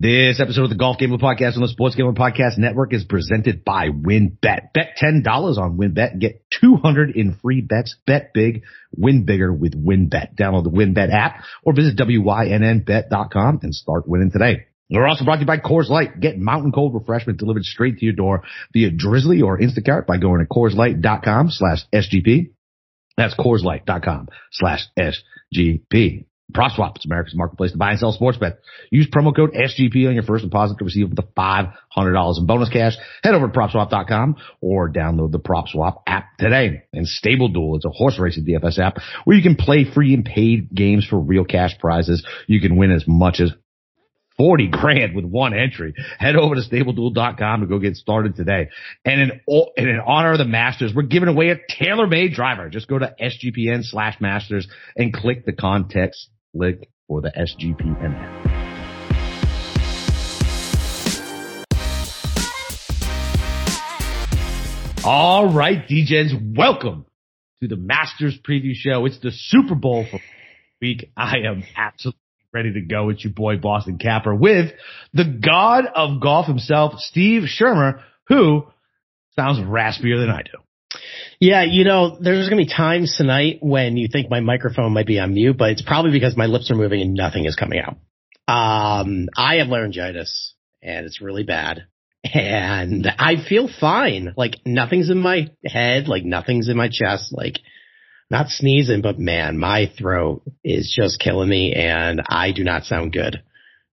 [0.00, 3.64] This episode of the Golf Gambling Podcast on the Sports Gambling Podcast Network is presented
[3.64, 4.72] by WynnBET.
[4.72, 6.20] Bet $10 on WynnBET.
[6.20, 7.96] Get 200 in free bets.
[8.06, 8.62] Bet big.
[8.96, 10.36] Win bigger with WynnBET.
[10.36, 14.66] Download the WynnBET app or visit WYNNBet.com and start winning today.
[14.88, 16.20] We're also brought to you by Coors Light.
[16.20, 20.38] Get mountain cold refreshment delivered straight to your door via Drizzly or Instacart by going
[20.38, 22.52] to CoorsLight.com slash SGP.
[23.16, 26.27] That's CoorsLight.com slash SGP.
[26.52, 28.56] PropSwap, is America's marketplace to buy and sell sports bets.
[28.90, 32.70] Use promo code SGP on your first deposit to receive up to $500 in bonus
[32.70, 32.94] cash.
[33.22, 36.84] Head over to PropSwap.com or download the PropSwap app today.
[36.92, 40.74] And Stable Duel, a horse racing DFS app where you can play free and paid
[40.74, 42.26] games for real cash prizes.
[42.46, 43.52] You can win as much as
[44.38, 45.94] 40 grand with one entry.
[46.18, 48.68] Head over to StableDuel.com to go get started today.
[49.04, 49.40] And in,
[49.76, 52.70] and in honor of the Masters, we're giving away a TaylorMade driver.
[52.70, 58.58] Just go to SGPN slash Masters and click the context link for the SGPN.
[65.04, 67.06] All right, DJs, welcome
[67.60, 69.06] to the Masters preview show.
[69.06, 70.20] It's the Super Bowl for
[70.80, 71.10] week.
[71.16, 72.20] I am absolutely
[72.52, 73.08] ready to go.
[73.10, 74.72] It's your boy Boston Capper with
[75.12, 78.66] the god of golf himself, Steve Shermer, who
[79.34, 80.58] sounds raspier than I do.
[81.40, 85.06] Yeah, you know, there's going to be times tonight when you think my microphone might
[85.06, 87.80] be on mute, but it's probably because my lips are moving and nothing is coming
[87.80, 87.98] out.
[88.52, 91.86] Um, I have laryngitis and it's really bad
[92.24, 94.34] and I feel fine.
[94.36, 97.58] Like nothing's in my head, like nothing's in my chest, like
[98.30, 103.12] not sneezing, but man, my throat is just killing me and I do not sound
[103.12, 103.42] good.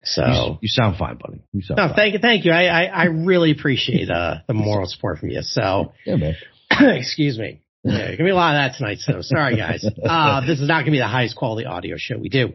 [0.05, 1.43] So you, you sound fine, buddy.
[1.53, 1.97] You sound no, fine.
[1.97, 2.53] thank you, thank you.
[2.53, 5.43] I, I, I really appreciate uh, the moral support from you.
[5.43, 6.35] So yeah, man.
[6.97, 7.62] excuse me.
[7.84, 8.98] Yeah, gonna be a lot of that tonight.
[8.98, 9.84] So sorry, guys.
[9.84, 12.53] Uh, this is not gonna be the highest quality audio show we do.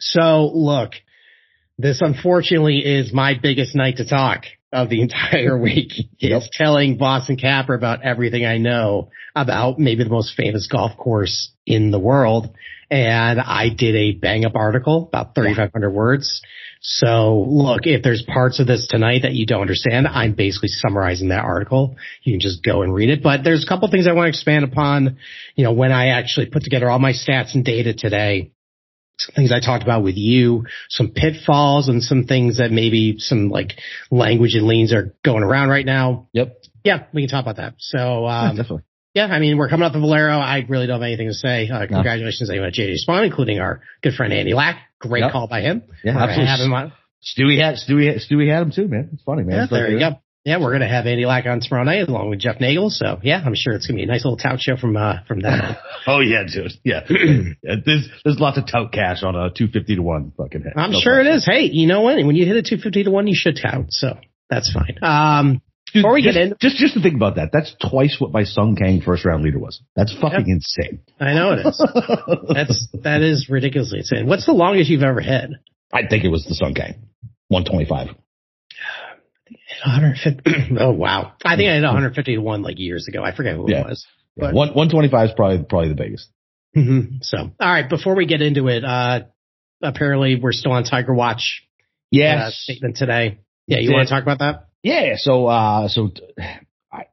[0.00, 0.92] So look,
[1.78, 7.36] this unfortunately is my biggest night to talk of the entire week is telling Boston
[7.36, 12.54] Capper about everything I know about maybe the most famous golf course in the world.
[12.90, 16.42] And I did a bang up article, about 3,500 words.
[16.84, 21.28] So look, if there's parts of this tonight that you don't understand, I'm basically summarizing
[21.28, 21.96] that article.
[22.24, 23.22] You can just go and read it.
[23.22, 25.18] But there's a couple things I want to expand upon,
[25.54, 28.50] you know, when I actually put together all my stats and data today
[29.18, 33.50] Some things I talked about with you, some pitfalls and some things that maybe some
[33.50, 33.74] like
[34.10, 36.28] language and leans are going around right now.
[36.32, 36.56] Yep.
[36.84, 37.74] Yeah, we can talk about that.
[37.78, 38.82] So, um, yeah, definitely.
[39.14, 40.38] Yeah, I mean, we're coming up to Valero.
[40.38, 41.68] I really don't have anything to say.
[41.68, 42.64] Uh, congratulations no.
[42.64, 44.78] at JJ Spaun, including our good friend Andy Lack.
[44.98, 45.32] Great yep.
[45.32, 45.82] call by him.
[46.02, 46.46] Yeah, we're absolutely.
[46.46, 46.92] Have him on.
[47.22, 49.10] Stewie had, Stewie, Stewie had him too, man.
[49.12, 49.56] It's funny, man.
[49.56, 50.16] Yeah, it's there you go.
[50.44, 52.90] Yeah, we're gonna have Andy Lack on tomorrow night along with Jeff Nagel.
[52.90, 55.42] So yeah, I'm sure it's gonna be a nice little tout show from uh from
[55.42, 55.78] that.
[56.08, 56.72] oh yeah, dude.
[56.84, 57.02] Yeah.
[57.06, 60.72] There's there's lots of tout cash on a two fifty to one fucking head.
[60.74, 61.34] I'm no sure problem.
[61.34, 61.46] it is.
[61.46, 62.16] Hey, you know what?
[62.16, 63.86] When you hit a two fifty to one, you should tout.
[63.90, 64.18] So
[64.50, 64.98] that's fine.
[65.00, 65.62] Um
[65.92, 68.32] Dude, before we just, get in, just just to think about that, that's twice what
[68.32, 69.82] my Sung Kang first round leader was.
[69.94, 70.48] That's fucking yep.
[70.48, 71.00] insane.
[71.20, 71.78] I know it is.
[72.54, 74.26] that's that is ridiculously insane.
[74.26, 75.50] What's the longest you've ever hit?
[75.92, 77.08] I think it was the Sung Kang,
[77.48, 78.08] one twenty five.
[79.84, 80.76] 150.
[80.80, 81.32] oh wow!
[81.44, 83.22] I think I had 151 like years ago.
[83.22, 83.80] I forget who yeah.
[83.80, 84.06] it was.
[84.36, 84.52] But yeah.
[84.52, 86.28] one 125 is probably probably the biggest.
[86.76, 87.16] Mm-hmm.
[87.22, 89.22] So all right, before we get into it, uh,
[89.82, 91.64] apparently we're still on Tiger Watch.
[92.10, 92.42] Yes.
[92.42, 93.40] Uh, statement today.
[93.66, 94.68] Yeah, you want to talk about that?
[94.82, 95.14] Yeah.
[95.16, 96.10] So uh, so
[96.92, 97.06] I,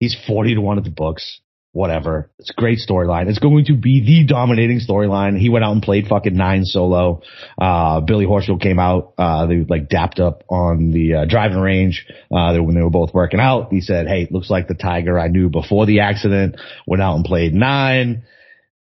[0.00, 1.40] he's 40 to one at the books
[1.76, 2.30] whatever.
[2.38, 3.28] It's a great storyline.
[3.28, 5.38] It's going to be the dominating storyline.
[5.38, 7.20] He went out and played fucking nine solo.
[7.60, 12.06] Uh, Billy Horschel came out, uh, they like dapped up on the uh, driving range,
[12.32, 13.70] uh, when they were both working out.
[13.70, 17.26] He said, Hey, looks like the Tiger I knew before the accident went out and
[17.26, 18.24] played nine.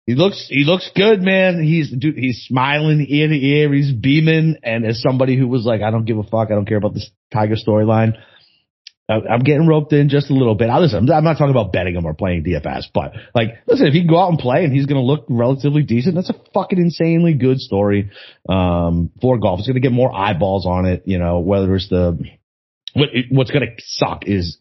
[0.05, 1.63] He looks, he looks good, man.
[1.63, 3.73] He's, dude, he's smiling ear to ear.
[3.73, 4.57] He's beaming.
[4.61, 6.49] And as somebody who was like, I don't give a fuck.
[6.51, 8.13] I don't care about this Tiger storyline.
[9.07, 10.69] I'm getting roped in just a little bit.
[10.69, 13.93] I listen, I'm not talking about betting him or playing DFS, but like, listen, if
[13.93, 16.41] he can go out and play and he's going to look relatively decent, that's a
[16.55, 18.09] fucking insanely good story,
[18.49, 19.59] um, for golf.
[19.59, 22.17] It's going to get more eyeballs on it, you know, whether it's the,
[22.93, 24.57] what, what's going to suck is,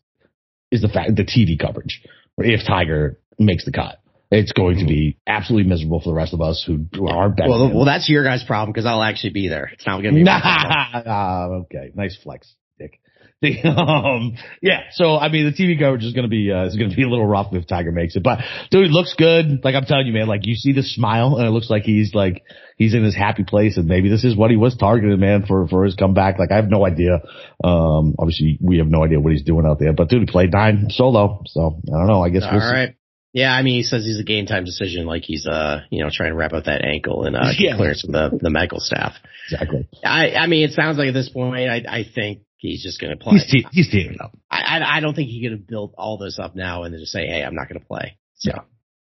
[0.70, 2.02] is the fact, the TV coverage.
[2.36, 3.98] If Tiger makes the cut.
[4.30, 7.50] It's going to be absolutely miserable for the rest of us who are betting.
[7.50, 9.70] Well, well, that's your guys' problem because I'll actually be there.
[9.72, 10.24] It's not going to be.
[10.24, 13.00] Nah, okay, nice flex, Dick.
[13.42, 16.76] The, um, yeah, so I mean, the TV coverage is going to be uh, is
[16.76, 18.40] going to be a little rough if Tiger makes it, but
[18.70, 19.62] dude, looks good.
[19.62, 22.14] Like I'm telling you, man, like you see the smile, and it looks like he's
[22.14, 22.42] like
[22.76, 25.68] he's in his happy place, and maybe this is what he was targeted, man, for
[25.68, 26.38] for his comeback.
[26.38, 27.20] Like I have no idea.
[27.62, 30.52] Um, obviously we have no idea what he's doing out there, but dude, he played
[30.52, 32.22] nine solo, so I don't know.
[32.22, 32.94] I guess all we'll right.
[33.34, 36.08] Yeah, I mean, he says he's a game time decision, like he's uh, you know,
[36.10, 37.76] trying to wrap up that ankle and uh, get Yeah.
[37.76, 39.12] clearance from the the medical staff.
[39.50, 39.88] Exactly.
[40.04, 43.10] I, I mean, it sounds like at this point, I, I think he's just going
[43.16, 43.34] to play.
[43.34, 44.34] He's, te- he's teaming up.
[44.50, 47.00] I, I, I don't think he could have built all this up now and then
[47.00, 48.16] just say, hey, I'm not going to play.
[48.36, 48.52] So,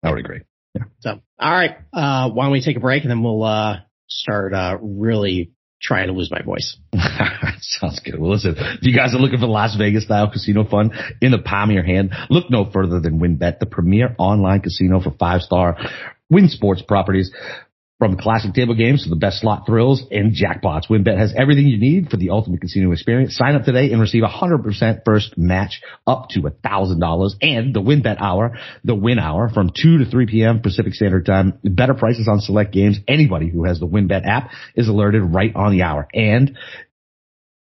[0.02, 0.42] I would agree.
[0.76, 0.84] Yeah.
[1.02, 4.54] So all right, uh, why don't we take a break and then we'll uh start
[4.54, 5.52] uh really
[5.82, 6.78] trying to lose my voice.
[7.60, 8.20] Sounds good.
[8.20, 10.92] Well, listen, if you guys are looking for Las Vegas style casino fun
[11.22, 15.02] in the palm of your hand, look no further than WynnBET, the premier online casino
[15.02, 15.78] for five star
[16.30, 17.32] Wynn sports properties.
[18.02, 21.78] From classic table games to the best slot thrills and jackpots, WynnBET has everything you
[21.78, 23.38] need for the ultimate casino experience.
[23.38, 28.20] Sign up today and receive a 100% first match up to $1,000 and the WynnBET
[28.20, 30.62] hour, the Wynn hour from 2 to 3 p.m.
[30.62, 31.60] Pacific Standard Time.
[31.64, 32.98] Better prices on select games.
[33.08, 36.08] Anybody who has the WynnBET app is alerted right on the hour.
[36.12, 36.58] And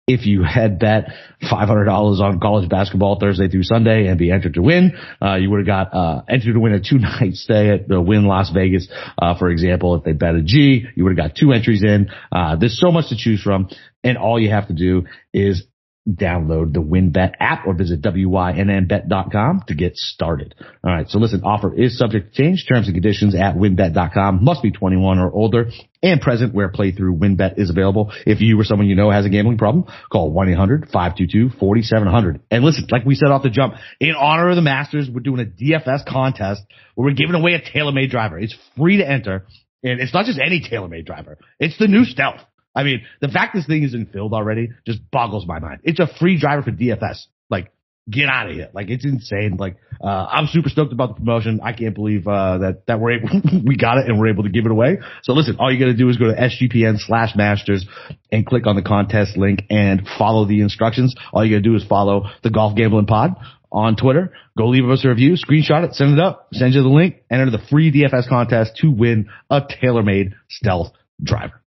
[0.06, 1.08] if you had bet
[1.42, 5.58] $500 on college basketball Thursday through Sunday and be entered to win, uh, you would
[5.58, 8.88] have got, uh, entered to win a two night stay at the Wynn Las Vegas.
[9.20, 12.08] Uh, for example, if they bet a G, you would have got two entries in.
[12.30, 13.68] Uh, there's so much to choose from
[14.06, 15.64] and all you have to do is
[16.08, 20.54] download the WynnBET app or visit wynnbet.com to get started.
[20.84, 21.08] All right.
[21.08, 22.64] So listen, offer is subject to change.
[22.68, 25.70] Terms and conditions at wynnbet.com must be 21 or older
[26.02, 28.12] and present where playthrough WynnBET is available.
[28.24, 32.40] If you or someone you know has a gambling problem, call 1-800-522-4700.
[32.50, 35.40] And listen, like we said off the jump, in honor of the Masters, we're doing
[35.40, 36.62] a DFS contest
[36.94, 38.38] where we're giving away a TaylorMade driver.
[38.38, 39.46] It's free to enter.
[39.82, 41.38] And it's not just any TaylorMade driver.
[41.58, 42.42] It's the new Stealth.
[42.76, 45.80] I mean, the fact this thing isn't filled already just boggles my mind.
[45.82, 47.24] It's a free driver for DFS.
[47.48, 47.72] Like,
[48.08, 48.68] get out of here.
[48.74, 49.56] Like, it's insane.
[49.58, 51.60] Like, uh, I'm super stoked about the promotion.
[51.62, 53.30] I can't believe, uh, that, that we're able,
[53.64, 54.98] we got it and we're able to give it away.
[55.22, 57.86] So listen, all you gotta do is go to sgpn slash masters
[58.30, 61.14] and click on the contest link and follow the instructions.
[61.32, 63.36] All you gotta do is follow the golf gambling pod
[63.72, 64.32] on Twitter.
[64.56, 67.50] Go leave us a review, screenshot it, send it up, send you the link, enter
[67.50, 71.62] the free DFS contest to win a TaylorMade stealth driver.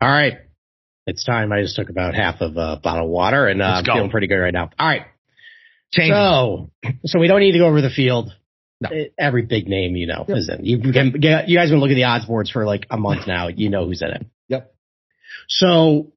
[0.00, 0.34] All right.
[1.06, 1.52] It's time.
[1.52, 4.26] I just took about half of a bottle of water and uh, I'm feeling pretty
[4.26, 4.70] good right now.
[4.78, 5.02] All right.
[5.92, 6.10] Change.
[6.12, 6.70] So,
[7.04, 8.32] so we don't need to go over the field.
[8.80, 8.90] No.
[9.16, 10.64] Every big name you know is in.
[10.66, 13.26] You can, get, you guys been looking at the odds boards for like a month
[13.26, 13.48] now.
[13.48, 14.26] You know who's in it.
[14.48, 14.74] Yep.
[15.48, 16.12] So,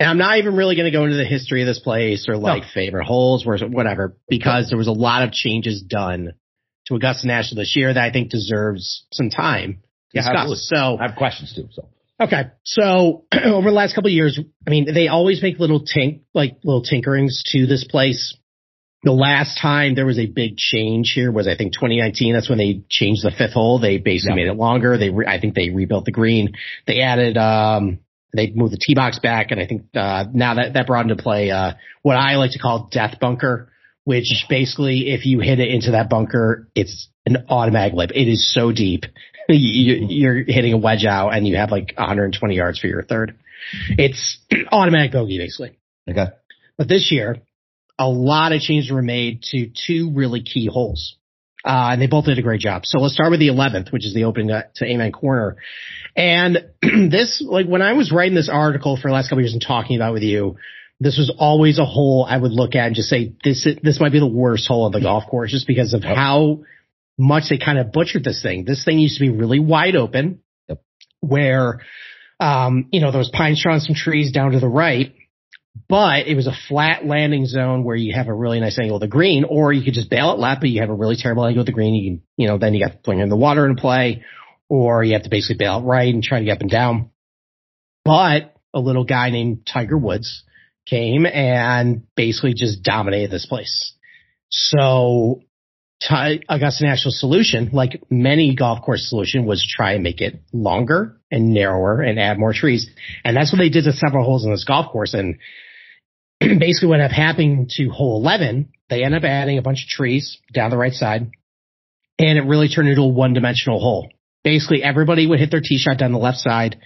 [0.00, 2.36] and I'm not even really going to go into the history of this place or
[2.36, 2.68] like No.
[2.74, 6.32] favorite holes or whatever because there was a lot of changes done
[6.86, 9.78] to Augusta National this year that I think deserves some time to
[10.14, 10.36] Yeah, discuss.
[10.36, 10.62] absolutely.
[10.62, 11.68] So, I have questions too.
[11.72, 11.86] So
[12.20, 12.42] Okay.
[12.64, 16.58] So over the last couple of years, I mean, they always make little tink, like
[16.64, 18.36] little tinkerings to this place.
[19.02, 22.34] The last time there was a big change here was I think 2019.
[22.34, 23.78] That's when they changed the fifth hole.
[23.78, 24.46] They basically Yeah.
[24.48, 24.98] made it longer.
[24.98, 26.52] They, re- I think they rebuilt the green.
[26.86, 28.00] They added, um,
[28.34, 31.20] they moved the tee box back, and I think uh, now that that brought into
[31.20, 31.72] play uh,
[32.02, 33.72] what I like to call death bunker,
[34.04, 38.10] which basically if you hit it into that bunker, it's an automatic lip.
[38.14, 39.04] It is so deep.
[39.56, 43.36] You- You're hitting a wedge out, and you have like 120 yards for your third.
[43.90, 44.38] It's
[44.72, 45.78] automatic bogey basically.
[46.08, 46.26] okay.
[46.78, 47.36] But this year,
[47.98, 51.16] a lot of changes were made to two really key holes.
[51.62, 52.86] Uh, and they both did a great job.
[52.86, 55.56] So let's start with the 11th, which is the opening to, to Amen Corner.
[56.16, 59.60] And this, like when I was writing this article for the last couple years and
[59.60, 60.56] talking about it with you,
[61.00, 64.12] this was always a hole I would look at and just say, this, this might
[64.12, 66.60] be the worst hole on the golf course just because of how
[67.20, 68.64] much they kind of butchered this thing.
[68.64, 70.82] This thing used to be really wide open Yep.
[71.20, 71.80] where,
[72.40, 75.14] um, you know, there was pine straw and some trees down to the right
[75.88, 79.00] but it was a flat landing zone where you have a really nice angle of
[79.00, 81.46] the green, or you could just bail it left, but you have a really terrible
[81.46, 81.94] angle of the green.
[81.94, 84.24] You can, you know, then you got to swing in the water and play,
[84.68, 87.10] or you have to basically bail it right and try to get up and down.
[88.04, 90.44] But a little guy named Tiger Woods
[90.86, 93.94] came and basically just dominated this place.
[94.48, 95.42] So
[96.00, 101.20] Ti- Augusta National solution, like many golf course solution, was try and make it longer
[101.30, 102.90] and narrower and add more trees.
[103.24, 105.12] And that's what they did to several holes in this golf course.
[105.12, 105.38] And
[106.40, 109.88] basically what ended up happening to hole 11, they end up adding a bunch of
[109.88, 111.30] trees down the right side
[112.18, 114.10] and it really turned into a one dimensional hole.
[114.44, 116.80] Basically everybody would hit their tee shot down the left side.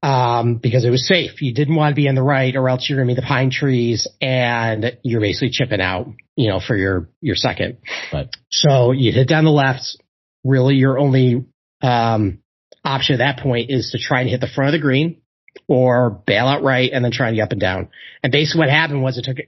[0.00, 1.42] Um, because it was safe.
[1.42, 3.26] You didn't want to be on the right or else you're going to be the
[3.26, 7.78] pine trees and you're basically chipping out, you know, for your, your second.
[8.12, 8.28] Right.
[8.48, 9.96] So you hit down the left.
[10.44, 11.46] Really your only,
[11.82, 12.38] um,
[12.84, 15.20] option at that point is to try and hit the front of the green
[15.66, 17.88] or bail out right and then try and get up and down.
[18.22, 19.38] And basically what happened was it took,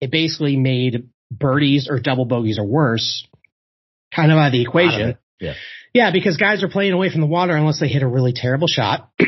[0.00, 3.26] it basically made birdies or double bogeys or worse
[4.14, 5.10] kind of out of the equation.
[5.10, 5.18] it.
[5.40, 5.54] Yeah.
[5.94, 8.68] Yeah, because guys are playing away from the water unless they hit a really terrible
[8.68, 9.10] shot.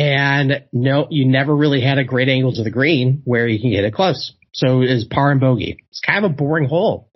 [0.00, 3.70] and no, you never really had a great angle to the green where you can
[3.70, 4.32] get it close.
[4.52, 5.76] So it is par and bogey.
[5.90, 7.10] It's kind of a boring hole.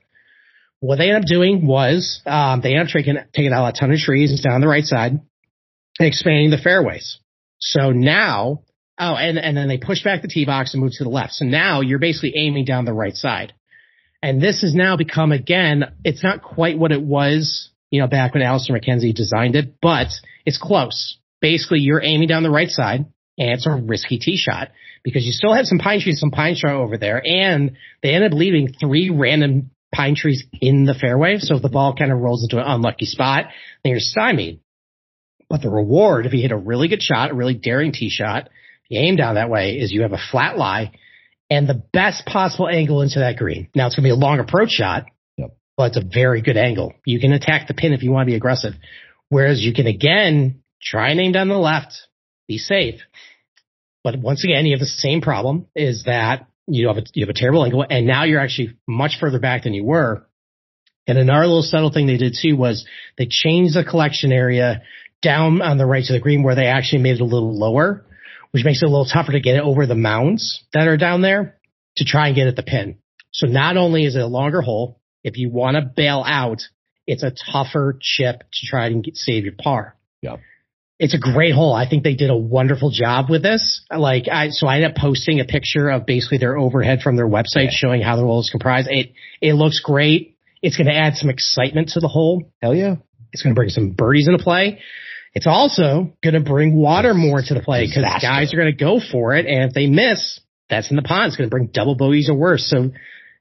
[0.81, 3.91] what they ended up doing was um, they ended up taking, taking out a ton
[3.91, 7.21] of trees and down on the right side and expanding the fairways.
[7.59, 8.65] So now,
[8.99, 11.33] oh, and, and then they pushed back the tee box and moved to the left.
[11.33, 13.55] So now you're basically aiming down the right side.
[14.23, 18.35] And this has now become again, it's not quite what it was, you know, back
[18.35, 20.09] when Alister MacKenzie designed it, but
[20.45, 21.19] it's close.
[21.45, 23.05] Basically, you're aiming down the right side
[23.37, 24.71] and it's a risky tee shot
[25.03, 27.73] because you still have some pine trees, some pine straw over there, and
[28.03, 31.37] they ended up leaving three random pine trees in the fairway.
[31.41, 33.45] So if the ball kind of rolls into an unlucky spot,
[33.83, 34.61] then you're stymied.
[35.51, 38.49] But the reward, if you hit a really good shot, a really daring tee shot,
[38.89, 40.93] you aim down that way, is you have a flat lie
[41.51, 43.69] and the best possible angle into that green.
[43.75, 45.05] Now it's going to be a long approach shot,
[45.37, 45.55] yep.
[45.77, 46.95] but it's a very good angle.
[47.05, 48.73] You can attack the pin if you want to be aggressive.
[49.29, 51.95] Whereas you can again try and aim down the left,
[52.47, 53.01] be safe.
[54.03, 57.35] But once again, you have the same problem is that you have a, you have
[57.35, 60.27] a terrible angle and now you're actually much further back than you were.
[61.07, 62.87] And another little subtle thing they did too was
[63.19, 64.83] they changed the collection area
[65.23, 68.05] down on the right to the green where they actually made it a little lower,
[68.51, 71.23] which makes it a little tougher to get it over the mounds that are down
[71.23, 71.59] there
[71.97, 72.99] to try and get at the pin.
[73.33, 76.63] So not only is it a longer hole, if you want to bail out,
[77.07, 79.97] it's a tougher chip to try and get, save your par.
[80.21, 80.37] Yeah
[80.99, 81.75] it's a great hole.
[81.75, 83.85] I think they did a wonderful job with this.
[83.95, 87.27] Like I, so I ended up posting a picture of basically their overhead from their
[87.27, 87.71] website yeah.
[87.73, 88.89] showing how the hole is comprised.
[88.91, 90.37] It, it looks great.
[90.63, 92.45] It's going to add some excitement to the hole.
[92.63, 92.97] Hell yeah.
[93.33, 94.81] It's going to bring some birdies into play.
[95.35, 98.85] It's also going to bring water more to the play because guys are going to
[98.85, 99.47] go for it.
[99.47, 101.29] And if they miss, that's in the pond.
[101.29, 102.71] It's going to bring double bogeys or worse.
[102.71, 102.93] So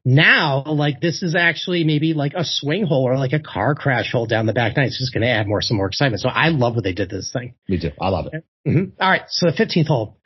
[0.06, 4.12] now, like this is actually maybe like a swing hole or like a car crash
[4.12, 4.88] hole down the back nine.
[4.88, 6.22] It's just going to add more, some more excitement.
[6.22, 7.56] So I love what they did this thing.
[7.70, 7.92] Me too.
[8.02, 8.46] I love it.
[8.68, 9.02] Mm-hmm.
[9.02, 9.24] All right.
[9.30, 10.18] So the 15th hole.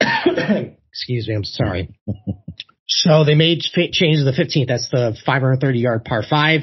[0.00, 1.34] Excuse me.
[1.34, 1.96] I'm sorry.
[2.88, 4.66] so they made changes to the 15th.
[4.66, 6.62] That's the 530 yard par five.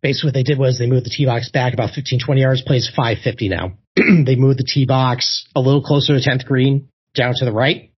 [0.00, 2.62] Basically what they did was they moved the tee box back about 15, 20 yards,
[2.62, 3.74] plays 550 now.
[3.96, 7.91] they moved the tee box a little closer to 10th green down to the right.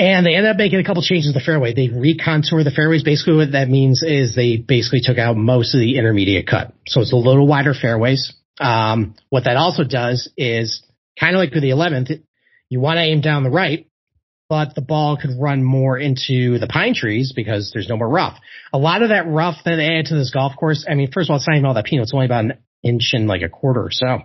[0.00, 1.74] And they ended up making a couple changes to the fairway.
[1.74, 3.04] They recontoured the fairways.
[3.04, 6.72] Basically what that means is they basically took out most of the intermediate cut.
[6.86, 8.32] So it's a little wider fairways.
[8.58, 10.82] Um, what that also does is
[11.18, 12.22] kind of like for the 11th,
[12.70, 13.88] you want to aim down the right,
[14.48, 18.38] but the ball could run more into the pine trees because there's no more rough.
[18.72, 21.28] A lot of that rough that they add to this golf course, I mean, first
[21.28, 22.04] of all, it's not even all that penal.
[22.04, 22.52] It's only about an
[22.82, 24.20] inch and like a quarter or so.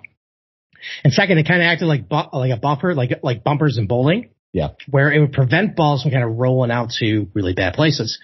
[1.04, 3.88] And second, it kind of acted like bu- like a buffer, like like bumpers in
[3.88, 4.30] bowling.
[4.56, 4.70] Yeah.
[4.90, 8.18] Where it would prevent balls from kind of rolling out to really bad places.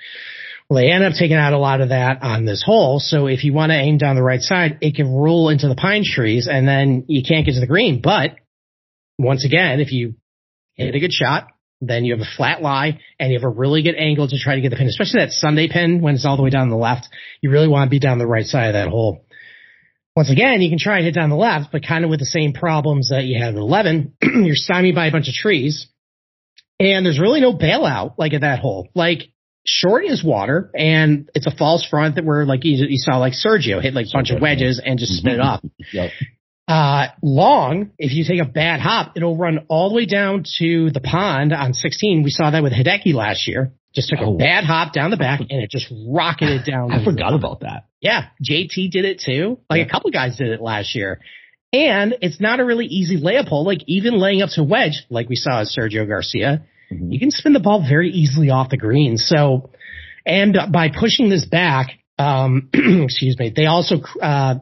[0.70, 3.02] Well, they end up taking out a lot of that on this hole.
[3.02, 5.76] So if you want to aim down the right side, it can roll into the
[5.76, 8.00] pine trees and then you can't get to the green.
[8.02, 8.38] But
[9.20, 10.16] once again, if you
[10.76, 11.50] hit a good shot,
[11.82, 14.56] then you have a flat lie and you have a really good angle to try
[14.56, 16.78] to get the pin, especially that Sunday pin when it's all the way down the
[16.78, 17.10] left.
[17.42, 19.26] You really want to be down the right side of that hole.
[20.16, 22.26] Once again, you can try and hit down the left, but kind of with the
[22.26, 24.14] same problems that you had at 11.
[24.22, 25.90] You're stymied by a bunch of trees
[26.82, 28.90] and there's really no bailout like at that hole.
[28.96, 29.30] Like
[29.66, 33.34] short is water and it's a false front that where like you, you saw like
[33.34, 35.62] Sergio hit like a bunch of wedges and just spin it off.
[35.94, 36.12] yep.
[36.68, 40.90] Uh, long, if you take a bad hop, it'll run all the way down to
[40.92, 42.24] the pond on 16.
[42.24, 43.74] We saw that with Hideki last year.
[43.94, 44.36] Just took oh.
[44.36, 46.92] a bad hop down the back and it just rocketed down.
[46.94, 47.88] I forgot about that.
[48.00, 48.28] Yeah.
[48.42, 49.60] JT did it too.
[49.70, 49.86] Like yeah.
[49.86, 51.20] a couple guys did it last year.
[51.74, 53.66] And it's not a really easy layup hole.
[53.66, 57.12] Like even laying up to wedge, like we saw as Sergio Garcia, mm-hmm.
[57.12, 59.18] you can spin the ball very easily off the green.
[59.18, 59.72] So,
[60.26, 64.56] and by pushing this back, um, excuse me, they also, uh,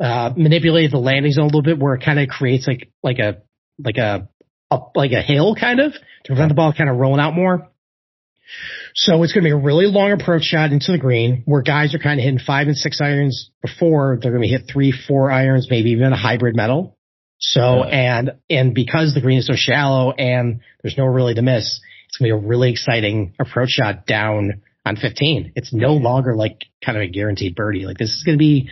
[0.00, 3.18] uh, manipulated the landing zone a little bit where it kind of creates like, like
[3.18, 3.42] a,
[3.78, 4.28] like a,
[4.70, 7.68] a, like a hill kind of to prevent the ball kind of rolling out more.
[8.94, 11.94] So it's going to be a really long approach shot into the green where guys
[11.94, 14.92] are kind of hitting five and six irons before they're going to be hit three,
[14.92, 16.98] four irons, maybe even a hybrid metal.
[17.44, 18.18] So, yeah.
[18.18, 22.16] and, and because the green is so shallow and there's no really to miss, it's
[22.16, 25.52] going to be a really exciting approach shot down on 15.
[25.56, 27.84] It's no longer like kind of a guaranteed birdie.
[27.84, 28.70] Like this is going to be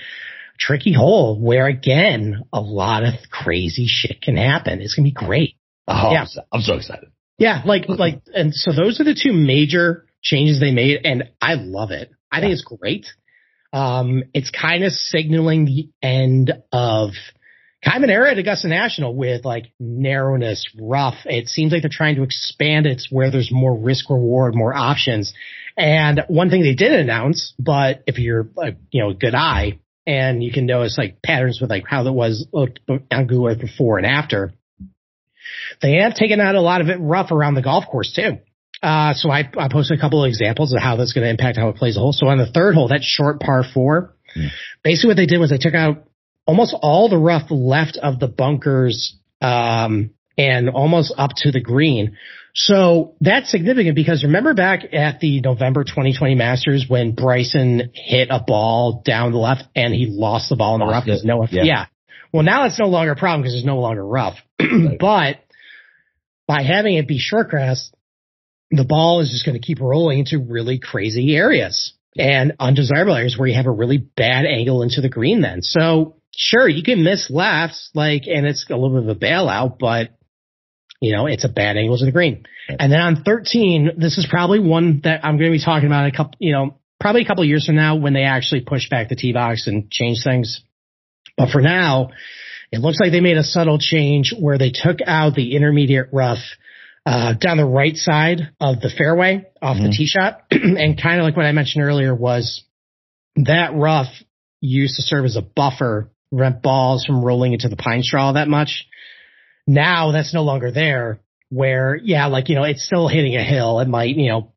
[0.54, 4.80] a tricky hole where again, a lot of crazy shit can happen.
[4.80, 5.56] It's going to be great.
[5.88, 6.26] Oh, yeah.
[6.52, 7.10] I'm so excited.
[7.38, 7.62] Yeah.
[7.66, 11.90] Like, like, and so those are the two major changes they made and I love
[11.90, 12.12] it.
[12.30, 12.42] I yeah.
[12.42, 13.06] think it's great.
[13.72, 17.10] Um, it's kind of signaling the end of
[17.84, 21.16] kind of an era at Augusta National with like narrowness, rough.
[21.24, 25.32] It seems like they're trying to expand it where there's more risk reward, more options.
[25.76, 29.78] And one thing they did announce, but if you're a, you know, a good eye
[30.06, 33.96] and you can notice like patterns with like how it was looked on Google before
[33.96, 34.52] and after,
[35.80, 38.38] they have taken out a lot of it rough around the golf course too.
[38.82, 41.58] Uh, so I, I posted a couple of examples of how that's going to impact
[41.58, 42.12] how it plays a hole.
[42.12, 44.48] So on the third hole, that short par four, mm.
[44.82, 46.04] basically what they did was they took out
[46.50, 52.16] almost all the rough left of the bunkers, um, and almost up to the green.
[52.56, 58.42] So that's significant because remember back at the November 2020 Masters when Bryson hit a
[58.44, 61.04] ball down the left and he lost the ball in the rough.
[61.06, 61.62] There's no, yeah.
[61.62, 61.86] yeah.
[62.32, 64.34] Well, now it's no longer a problem because it's no longer rough.
[64.58, 65.36] but
[66.48, 67.92] by having it be short grass,
[68.72, 73.38] the ball is just going to keep rolling into really crazy areas and undesirable areas
[73.38, 75.62] where you have a really bad angle into the green then.
[75.62, 79.78] So sure, you can miss lefts, like, and it's a little bit of a bailout,
[79.78, 80.10] but
[81.00, 82.44] you know, it's a bad angle to the green.
[82.68, 86.06] And then on 13, this is probably one that I'm going to be talking about
[86.06, 89.08] a couple, you know, probably a couple years from now when they actually push back
[89.08, 90.62] the tee box and change things.
[91.38, 92.10] But for now,
[92.70, 96.38] it looks like they made a subtle change where they took out the intermediate rough
[97.06, 99.86] uh, down the right side of the fairway off mm-hmm.
[99.86, 100.42] the tee shot.
[100.50, 102.62] and kind of like what I mentioned earlier was
[103.36, 104.12] that rough
[104.60, 108.48] used to serve as a buffer, prevent balls from rolling into the pine straw that
[108.48, 108.86] much.
[109.66, 113.80] Now that's no longer there where, yeah, like, you know, it's still hitting a hill.
[113.80, 114.52] It might, you know,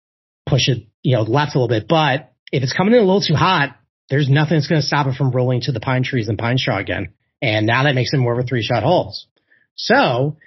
[0.48, 3.22] push it, you know, left a little bit, but if it's coming in a little
[3.22, 3.75] too hot,
[4.10, 6.58] there's nothing that's going to stop it from rolling to the pine trees and pine
[6.58, 7.13] straw again.
[7.42, 9.27] And now that makes it more of a three shot holes.
[9.75, 10.38] So,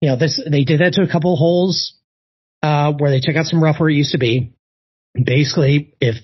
[0.00, 1.94] you know, this, they did that to a couple of holes,
[2.62, 4.54] uh, where they took out some rough where it used to be.
[5.14, 6.16] Basically, if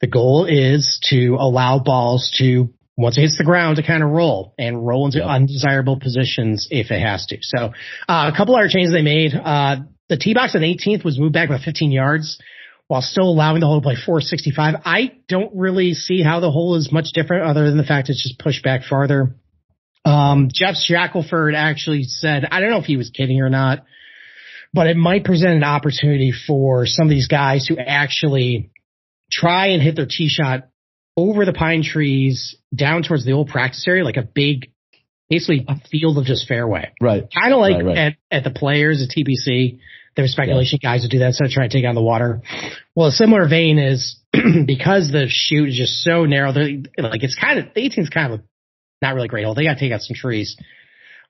[0.00, 4.10] the goal is to allow balls to, once it hits the ground, to kind of
[4.10, 7.38] roll and roll into undesirable positions if it has to.
[7.40, 7.72] So,
[8.08, 9.76] uh, a couple other changes they made, uh,
[10.08, 12.38] the tee box on 18th was moved back about 15 yards
[12.88, 14.82] while still allowing the hole to play 465.
[14.84, 18.22] I don't really see how the hole is much different other than the fact it's
[18.22, 19.36] just pushed back farther.
[20.04, 23.84] Um, Geoff Shackelford actually said, I don't know if he was kidding or not,
[24.72, 28.70] but it might present an opportunity for some of these guys to actually
[29.30, 30.68] try and hit their tee shot
[31.18, 34.70] over the pine trees down towards the old practice area, like a big,
[35.28, 36.92] basically a field of just fairway.
[37.00, 37.24] Right.
[37.34, 37.98] Kind of like right, right.
[37.98, 39.80] At, at the players at TPC.
[40.14, 40.90] There's speculation yeah.
[40.90, 42.42] guys would do that instead of trying to take on the water.
[42.94, 47.58] Well, a similar vein is because the chute is just so narrow, like it's kind
[47.58, 48.42] of, the 18 is kind of a
[49.02, 49.54] not really great hole.
[49.54, 50.56] They got to take out some trees.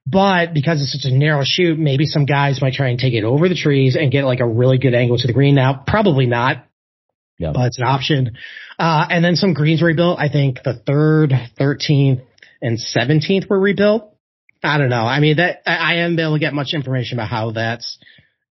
[0.07, 3.25] But because it's such a narrow chute, maybe some guys might try and take it
[3.25, 5.55] over the trees and get like a really good angle to the green.
[5.55, 6.65] Now, probably not.
[7.39, 7.53] Yeah.
[7.55, 8.37] But it's an option.
[8.79, 10.19] Uh, and then some greens were rebuilt.
[10.19, 12.23] I think the third, 13th,
[12.61, 14.15] and 17th were rebuilt.
[14.63, 15.05] I don't know.
[15.05, 17.99] I mean, that I, I am able to get much information about how that's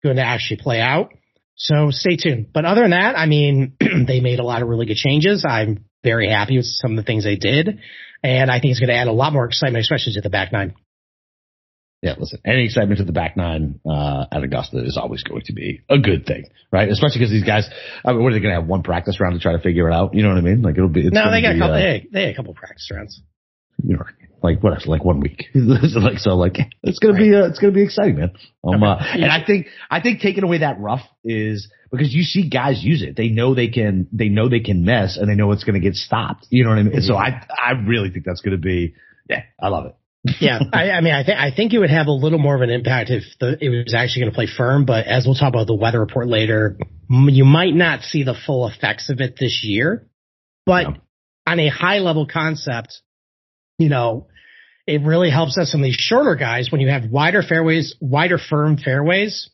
[0.04, 1.12] going to actually play out.
[1.56, 2.54] So stay tuned.
[2.54, 3.76] But other than that, I mean,
[4.08, 5.46] they made a lot of really good changes.
[5.48, 7.80] I'm very happy with some of the things they did.
[8.24, 10.52] And I think it's going to add a lot more excitement, especially to the back
[10.52, 10.76] nine.
[12.06, 15.54] Yeah, listen, any excitement to the back nine uh, at Augusta is always going to
[15.54, 16.88] be a good thing, right?
[16.88, 17.68] Especially because these guys,
[18.06, 19.90] I mean, what are they going to have one practice round to try to figure
[19.90, 20.14] it out?
[20.14, 20.62] You know what I mean?
[20.62, 21.10] Like it'll be.
[21.10, 21.74] no, they got be, a couple.
[21.74, 23.24] Uh, they, they had a couple practice rounds.
[23.84, 24.04] You know,
[24.44, 24.86] like what?
[24.86, 25.46] Like one week.
[25.56, 27.20] like so, like it's gonna right.
[27.20, 28.34] be uh, it's gonna be exciting, man.
[28.64, 28.86] Um, okay.
[28.86, 32.84] uh, and I think I think taking away that rough is because you see guys
[32.84, 33.16] use it.
[33.16, 35.96] They know they can they know they can mess, and they know it's gonna get
[35.96, 36.46] stopped.
[36.52, 36.94] You know what I mean?
[36.94, 37.08] Mm-hmm.
[37.08, 38.94] So I I really think that's gonna be
[39.28, 39.96] yeah, I love it.
[40.40, 42.62] Yeah, I, I, mean, I think I think it would have a little more of
[42.62, 44.86] an impact if the, it was actually going to play firm.
[44.86, 46.78] But as we'll talk about the weather report later,
[47.10, 50.08] you might not see the full effects of it this year.
[50.66, 50.96] But yeah.
[51.46, 53.02] on a high level concept,
[53.78, 54.28] you know,
[54.88, 58.78] it really helps us in these shorter guys when you have wider fairways, wider firm
[58.78, 59.50] fairways,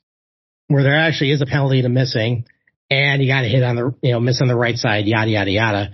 [0.68, 2.46] where there actually is a penalty to missing,
[2.90, 5.30] and you got to hit on the, you know, miss on the right side, yada
[5.30, 5.92] yada yada.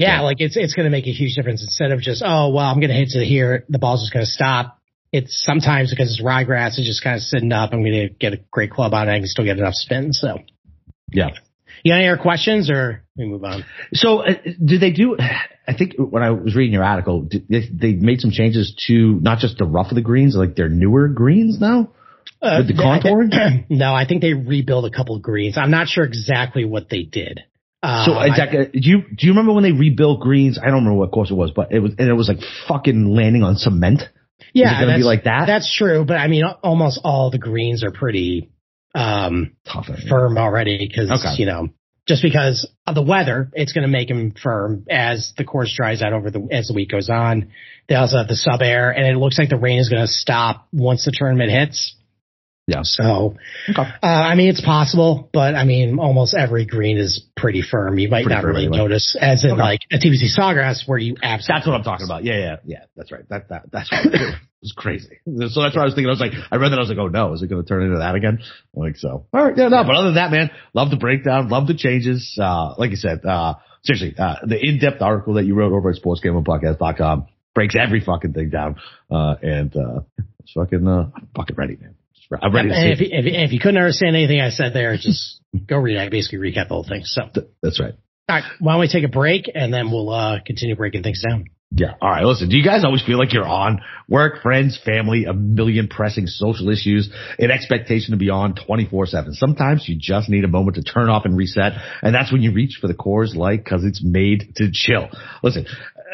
[0.00, 0.20] Yeah, yeah.
[0.22, 2.80] like it's it's going to make a huge difference instead of just oh well I'm
[2.80, 4.78] going to hit to here, the ball's just going to stop.
[5.12, 7.72] It's sometimes because it's ryegrass, it's just kind of sitting up.
[7.72, 9.12] I'm going to get a great club on it.
[9.12, 10.12] I can still get enough spin.
[10.12, 10.38] So,
[11.12, 11.30] yeah.
[11.82, 13.64] You got any other questions or we move on?
[13.92, 14.34] So, uh,
[14.64, 15.16] do they do?
[15.18, 19.38] I think when I was reading your article, they, they made some changes to not
[19.38, 21.92] just the rough of the greens, like their newer greens now.
[22.40, 23.24] Uh, with the contour?
[23.68, 25.58] no, I think they rebuilt a couple of greens.
[25.58, 27.40] I'm not sure exactly what they did.
[27.82, 30.58] Uh, so, exactly, do you do you remember when they rebuilt greens?
[30.58, 32.38] I don't remember what course it was, but it was and it was like
[32.68, 34.02] fucking landing on cement.
[34.52, 35.46] Yeah, going to be like that.
[35.46, 38.50] That's true, but I mean, almost all the greens are pretty
[38.94, 41.40] um Tough, firm already because okay.
[41.40, 41.68] you know
[42.10, 46.02] just because of the weather, it's going to make them firm as the course dries
[46.02, 47.52] out over the as the week goes on.
[47.88, 50.66] They also have the SubAir, and it looks like the rain is going to stop
[50.72, 51.94] once the tournament hits.
[52.70, 52.80] Yeah.
[52.84, 53.36] So,
[53.68, 53.82] okay.
[53.82, 57.98] uh, I mean, it's possible, but I mean, almost every green is pretty firm.
[57.98, 58.78] You might pretty not really anyway.
[58.78, 59.60] notice, as in okay.
[59.60, 61.58] like a TPC Sawgrass where you absolutely.
[61.58, 62.24] That's what I'm talking about.
[62.24, 62.84] Yeah, yeah, yeah.
[62.96, 63.28] That's right.
[63.28, 63.90] That that that's.
[64.62, 65.18] was crazy.
[65.26, 66.08] So that's what I was thinking.
[66.08, 66.78] I was like, I read that.
[66.78, 68.40] I was like, oh no, is it going to turn into that again?
[68.76, 69.26] I'm like, so.
[69.32, 69.56] All right.
[69.56, 72.38] Yeah, no, but other than that, man, love the breakdown, love the changes.
[72.40, 75.96] Uh, like you said, uh, seriously, uh, the in-depth article that you wrote over at
[75.96, 78.76] sportsgamblingpodcast.com breaks every fucking thing down.
[79.10, 80.00] Uh, and, uh,
[80.40, 81.94] it's fucking, uh, I'm fucking ready, man.
[82.30, 82.70] I'm ready.
[82.70, 85.98] And if, you, if, if you couldn't understand anything I said there, just go read.
[85.98, 87.02] I basically recap the whole thing.
[87.04, 87.22] So
[87.62, 87.94] that's right.
[88.28, 88.44] All right.
[88.60, 91.46] Why don't we take a break and then we'll uh, continue breaking things down.
[91.72, 91.94] Yeah.
[92.00, 92.24] All right.
[92.24, 96.26] Listen, do you guys always feel like you're on work, friends, family, a million pressing
[96.26, 99.34] social issues, an expectation to be on 24 seven?
[99.34, 101.72] Sometimes you just need a moment to turn off and reset.
[102.02, 105.10] And that's when you reach for the Coors Light because it's made to chill.
[105.44, 105.66] Listen,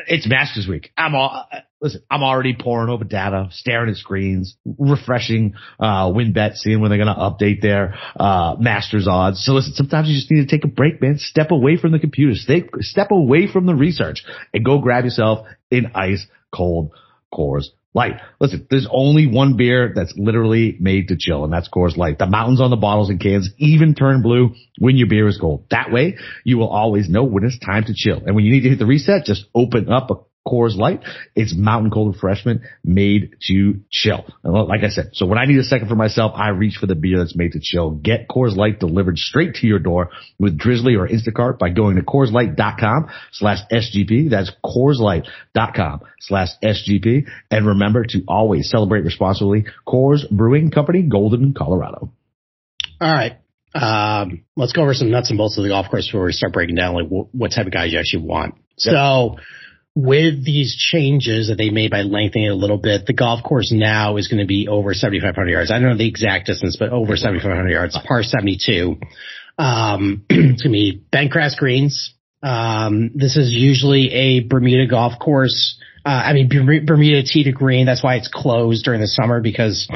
[0.06, 0.92] it's Masters week.
[0.96, 1.48] I'm all,
[1.80, 6.98] listen, I'm already pouring over data, staring at screens, refreshing, uh, WynnBET, seeing when they're
[7.02, 9.44] going to update their, uh, Masters odds.
[9.44, 11.18] So listen, sometimes you just need to take a break, man.
[11.18, 15.46] Step away from the computer, stay, step away from the research and go grab yourself
[15.70, 16.92] an ice cold
[17.32, 18.20] Coors Light.
[18.40, 22.18] Listen, there's only one beer that's literally made to chill, and that's Coors Light.
[22.18, 25.64] The mountains on the bottles and cans even turn blue when your beer is cold.
[25.70, 28.22] That way, you will always know when it's time to chill.
[28.24, 30.14] And when you need to hit the reset, just open up a
[30.46, 31.02] Coors Light.
[31.34, 34.24] It's mountain cold refreshment made to chill.
[34.44, 36.86] And like I said, so when I need a second for myself, I reach for
[36.86, 37.90] the beer that's made to chill.
[37.90, 42.02] Get Coors Light delivered straight to your door with Drizzly or Instacart by going to
[42.02, 44.30] CoorsLight.com slash SGP.
[44.30, 47.26] That's CoorsLight.com slash SGP.
[47.50, 49.66] And remember to always celebrate responsibly.
[49.86, 52.12] Coors Brewing Company, Golden, Colorado.
[53.00, 53.38] All right.
[53.74, 56.52] Um, let's go over some nuts and bolts of the golf course before we start
[56.52, 58.54] breaking down like what, what type of guys you actually want.
[58.78, 58.94] Yep.
[58.94, 59.36] So
[59.96, 63.72] with these changes that they made by lengthening it a little bit, the golf course
[63.72, 65.70] now is going to be over 7,500 yards.
[65.70, 68.98] I don't know the exact distance, but over 7,500 yards, par 72.
[69.58, 72.14] Um, it's going to be grass greens.
[72.42, 75.80] Um, this is usually a Bermuda golf course.
[76.04, 77.86] Uh, I mean, Bermuda tee to green.
[77.86, 79.88] That's why it's closed during the summer because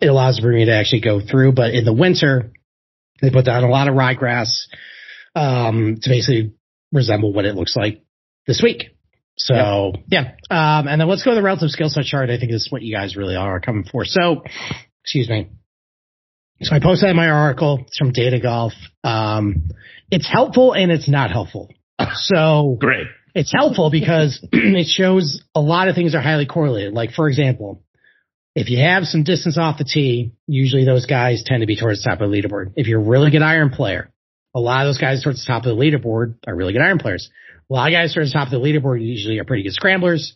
[0.00, 1.52] it allows Bermuda to actually go through.
[1.52, 2.52] But in the winter,
[3.20, 4.66] they put down a lot of ryegrass,
[5.34, 6.54] um, to basically
[6.92, 8.04] resemble what it looks like
[8.46, 8.94] this week.
[9.38, 10.34] So yeah.
[10.50, 10.78] yeah.
[10.78, 12.28] Um, and then let's go to the relative skill set chart.
[12.28, 14.04] I think this is what you guys really are coming for.
[14.04, 14.42] So,
[15.02, 15.48] excuse me.
[16.60, 17.84] So I posted my article.
[17.86, 18.72] It's from Data Golf.
[19.04, 19.70] Um,
[20.10, 21.70] it's helpful and it's not helpful.
[22.14, 23.06] So great.
[23.34, 26.94] It's helpful because it shows a lot of things are highly correlated.
[26.94, 27.84] Like for example,
[28.56, 32.02] if you have some distance off the tee, usually those guys tend to be towards
[32.02, 32.72] the top of the leaderboard.
[32.74, 34.12] If you're a really good iron player,
[34.54, 36.98] a lot of those guys towards the top of the leaderboard are really good iron
[36.98, 37.30] players.
[37.70, 40.34] A lot of guys towards the top of the leaderboard usually are pretty good scramblers.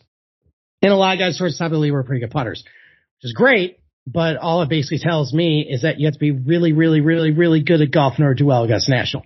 [0.81, 2.63] And a lot of guys towards the top of the leaderboard are pretty good putters,
[2.63, 3.79] which is great.
[4.05, 7.31] But all it basically tells me is that you have to be really, really, really,
[7.31, 9.25] really good at golf in order to do well Augusta National.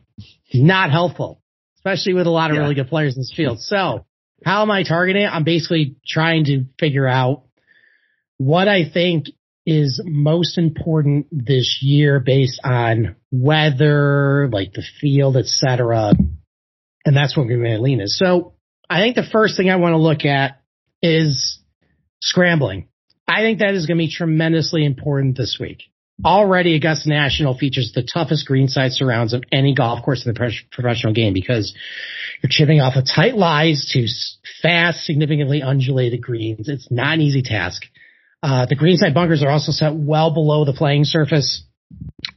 [0.54, 1.42] Not helpful,
[1.78, 2.62] especially with a lot of yeah.
[2.62, 3.60] really good players in this field.
[3.60, 4.06] So
[4.46, 5.28] how am I targeting it?
[5.28, 7.44] I'm basically trying to figure out
[8.38, 9.26] what I think
[9.66, 16.14] is most important this year based on weather, like the field, etc.
[17.08, 18.18] And that's what Green lean is.
[18.18, 18.54] So
[18.90, 20.60] I think the first thing I want to look at
[21.02, 21.58] is
[22.22, 22.90] scrambling.
[23.26, 25.84] I think that is going to be tremendously important this week.
[26.26, 31.14] Already Augusta National features the toughest greenside surrounds of any golf course in the professional
[31.14, 31.74] game because
[32.44, 34.06] you're chipping off of tight lies to
[34.62, 36.68] fast, significantly undulated greens.
[36.68, 37.84] It's not an easy task.
[38.44, 41.64] Uh, the greenside bunkers are also set well below the playing surface.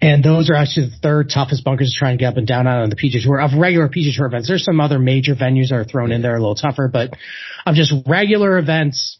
[0.02, 2.66] And those are actually the third toughest bunkers to try and get up and down
[2.66, 4.48] on the PGA Tour of regular PGA Tour events.
[4.48, 7.10] There's some other major venues that are thrown in there a little tougher, but
[7.66, 9.18] of just regular events,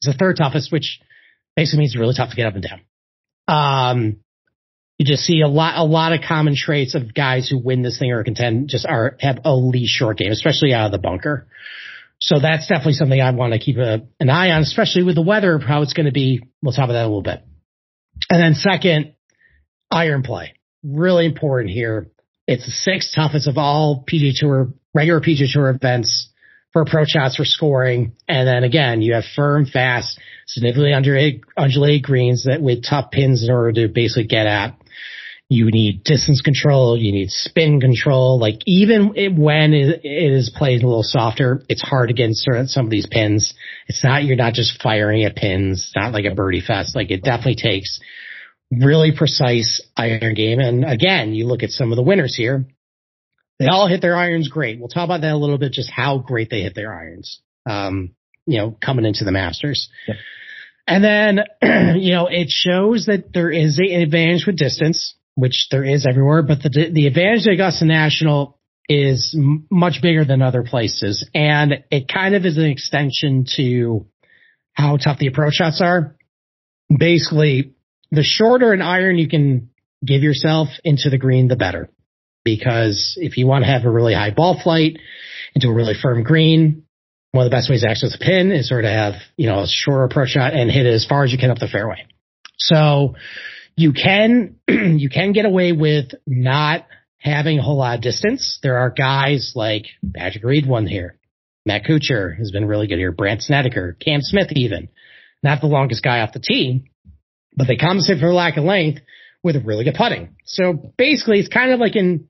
[0.00, 1.00] it's the third toughest, which
[1.56, 2.80] basically means it's really tough to get up and down.
[3.48, 4.16] Um,
[4.98, 7.98] you just see a lot, a lot of common traits of guys who win this
[7.98, 11.48] thing or contend just are, have a least short game, especially out of the bunker.
[12.20, 15.22] So that's definitely something I want to keep a, an eye on, especially with the
[15.22, 16.42] weather, how it's going to be.
[16.62, 17.42] We'll talk about that a little bit.
[18.30, 19.14] And then second,
[19.92, 20.54] iron play.
[20.82, 22.08] Really important here.
[22.46, 26.30] It's the sixth toughest of all PGA Tour, regular PGA Tour events
[26.72, 28.12] for approach shots for scoring.
[28.28, 33.44] And then again, you have firm, fast, significantly undulated, undulated greens that with tough pins
[33.44, 34.76] in order to basically get at.
[35.48, 36.96] You need distance control.
[36.96, 38.38] You need spin control.
[38.38, 42.86] Like even when it is played a little softer, it's hard to get insert some
[42.86, 43.52] of these pins.
[43.86, 45.92] It's not, you're not just firing at pins.
[45.94, 46.96] Not like a birdie fest.
[46.96, 48.00] Like it definitely takes
[48.80, 50.58] really precise iron game.
[50.58, 52.66] And again, you look at some of the winners here.
[53.58, 54.78] They all hit their irons great.
[54.78, 57.40] We'll talk about that a little bit, just how great they hit their irons.
[57.68, 58.14] Um,
[58.46, 59.88] you know, coming into the Masters.
[60.86, 61.40] And then,
[62.02, 66.42] you know, it shows that there is an advantage with distance, which there is everywhere,
[66.42, 68.58] but the, the advantage of Augusta National
[68.88, 71.28] is m- much bigger than other places.
[71.34, 74.06] And it kind of is an extension to
[74.72, 76.16] how tough the approach shots are
[76.98, 77.74] basically
[78.12, 79.70] the shorter an iron you can
[80.04, 81.88] give yourself into the green, the better.
[82.44, 84.98] Because if you want to have a really high ball flight
[85.54, 86.84] into a really firm green,
[87.32, 89.60] won of the best ways to access a pin is sort of have, you know,
[89.60, 92.06] a shorter approach shot and hit it as far as you can up the fairway.
[92.58, 93.14] So
[93.76, 96.86] you can, you can get away with not
[97.18, 98.58] having a whole lot of distance.
[98.62, 101.18] There are guys like Patrick Reed one here.
[101.64, 103.12] Matt Kuchar has been really good here.
[103.12, 104.88] Brandt Snedeker, Cam Smith even.
[105.44, 106.90] Not the longest guy off the tee,
[107.56, 109.00] but they compensate for the lack of length
[109.42, 110.36] with really good putting.
[110.44, 112.28] So basically it's kind of like in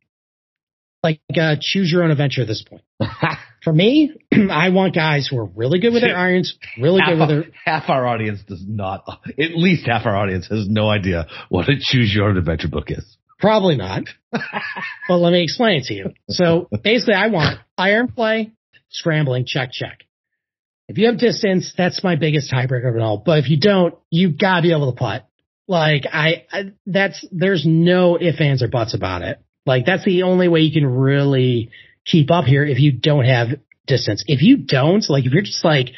[1.02, 2.82] like uh, choose your own adventure at this point.
[3.64, 4.12] For me,
[4.50, 7.44] I want guys who are really good with their irons, really half good with their.
[7.64, 9.04] Half our audience does not.
[9.38, 12.90] At least half our audience has no idea what a choose your own adventure book
[12.90, 13.16] is.
[13.38, 14.04] Probably not.
[14.32, 16.11] but let me explain it to you.
[16.28, 18.52] So basically, I want iron play,
[18.90, 19.98] scrambling, check, check.
[20.88, 23.23] If you have distance, that's my biggest tiebreaker of it all.
[23.25, 25.27] But if you don't, you gotta be able to putt.
[25.68, 29.40] Like I, I, that's there's no ifs, ands, or buts about it.
[29.64, 31.71] Like that's the only way you can really
[32.05, 33.49] keep up here if you don't have
[33.87, 34.25] distance.
[34.27, 35.90] If you don't, like if you're just like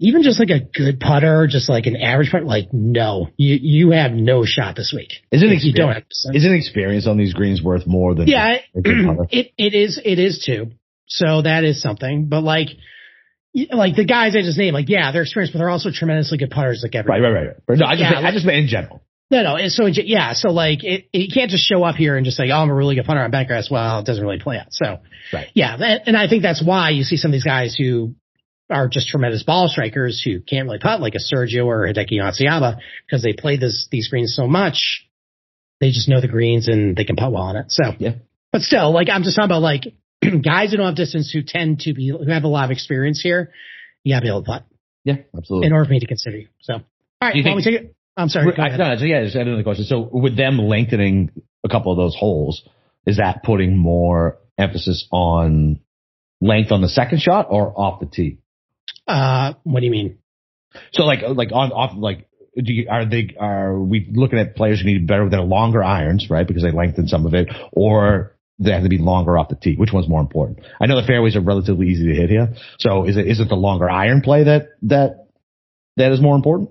[0.00, 3.90] even just like a good putter, just like an average putter, like no, you you
[3.92, 5.12] have no shot this week.
[5.30, 6.04] Isn't you don't have
[6.34, 9.26] isn't experience on these greens worth more than yeah, a good putter?
[9.30, 10.72] it it is it is too.
[11.06, 12.28] So that is something.
[12.28, 12.68] But like
[13.72, 16.50] like the guys I just named, like yeah, they're experienced, but they're also tremendously good
[16.50, 17.56] putters, like every Right, right, right.
[17.66, 17.78] right.
[17.78, 19.02] No, I just Yeah, meant, I just meant in general.
[19.30, 19.56] No, no.
[19.56, 20.32] And so, yeah.
[20.32, 22.70] So like, it, it, you can't just show up here and just say, oh, I'm
[22.70, 23.70] a really good punter on Bentgrass.
[23.70, 24.68] Well, it doesn't really play out.
[24.70, 24.98] So,
[25.32, 25.48] Right.
[25.54, 25.74] yeah.
[25.78, 28.14] And, and I think that's why you see some of these guys who
[28.70, 32.78] are just tremendous ball strikers who can't really putt like a Sergio or Hideki Matsuyama
[33.06, 35.06] because they play this, these greens so much.
[35.80, 37.66] They just know the greens and they can putt well on it.
[37.70, 38.14] So, Yeah.
[38.50, 39.82] but still, like, I'm just talking about like
[40.44, 43.20] guys who don't have distance who tend to be, who have a lot of experience
[43.22, 43.52] here.
[44.04, 44.64] You gotta be able to putt
[45.04, 45.66] Yeah, absolutely.
[45.66, 46.48] in order for me to consider you.
[46.60, 46.82] So, all
[47.22, 47.34] right.
[47.34, 47.94] You think- take it.
[48.16, 48.52] I'm sorry.
[48.58, 49.84] I- no, so yeah, just another question.
[49.84, 51.30] So with them lengthening
[51.64, 52.66] a couple of those holes,
[53.06, 55.80] is that putting more emphasis on
[56.40, 58.38] length on the second shot or off the tee?
[59.06, 60.18] Uh, what do you mean?
[60.92, 64.80] So like like on off like do you, are they are we looking at players
[64.80, 66.46] who need better than longer irons, right?
[66.46, 69.76] Because they lengthen some of it, or they have to be longer off the tee.
[69.76, 70.60] Which one's more important?
[70.80, 72.54] I know the fairways are relatively easy to hit here.
[72.78, 75.26] So is it is it the longer iron play that that
[75.96, 76.70] that is more important?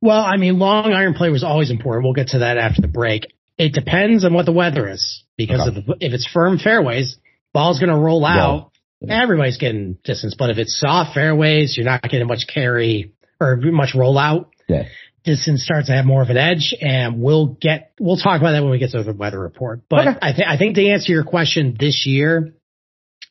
[0.00, 2.04] Well, I mean, long iron play was always important.
[2.04, 3.26] We'll get to that after the break.
[3.56, 5.78] It depends on what the weather is because Okay.
[5.78, 7.16] if, if it's firm fairways,
[7.52, 8.72] ball's going to roll out.
[9.00, 9.22] Yeah.
[9.22, 13.94] Everybody's getting distance, but if it's soft fairways, you're not getting much carry or much
[13.94, 14.46] rollout.
[14.68, 14.84] Yeah.
[15.24, 18.62] Distance starts to have more of an edge, and we'll get we'll talk about that
[18.62, 19.80] when we get to the weather report.
[19.88, 20.18] But Okay.
[20.20, 22.54] I think I think to answer your question this year,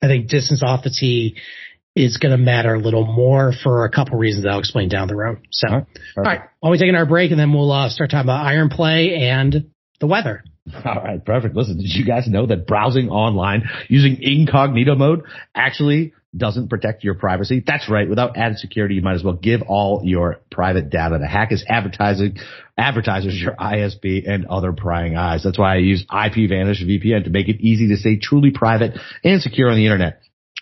[0.01, 1.37] I think distance off the tee
[1.95, 5.15] is going to matter a little more for a couple reasons I'll explain down the
[5.15, 5.39] road.
[5.51, 5.67] So.
[5.67, 5.87] All right.
[6.17, 6.41] All right.
[6.61, 9.69] Well, we're taking our break and then we'll uh, start talking about iron play and
[9.99, 10.43] the weather.
[10.85, 11.55] All right, perfect.
[11.55, 17.13] Listen, did you guys know that browsing online using incognito mode actually doesn't protect your
[17.13, 17.63] privacy?
[17.65, 18.09] That's right.
[18.09, 22.37] Without added security, you might as well give all your private data to hackers, advertising,
[22.77, 25.43] advertisers, your ISP, and other prying eyes.
[25.43, 29.41] That's why I use IPVanish VPN to make it easy to stay truly private and
[29.41, 30.21] secure on the internet.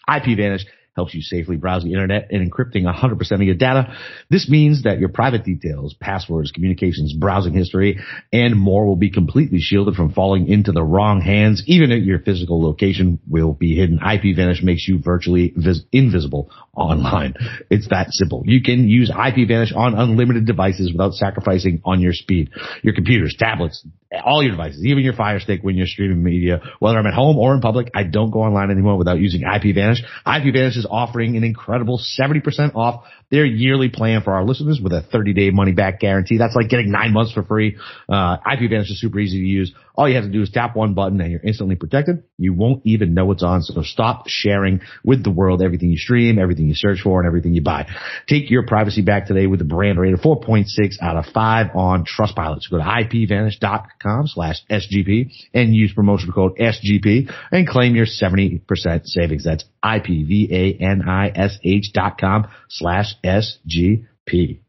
[0.09, 3.95] IPVanish helps you safely browse the internet and encrypting 100% of your data.
[4.29, 7.99] This means that your private details, passwords, communications, browsing history,
[8.33, 11.63] and more will be completely shielded from falling into the wrong hands.
[11.67, 17.35] Even at your physical location will be hidden, IPVanish makes you virtually vis- invisible online.
[17.69, 18.43] It's that simple.
[18.45, 22.49] You can use IPVanish on unlimited devices without sacrificing on your speed.
[22.81, 23.85] Your computers, tablets,
[24.25, 27.37] all your devices, even your Fire Stick when you're streaming media, whether I'm at home
[27.37, 29.99] or in public, I don't go online anymore without using IPVanish.
[30.25, 35.01] IPVanish is offering an incredible 70% off their yearly plan for our listeners with a
[35.01, 36.37] 30 day money back guarantee.
[36.37, 37.77] That's like getting nine months for free.
[38.07, 39.73] Uh, IPVanish is super easy to use.
[39.95, 42.23] All you have to do is tap one button and you're instantly protected.
[42.37, 43.61] You won't even know it's on.
[43.61, 47.53] So stop sharing with the world everything you stream, everything you search for, and everything
[47.53, 47.87] you buy.
[48.27, 50.65] Take your privacy back today with a brand rated 4.6
[51.01, 52.61] out of 5 on Trustpilot.
[52.61, 58.61] So go to ipvanish.com slash SGP and use promotional code SGP and claim your 70%
[59.05, 59.43] savings.
[59.43, 64.59] That's IPVANISH dot com slash SGP.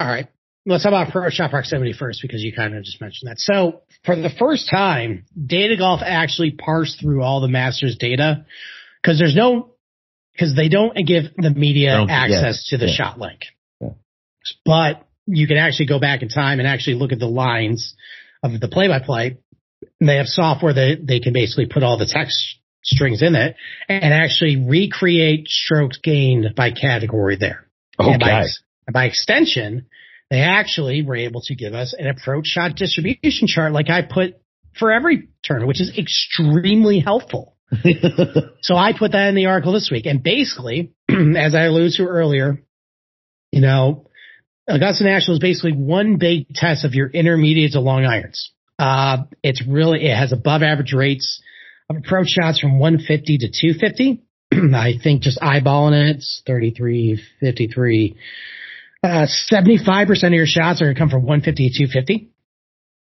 [0.00, 0.28] All right.
[0.66, 3.38] Let's talk about pro shot proximity first because you kind of just mentioned that.
[3.38, 8.44] So for the first time, Data Golf actually parsed through all the Masters data
[9.02, 9.70] because there's no,
[10.32, 12.98] because they don't give the media Don't- access yeah, to the yeah.
[12.98, 13.42] ShotLink.
[13.80, 13.88] Yeah.
[14.64, 17.94] But you can actually go back in time and actually look at the lines
[18.42, 19.38] of the play by play.
[20.00, 23.56] They have software that they can basically put all the text strings in it
[23.88, 27.67] and actually recreate strokes gained by category there.
[27.98, 28.44] And by,
[28.86, 29.86] and by extension,
[30.30, 34.34] they actually were able to give us an approach shot distribution chart like I put
[34.78, 37.56] for every turn, which is extremely helpful.
[38.62, 40.06] so I put that in the article this week.
[40.06, 42.62] And basically, as I alluded to earlier,
[43.52, 44.06] you know,
[44.68, 48.52] Augusta National is basically one big test of your intermediate to long irons.
[48.78, 51.42] Uh, it's really, it has above average rates
[51.88, 54.22] of approach shots from 150 to 250.
[54.74, 58.16] I think just eyeballing it, it's 33, 53.
[59.02, 62.30] Uh, 75% of your shots are going to come from 150 to 250.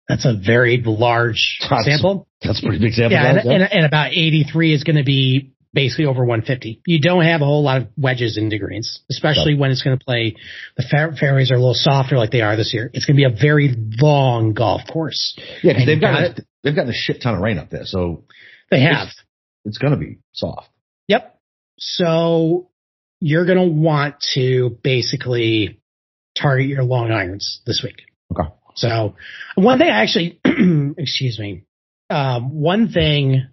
[0.07, 2.27] That's a very large That's- sample.
[2.41, 3.11] That's a pretty big sample.
[3.11, 6.81] Yeah, and, and, and about 83 is going to be basically over 150.
[6.87, 10.03] You don't have a whole lot of wedges into greens, especially when it's going to
[10.03, 10.35] play
[10.75, 12.89] the fair, fairways are a little softer like they are this year.
[12.93, 15.37] It's going to be a very long golf course.
[15.61, 18.23] yeah, they've got got a, they've gotten a shit ton of rain up there, so
[18.71, 19.09] They have.
[19.65, 20.69] it's gonna be soft.
[21.79, 22.69] So
[23.19, 25.79] you're going to want to basically
[26.37, 28.03] target your long irons this week.
[28.31, 28.49] Okay.
[28.75, 29.15] So
[29.55, 30.39] one thing I actually,
[30.97, 31.63] excuse me,
[32.09, 33.47] um, one thing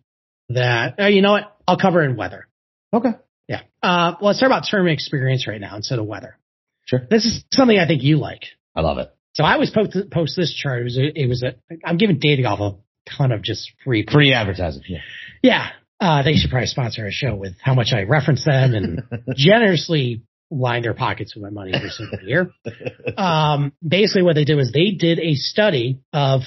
[0.50, 1.56] that, uh, you know what?
[1.66, 2.46] I'll cover in weather.
[2.92, 3.10] Okay.
[3.48, 3.62] Yeah.
[3.82, 6.38] Uh, well, let's talk about term experience right now instead of weather.
[6.84, 7.00] Sure.
[7.10, 8.42] This is something I think you like.
[8.74, 9.12] I love it.
[9.34, 10.80] So I always post, post this chart.
[10.80, 14.06] It was a, it was a, I'm giving Data Golf a ton of just free.
[14.10, 14.82] Free advertising.
[14.88, 14.98] Yeah.
[15.42, 15.68] Yeah.
[16.00, 19.02] Uh, they should probably sponsor a show with how much I reference them and
[19.36, 22.50] generously line their pockets with my money every single year.
[23.16, 26.42] Um, basically what they did was they did a study of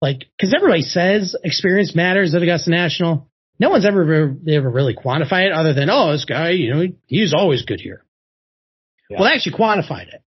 [0.00, 3.28] like, cause everybody says experience matters at Augusta National.
[3.58, 7.34] No one's ever, ever really quantified it other than, oh, this guy, you know, he's
[7.34, 8.02] always good here.
[9.10, 9.20] Yeah.
[9.20, 10.22] Well, they actually quantified it.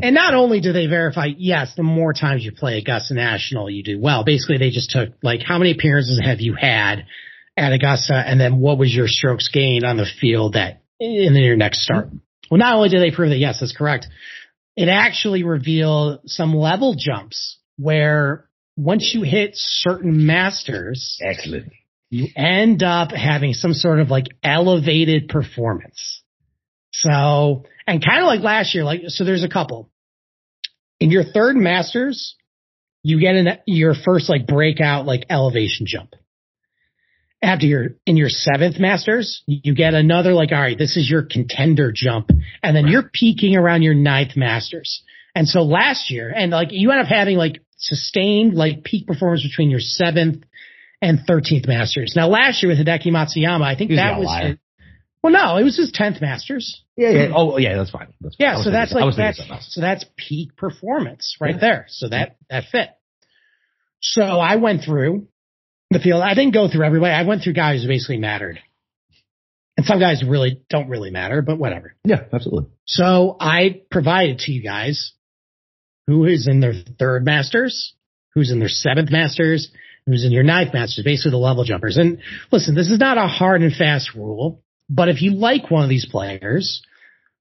[0.00, 3.82] And not only do they verify, yes, the more times you play Augusta National, you
[3.82, 4.22] do well.
[4.22, 7.06] Basically, they just took like how many appearances have you had
[7.58, 11.56] at Augusta, and then what was your strokes gained on the field that in your
[11.56, 12.08] next start.
[12.50, 14.06] Well, not only did they prove that yes, that's correct,
[14.76, 21.72] it actually revealed some level jumps where once you hit certain masters, Excellent.
[22.10, 26.22] you end up having some sort of like elevated performance.
[26.92, 29.90] So, and kind of like last year, like, so there's a couple.
[31.00, 32.34] In your third masters,
[33.02, 36.14] you get an, your first like breakout, like elevation jump.
[37.40, 41.22] After your, in your seventh masters, you get another like, all right, this is your
[41.22, 42.30] contender jump.
[42.64, 45.02] And then you're peaking around your ninth masters.
[45.36, 49.44] And so last year, and like you end up having like sustained like peak performance
[49.44, 50.42] between your seventh
[51.00, 52.14] and 13th Masters.
[52.16, 54.26] Now, last year with Hideki Matsuyama, I think He's that was.
[54.26, 54.58] outlier.
[55.22, 56.82] well, no, it was his 10th Masters.
[56.96, 57.28] Yeah, yeah.
[57.32, 57.76] Oh, yeah.
[57.76, 58.08] That's fine.
[58.20, 58.48] That's fine.
[58.48, 59.66] Yeah, so that's like that's something else.
[59.70, 61.60] so that's peak performance right Yeah.
[61.60, 61.84] there.
[61.88, 62.88] So that that fit.
[64.00, 65.28] So I went through
[65.90, 66.22] the field.
[66.22, 67.12] I didn't go through everybody.
[67.12, 68.58] I went through guys who basically mattered,
[69.76, 71.94] and some guys really don't really matter, but whatever.
[72.04, 72.70] Yeah, absolutely.
[72.84, 75.12] So I provided to you guys
[76.06, 77.94] who is in their third masters,
[78.34, 79.70] who's in their seventh masters,
[80.06, 81.98] who's in your ninth masters, basically the level jumpers.
[81.98, 82.20] And
[82.50, 85.90] listen, this is not a hard and fast rule, but if you like one of
[85.90, 86.82] these players,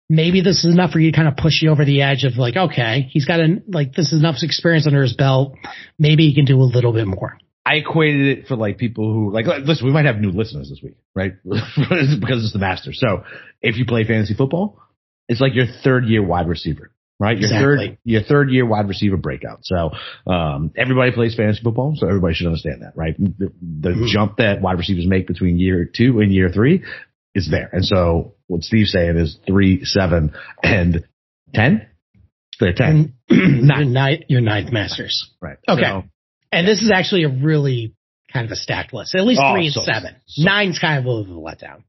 [0.10, 2.38] maybe this is enough for you to kind of push you over the edge of
[2.38, 5.55] like, okay, he's got an, like, this is enough experience under his belt.
[5.97, 7.38] Maybe he can do a little bit more.
[7.67, 9.86] I equated it for like people who like listen.
[9.86, 11.34] We might have new listeners this week, right?
[11.43, 12.91] because it's the master.
[12.93, 13.23] So
[13.62, 14.80] if you play fantasy football,
[15.27, 17.38] it's like your third year wide receiver, right?
[17.38, 17.88] Your Exactly.
[17.89, 19.60] third your third year wide receiver breakout.
[19.63, 19.91] So
[20.32, 23.15] um, everybody plays fantasy football, so everybody should understand that, right?
[23.17, 24.08] The, the Mhm.
[24.08, 26.84] jump that wide receivers make between year two and year three
[27.36, 27.69] is there.
[27.73, 30.32] And so what Steve's saying is three, seven,
[30.63, 31.03] and
[31.53, 31.88] ten.
[32.60, 35.32] They're ten, ninth, your ninth masters.
[35.41, 35.58] right?
[35.69, 35.82] Okay.
[35.84, 36.03] So-
[36.58, 37.93] And this is actually a really
[38.34, 39.15] kind of a stacked list.
[39.15, 40.15] At least Oh, three and so- seven.
[40.26, 41.84] so- Nine's kind of a little letdown.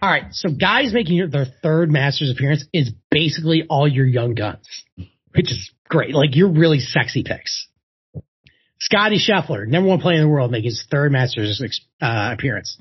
[0.00, 0.24] All right.
[0.32, 4.66] So guys making their third Masters appearance is basically all your young guns,
[5.34, 6.14] which is great.
[6.14, 7.68] Like you're really sexy picks.
[8.80, 11.62] Scotty Scheffler, number one player in the world, making his third Masters
[12.00, 12.78] uh, appearance.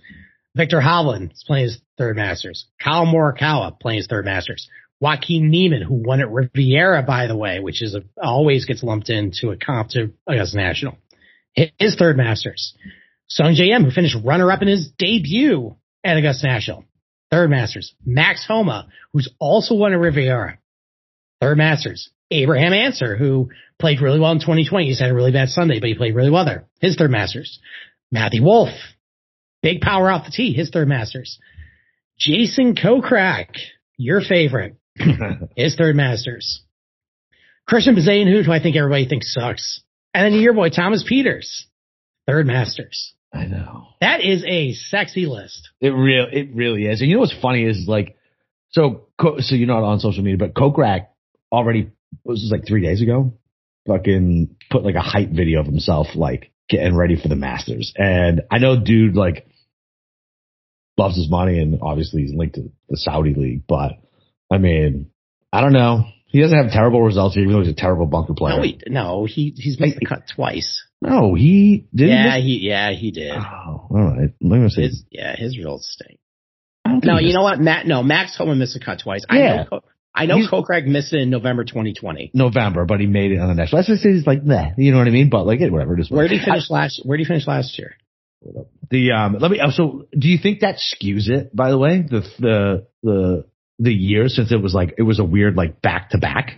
[0.55, 2.65] Viktor Hovland is playing his third Masters.
[2.83, 4.67] Kyle Morikawa playing his third Masters.
[5.01, 9.09] Joaquin Niemann, who won at Riviera, by the way, which is a, always gets lumped
[9.09, 10.95] into a comp to Augusta National.
[11.55, 12.75] His third Masters.
[13.29, 16.85] Sungjae Im, who finished runner up in his debut at Augusta National.
[17.31, 17.95] Third Masters.
[18.05, 20.59] Max Homa, who's also won at Riviera.
[21.41, 22.11] Third Masters.
[22.29, 23.49] Abraham Ancer, who
[23.79, 24.85] played really well in 2020.
[24.85, 26.67] He's had a really bad Sunday, but he played really well there.
[26.79, 27.59] His third Masters.
[28.11, 28.69] Matthew Wolff.
[29.63, 30.53] Big power off the tee.
[30.53, 31.39] His third Masters.
[32.19, 33.57] Jason Kokrak,
[33.97, 34.75] your favorite.
[35.55, 36.63] His third Masters.
[37.67, 39.81] Christian Bazane, who I think everybody thinks sucks.
[40.13, 41.63] And then your boy Thomas Pieters.
[42.27, 43.13] Third Masters.
[43.33, 43.87] I know.
[44.01, 45.69] That is a sexy list.
[45.79, 46.99] It real it really is.
[47.01, 48.17] And you know what's funny is like
[48.69, 51.07] so Co- so you're not on social media, but Kokrak
[51.51, 51.91] already
[52.23, 53.33] was like three days ago?
[53.87, 57.93] Fucking put like a hype video of himself like getting ready for the Masters.
[57.95, 59.47] And I know dude like
[60.97, 63.93] loves his money and obviously he's linked to the Saudi league, but
[64.51, 65.09] I mean,
[65.53, 66.05] I don't know.
[66.27, 68.57] He doesn't have terrible results, even though he's a terrible bunker player.
[68.57, 70.81] No, he, no, he he's made the cut twice.
[71.01, 72.15] No, he didn't.
[72.15, 73.31] Yeah, he yeah he did.
[73.33, 74.29] Oh, all right.
[74.41, 74.69] Let me.
[74.73, 76.19] His, yeah, his results stink.
[76.85, 77.59] I No, you know what?
[77.59, 79.25] Matt, no, Max Homa missed a cut twice.
[79.29, 79.55] I Yeah.
[79.57, 79.65] know.
[79.69, 79.83] Co-
[80.13, 82.31] I know Kokrak missed it in November 2020.
[82.33, 83.71] November, but he made it on the next.
[83.71, 85.29] Let's just say he's like, nah, you know what I mean?
[85.29, 85.95] But like, hey, whatever.
[85.95, 87.01] Just Where did he finish last?
[87.05, 87.95] Where did he finish last year?
[88.89, 89.61] The um, let me.
[89.63, 91.55] oh, So, do you think that skews it?
[91.55, 93.45] By the way, the the the
[93.79, 96.57] the year since it was like it was a weird like back to back.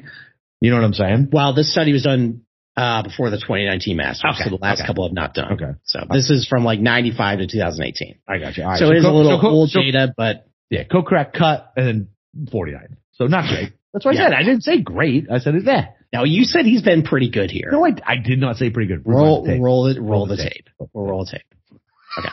[0.62, 1.30] You know what I'm saying?
[1.32, 2.42] Well, this study was done
[2.78, 4.88] uh, before the 2019 Masters, Okay, so the last okay.
[4.88, 5.54] couple have not done.
[5.54, 5.78] Okay.
[5.84, 8.20] So this is from like 95 to 2018.
[8.28, 8.64] I got you.
[8.64, 8.80] All right.
[8.80, 11.72] so it is Co- a little so Co- old so- data, but Yeah, Kokrak cut
[11.76, 12.98] and then 49.
[13.14, 13.74] So not great.
[13.94, 14.34] That's what I said.
[14.34, 15.28] I didn't say great.
[15.30, 15.90] I said it's there.
[16.12, 17.70] now you said he's been pretty good here.
[17.72, 19.04] No, I, I did not say pretty good.
[19.06, 19.62] roll, tape.
[19.62, 20.70] roll it, roll, Roll the the tape.
[20.94, 21.80] We'll roll the tape.
[22.18, 22.30] Okay.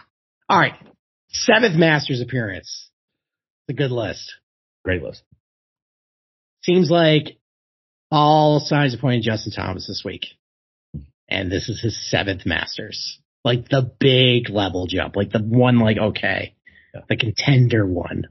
[0.48, 0.72] All right.
[1.28, 2.88] Seventh Masters appearance.
[3.68, 4.32] It's a good list.
[4.84, 5.22] Great list.
[6.62, 7.38] Seems like
[8.10, 10.26] all signs are pointing Justin Thomas this week.
[11.28, 13.20] And this is his seventh Masters.
[13.44, 16.54] Like the big level jump, like the one, like, okay,
[16.94, 17.00] Yeah.
[17.08, 18.26] the contender one.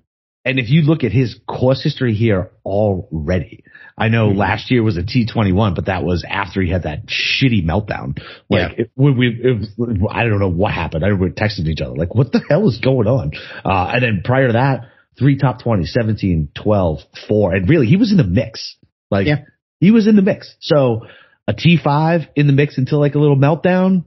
[0.45, 3.63] And if you look at his course history here already,
[3.97, 4.37] I know Mhm.
[4.37, 8.21] last year was a T21, but that was after he had that shitty meltdown.
[8.49, 9.69] Like, it, we, we, it was,
[10.11, 11.03] I don't know what happened.
[11.03, 13.31] I we texting each other, like, what the hell is going on?
[13.65, 14.87] Uh, and then prior to that,
[15.20, 17.53] three top 20, 17, 12, four.
[17.53, 18.78] And really, he was in the mix.
[19.11, 19.43] Like, Yeah.
[19.80, 20.55] he was in the mix.
[20.61, 21.01] So
[21.47, 24.05] a T5 in the mix until like a little meltdown.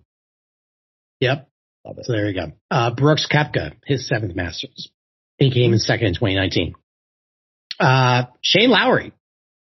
[1.21, 1.49] Yep.
[2.03, 2.53] So there you go.
[2.71, 4.91] Uh, Brooks Koepka, his seventh Masters.
[5.39, 6.75] He came in second in 2019.
[7.81, 9.13] Uh, Shane Lowry,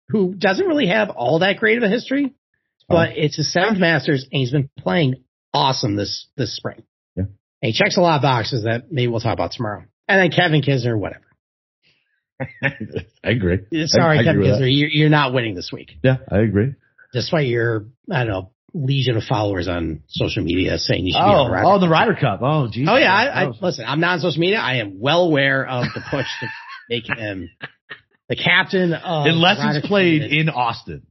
[0.10, 2.34] who doesn't really have all that great of a history,
[2.88, 5.24] but it's his seventh Masters and he's been playing
[5.54, 6.84] awesome this, this spring.
[7.16, 7.24] Yeah.
[7.64, 9.86] And he checks a lot of boxes that maybe we'll talk about tomorrow.
[10.08, 11.26] And then Kevin Kisner, whatever.
[13.24, 13.60] I agree.
[13.86, 15.92] Sorry, I, I Kevin agree with you're, you're not winning this week.
[16.04, 16.74] Yeah, I agree.
[17.14, 21.24] Despite your, I don't know, legion of followers on social media saying you should be
[21.26, 22.40] Oh, on the Ryder oh, the Ryder Cup.
[22.42, 22.88] Oh, geez.
[22.90, 23.54] Oh yeah, I, I Oh.
[23.62, 23.86] listen.
[23.88, 24.60] I'm not on social media.
[24.60, 26.48] I am well aware of the push to
[26.90, 27.50] make him
[28.30, 30.32] the captain of Unless the Ryder it's played Cup.
[30.32, 31.08] in Austin,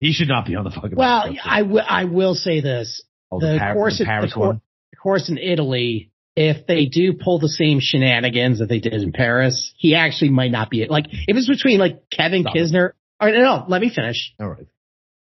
[0.00, 0.96] he should not be on the fucking.
[0.96, 1.46] Well, Ryder Cup.
[1.46, 1.84] I will.
[1.86, 4.60] I will say this: Oh, the Par- course, the the, Paris cour- one.
[4.90, 6.10] the course in Italy.
[6.36, 10.50] If they do pull the same shenanigans that they did in Paris, he actually might
[10.50, 10.90] not be it.
[10.90, 12.54] Like if it's between like Kevin Stop.
[12.54, 12.90] Kisner.
[13.20, 14.34] Or no, no, let me finish.
[14.40, 14.66] All right.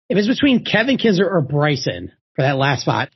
[0.08, 3.10] If it's between Kevin Kisner or Bryson for that last spot,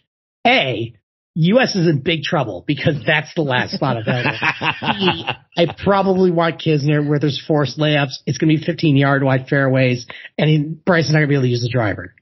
[0.46, 0.92] a
[1.36, 1.76] U.S.
[1.76, 4.36] is in big trouble because that's the last spot available.
[4.42, 8.14] I probably want Kisner where there's forced layups.
[8.26, 10.06] It's going to be 15 yard wide fairways,
[10.36, 12.14] and he, Bryson's not going to be able to use the driver.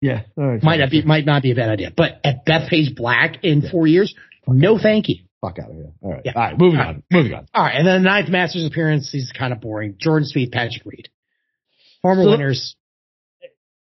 [0.00, 0.22] yeah.
[0.36, 0.62] All right.
[0.62, 1.92] Might not be might not be a bad idea.
[1.96, 4.14] But at Bethpage Black in four years,
[4.54, 5.16] no thank you.
[5.40, 5.92] Fuck out of here.
[6.02, 6.22] All right.
[6.24, 6.32] Yeah.
[6.34, 6.58] All right.
[6.58, 7.02] Moving All on.
[7.12, 7.46] Moving on.
[7.54, 9.96] All right, and then the ninth Masters appearance, he's kind of boring.
[10.00, 11.08] Jordan Spieth, Patrick Reed,
[12.02, 12.74] former So- winners.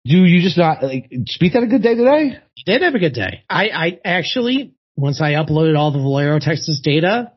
[0.04, 2.38] Do you just not like Speed had a good day today?
[2.54, 3.42] He did have a good day.
[3.50, 7.32] I, I actually, once I uploaded all the Valero Texas data,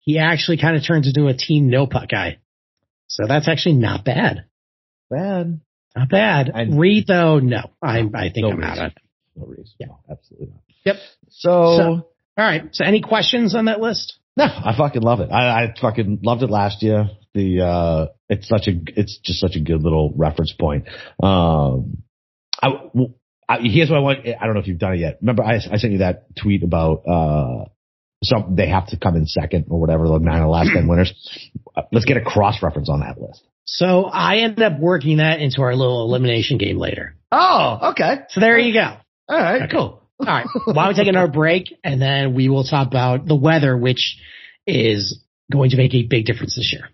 [0.00, 2.38] he actually kind of turns into a team no putt guy.
[3.06, 4.44] So that's actually not bad.
[5.08, 5.60] Bad.
[5.96, 6.50] Not bad.
[6.54, 7.70] I- Reed though, no.
[7.80, 8.84] I I think No I'm out reason.
[8.84, 8.98] of it.
[9.36, 9.74] No reason.
[9.78, 9.86] Yeah.
[9.86, 10.60] No, absolutely not.
[10.84, 10.96] Yep.
[11.30, 12.64] So, So- All right.
[12.72, 14.18] So any questions on that list?
[14.36, 15.30] no, I fucking love it.
[15.30, 17.08] I, I fucking loved it last year.
[17.34, 20.88] The uh, it's such a it's just such a good little reference point.
[21.22, 22.02] Um,
[22.62, 22.68] I,
[23.48, 24.18] I here's what I want.
[24.26, 25.18] I don't know if you've done it yet.
[25.20, 27.64] Remember, I, I sent you that tweet about uh,
[28.22, 30.88] some they have to come in second or whatever the nine of the last ten
[30.88, 31.12] winners.
[31.76, 33.42] Uh, Let's get a cross reference on that list.
[33.66, 37.16] So I ended up working that into our little elimination game later.
[37.32, 38.18] Oh, okay.
[38.28, 38.96] So there you go.
[39.28, 39.72] All right, Okay.
[39.72, 40.02] cool.
[40.26, 40.46] All right.
[40.66, 44.16] Don't we take another break and then we will talk about the weather, which
[44.66, 45.20] is
[45.52, 46.88] going to make a big difference this year.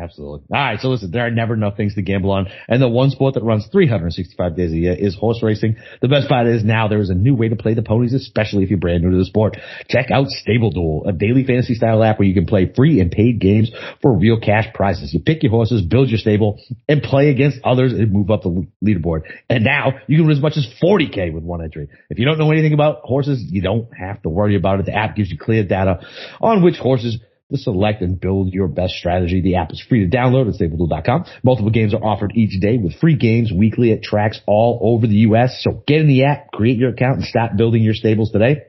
[0.00, 0.46] Absolutely.
[0.52, 0.80] All right.
[0.80, 2.48] So listen, there are never enough things to gamble on.
[2.68, 5.76] And the one sport that runs 365 days a year is horse racing.
[6.02, 8.64] The best part is now there is a new way to play the ponies, especially
[8.64, 9.56] if you're brand new to the sport.
[9.88, 13.10] Check out Stable Duel, a daily fantasy style app where you can play free and
[13.10, 13.70] paid games
[14.02, 15.14] for real cash prizes.
[15.14, 18.66] You pick your horses, build your stable, and play against others and move up the
[18.84, 19.22] leaderboard.
[19.48, 21.88] And now you can win as much as 40k with one entry.
[22.10, 24.86] If you don't know anything about horses, you don't have to worry about it.
[24.86, 26.00] The app gives you clear data
[26.40, 27.18] on which horses
[27.52, 29.40] to select and build your best strategy.
[29.40, 31.26] The app is free to download at StableDuel.com.
[31.42, 35.16] Multiple games are offered each day with free games weekly at tracks all over the
[35.28, 35.60] U.S.
[35.62, 38.64] So get in the app, create your account, and start building your stables today.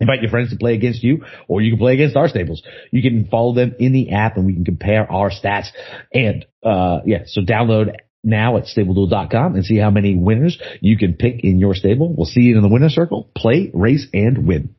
[0.00, 2.62] Invite your friends to play against you, or you can play against our stables.
[2.90, 5.66] You can follow them in the app, and we can compare our stats.
[6.12, 7.94] And uh, yeah, so download
[8.24, 12.14] now at StableDuel.com and see how many winners you can pick in your stable.
[12.14, 13.30] We'll see you in the winner circle.
[13.36, 14.74] Play, race, and win.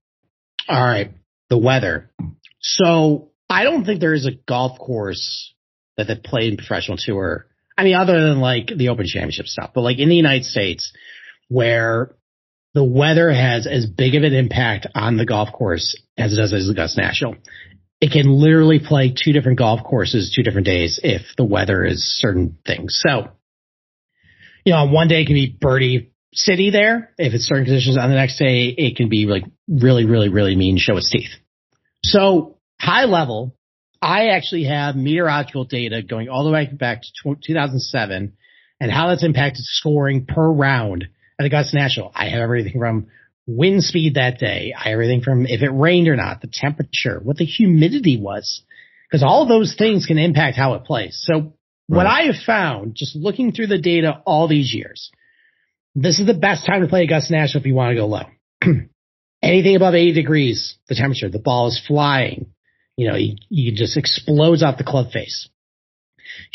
[0.68, 1.12] All right.
[1.50, 2.10] The weather.
[2.62, 5.54] So I don't think there is a golf course
[5.98, 7.48] that they play in professional tour.
[7.78, 10.94] I mean, other than like the Open Championship stuff, but like in the United States
[11.50, 12.16] where
[12.74, 16.54] the weather has as big of an impact on the golf course as it does
[16.54, 17.36] as Augusta National.
[18.00, 22.04] It can literally play two different golf courses, two different days if the weather is
[22.20, 23.00] certain things.
[23.06, 23.30] So,
[24.66, 27.14] you know, one day it can be birdie city there.
[27.18, 30.56] If it's certain conditions on the next day, it can be like really, really, really
[30.56, 31.32] mean, show its teeth.
[32.04, 33.56] So high level,
[34.02, 38.34] I actually have meteorological data going all the way back to 2007
[38.80, 41.08] and how that's impacted scoring per round
[41.40, 42.12] at Augusta National.
[42.16, 43.08] I have everything from
[43.46, 44.74] wind speed that day.
[44.76, 48.64] I have everything from if it rained or not, the temperature, what the humidity was,
[49.08, 51.22] because all those things can impact how it plays.
[51.24, 51.54] So right.
[51.88, 55.12] what I have found just looking through the data all these years,
[55.94, 58.26] this is the best time to play Augusta National if you want to go low.
[59.42, 62.54] Anything above 80 degrees, the temperature, the ball is flying.
[62.96, 65.50] You know, you, just explodes off the club face.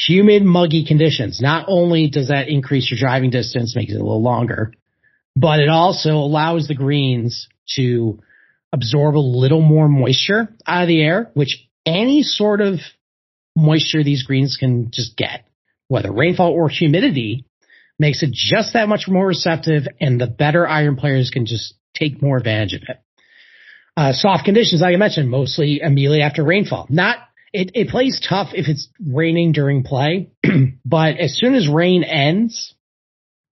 [0.06, 1.40] Humid, muggy conditions.
[1.40, 4.72] Not only does that increase your driving distance, makes it a little longer,
[5.34, 8.20] but it also allows the greens to
[8.72, 12.78] absorb a little more moisture out of the air, which any sort of
[13.56, 15.46] moisture these greens can just get,
[15.88, 17.44] whether rainfall or humidity,
[17.98, 22.22] makes it just that much more receptive and the better iron players can just take
[22.22, 22.98] more advantage of it.
[23.96, 26.86] Uh, soft conditions, like I mentioned, mostly immediately after rainfall.
[26.90, 27.18] Not
[27.52, 30.30] it, it plays tough if it's raining during play,
[30.84, 32.74] but as soon as rain ends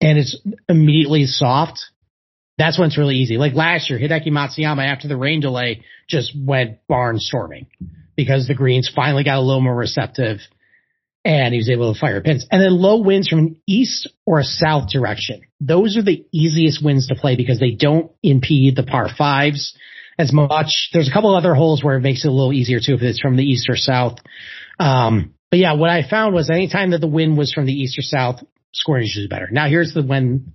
[0.02, 0.38] and it's
[0.68, 1.80] immediately soft,
[2.58, 3.38] that's when it's really easy.
[3.38, 7.68] Like last year, Hideki Matsuyama after the rain delay just went barnstorming
[8.18, 10.40] because the greens finally got a little more receptive
[11.26, 12.46] and he was able to fire pins.
[12.52, 15.42] And then low winds from an east or a south direction.
[15.62, 19.76] Those are the easiest winds to play because they don't impede the par fives
[20.18, 20.90] as much.
[20.94, 23.20] There's a couple other holes where it makes it a little easier too if it's
[23.20, 24.18] from the east or south.
[24.80, 27.98] Um, but yeah, what I found was anytime that the wind was from the east
[27.98, 28.44] or south,
[28.74, 29.48] scoring is better.
[29.52, 30.54] Now here's the when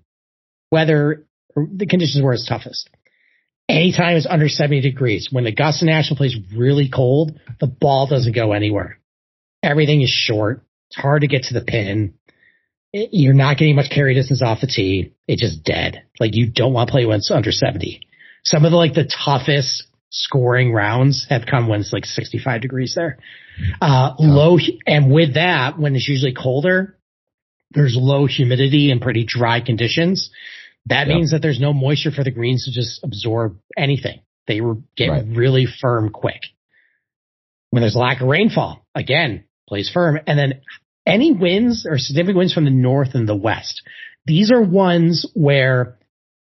[0.71, 2.91] weather, the conditions where it's toughest.
[3.69, 8.35] Anytime it's under 70 degrees, when the Augusta National plays really cold, the ball doesn't
[8.35, 8.98] go anywhere.
[9.63, 10.63] Everything is short.
[10.91, 12.15] It's hard to get to the pin.
[12.93, 15.13] It, you're not getting much carry distance off the tee.
[15.27, 16.05] It's just dead.
[16.19, 18.01] Like you don't want to play when it's under 70
[18.45, 22.95] some of the like the toughest scoring rounds have come when it's like 65 degrees
[22.95, 23.19] there.
[23.81, 24.23] Uh, oh.
[24.23, 26.99] low, and with that, when it's usually colder,
[27.73, 30.31] there's low humidity and pretty dry conditions.
[30.87, 31.17] That yep.
[31.17, 34.21] means that there's no moisture for the greens to just absorb anything.
[34.47, 34.61] They
[34.97, 35.25] get right.
[35.27, 36.41] really firm quick.
[37.71, 40.19] When there's lack of rainfall, again, plays firm.
[40.27, 40.61] And then
[41.07, 43.83] any winds or significant winds from the north and the west,
[44.27, 45.99] these are ones where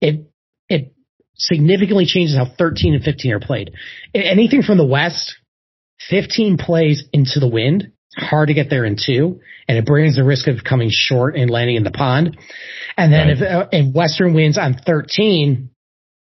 [0.01, 0.31] it,
[0.67, 0.93] it
[1.35, 3.71] significantly changes how 13 and 15 are played.
[4.13, 5.35] Anything from the west,
[6.09, 7.91] 15 plays into the wind.
[8.17, 11.49] Hard to get there in two, and it brings the risk of coming short and
[11.49, 12.37] landing in the pond.
[12.97, 13.37] And then right.
[13.37, 15.69] if uh, in western winds on 13,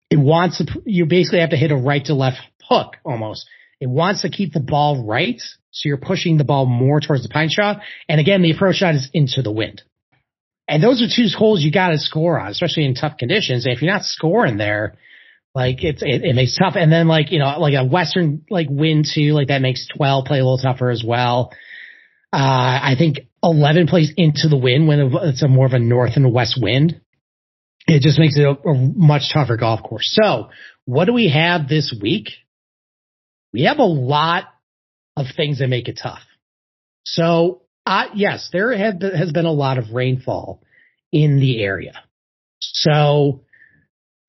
[0.09, 3.47] it wants to, you basically have to hit a right to left hook almost.
[3.79, 5.39] It wants to keep the ball right,
[5.71, 7.81] so you're pushing the ball more towards the pine shot.
[8.09, 9.83] And again, the approach shot is into the wind.
[10.67, 13.65] And those are two holes you got to score on, especially in tough conditions.
[13.65, 14.97] And if you're not scoring there,
[15.55, 16.75] like it's it, it, makes it tough.
[16.75, 20.25] And then like you know like a western like wind too, like that makes 12
[20.25, 21.51] play a little tougher as well.
[22.33, 26.13] Uh, I think 11 plays into the wind when it's a more of a north
[26.15, 26.99] and west wind.
[27.87, 30.09] It just makes it a, a much tougher golf course.
[30.21, 30.49] So
[30.85, 32.29] what do we have this week?
[33.53, 34.45] We have a lot
[35.15, 36.21] of things that make it tough.
[37.05, 40.61] So uh, yes, there have, has been a lot of rainfall
[41.11, 41.93] in the area.
[42.59, 43.43] So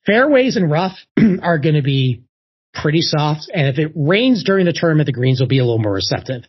[0.06, 0.96] fairways and rough
[1.42, 2.22] are going to be
[2.72, 3.50] pretty soft.
[3.52, 6.42] And if it rains during the tournament, the greens will be a little more receptive.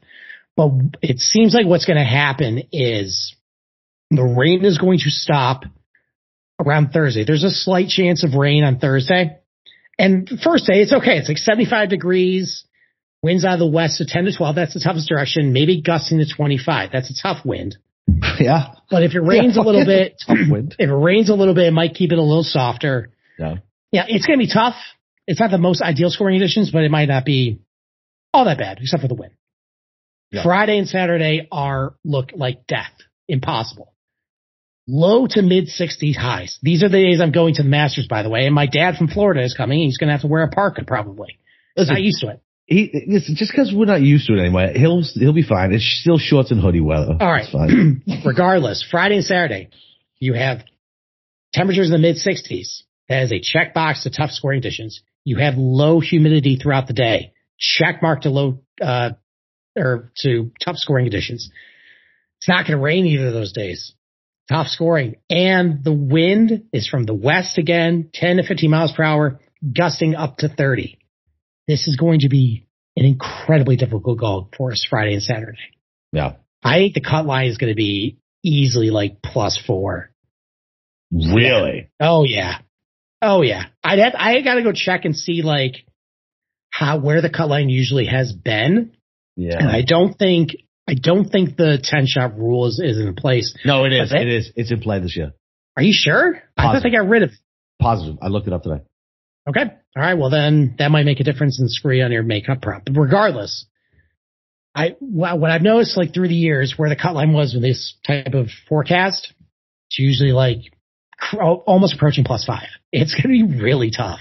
[0.56, 3.36] But it seems like what's going to happen is
[4.12, 5.64] the rain is going to stop
[6.60, 7.24] around Thursday.
[7.24, 9.38] There's a slight chance of rain on Thursday.
[10.00, 11.18] And first day, it's okay.
[11.18, 12.64] It's like 75 degrees.
[13.22, 14.56] Winds out of the west to 10 to 12.
[14.56, 15.52] That's the toughest direction.
[15.52, 16.90] Maybe gusting to 25.
[16.92, 17.78] That's a tough wind.
[18.40, 18.76] Yeah.
[18.90, 21.74] But if it rains yeah, a little bit, if it rains a little bit, it
[21.74, 23.12] might keep it a little softer.
[23.38, 23.56] Yeah.
[23.92, 24.06] Yeah.
[24.08, 24.76] It's going to be tough.
[25.28, 27.60] It's not the most ideal scoring conditions, but it might not be
[28.34, 29.34] all that bad except for the wind.
[30.32, 30.44] Yeah.
[30.44, 32.94] Friday and Saturday are look like death.
[33.28, 33.94] Impossible.
[34.92, 36.58] Low to mid 60s highs.
[36.64, 38.46] These are the days I'm going to the Masters, by the way.
[38.46, 39.80] And my dad from Florida is coming.
[39.80, 41.40] He's going to have to wear a parka probably.
[41.76, 44.78] He's not used to it he it's just because we're not used to it anyway.
[44.78, 45.74] He'll he'll be fine.
[45.74, 47.18] It's still shorts and hoodie weather.
[47.20, 47.48] All right.
[48.26, 49.70] Regardless, Friday and Saturday,
[50.20, 50.64] you have
[51.52, 52.84] temperatures in the mid 60s.
[53.10, 55.02] That is a check box to tough scoring conditions.
[55.24, 57.34] You have low humidity throughout the day.
[57.58, 59.12] Check mark to low uh,
[59.76, 61.50] or to tough scoring conditions.
[62.38, 63.96] It's not going to rain either of those days.
[64.50, 65.16] Tough scoring.
[65.30, 69.40] And the wind is from the west again, 10 to 15 miles per hour,
[69.76, 70.98] gusting up to 30.
[71.68, 72.66] This is going to be
[72.98, 75.60] an incredibly difficult golf for us Friday and Saturday.
[76.12, 76.38] Yeah.
[76.64, 80.10] I think the cut line is going to be easily like plus four.
[81.12, 81.90] Really?
[82.00, 82.60] Oh yeah.
[83.22, 83.66] Oh yeah.
[83.84, 85.86] I'd have, I got to go check and see like
[86.72, 88.94] how, where the cut line usually has been.
[89.36, 89.58] Yeah.
[89.60, 90.56] And I don't think,
[90.90, 93.56] I don't think the 10 shot rule is, is in place.
[93.64, 94.10] no, it is.
[94.10, 94.52] They, it is.
[94.56, 95.34] It's in play this year.
[95.78, 96.42] Are you sure?
[96.58, 97.30] I thought they got rid of.
[97.80, 98.18] Positive.
[98.22, 98.82] I looked it up today.
[99.48, 99.62] Okay.
[99.96, 100.16] All right.
[100.16, 102.86] Well, then that might make a difference in scree on your makeup prop.
[102.86, 103.68] But regardless,
[104.74, 107.96] I what I've noticed like through the years where the cut line was with this
[108.06, 109.32] type of forecast,
[109.90, 110.58] it's usually like
[111.20, 112.68] cr- almost approaching plus five.
[112.92, 114.20] It's going to be really tough.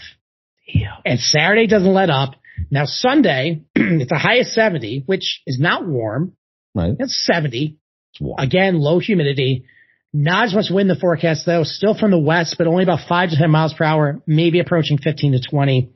[0.67, 0.97] Yeah.
[1.05, 2.35] And Saturday doesn't let up.
[2.71, 6.35] Now Sunday, it's a high of 70, which is not warm.
[6.79, 6.97] Right.
[6.99, 7.77] It's 70.
[8.21, 8.35] It's.
[8.39, 9.65] Again, low humidity.
[10.13, 13.01] Not as much wind in the forecast though, still from the west, but only about
[13.09, 15.91] five to 10 miles per hour, maybe approaching 15 to 20.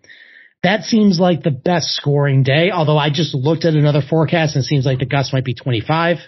[0.63, 4.65] That seems like the best scoring day, although I just looked at another forecast and
[4.65, 6.19] it seems like the gust might be 25.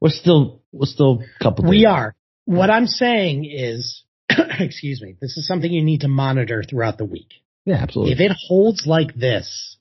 [0.00, 1.68] We're still we're still a couple.
[1.68, 1.86] We days.
[1.88, 2.14] are.
[2.46, 7.04] What I'm saying is, excuse me, this is something you need to monitor throughout the
[7.04, 7.28] week.
[7.64, 8.14] Yeah, absolutely.
[8.14, 9.76] If it holds like this,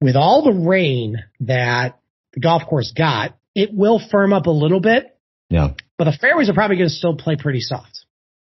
[0.00, 1.99] with all the rain that
[2.32, 5.16] the golf course got, it will firm up a little bit,
[5.48, 5.70] yeah.
[5.98, 8.04] but the fairways are probably going to still play pretty soft.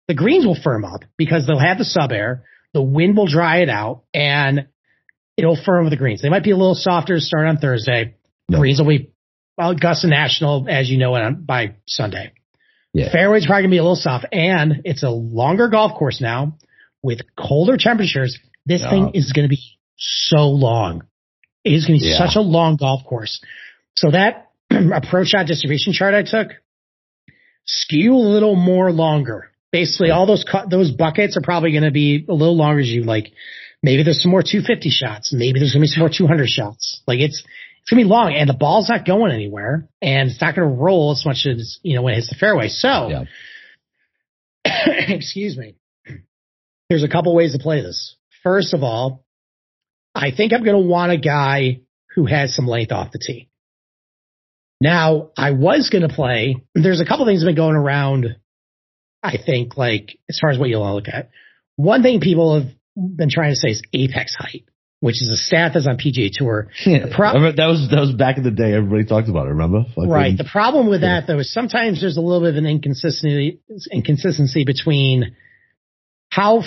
[0.08, 3.68] The greens will firm up because they'll have the SubAir, the wind will dry it
[3.68, 4.66] out, and
[5.36, 6.22] it'll firm with the greens.
[6.22, 8.16] They might be a little softer to start on Thursday.
[8.50, 9.10] Greens will be
[9.56, 12.32] well, Augusta National, as you know, by Sunday.
[12.92, 13.10] Yeah.
[13.10, 16.58] Fairways probably gonna be a little soft, and it's a longer golf course now
[17.02, 18.38] with colder temperatures.
[18.66, 18.90] This Yeah.
[18.90, 19.60] thing is gonna be
[19.96, 21.02] so long.
[21.64, 22.18] It is gonna be Yeah.
[22.18, 23.40] such a long golf course.
[23.96, 26.52] So that approach shot distribution chart I took
[27.66, 29.50] skew a little more longer.
[29.72, 32.88] Basically, all those cu- those buckets are probably going to be a little longer as
[32.88, 33.32] you like.
[33.82, 35.32] Maybe there's some more 250 shots.
[35.32, 37.02] Maybe there's going to be some more 200 shots.
[37.06, 37.42] Like it's
[37.80, 40.66] it's going to be long, and the ball's not going anywhere, and it's not going
[40.68, 42.68] to roll as much as you know when it hits the fairway.
[42.68, 43.24] So, Yeah.
[45.08, 45.74] excuse me.
[46.88, 48.16] There's a couple ways to play this.
[48.42, 49.24] First of all,
[50.14, 51.80] I think I'm going to want a guy
[52.14, 53.48] who has some length off the tee.
[54.84, 56.56] Now, I was going to play.
[56.74, 58.36] There's a couple things that have been going around.
[59.22, 61.30] I think, like as far as what you'll all look at,
[61.76, 64.64] one thing people have been trying to say is apex height,
[65.00, 66.68] which is a stat that's on PGA Tour.
[66.84, 67.06] Yeah.
[67.10, 68.74] pro- that was that was back in the day.
[68.74, 69.50] Everybody talked about it.
[69.56, 69.84] Remember?
[69.94, 70.36] Fucking- Right.
[70.36, 73.60] The problem with that though is sometimes there's a little bit of an inconsistency
[73.90, 75.34] inconsistency between
[76.28, 76.62] how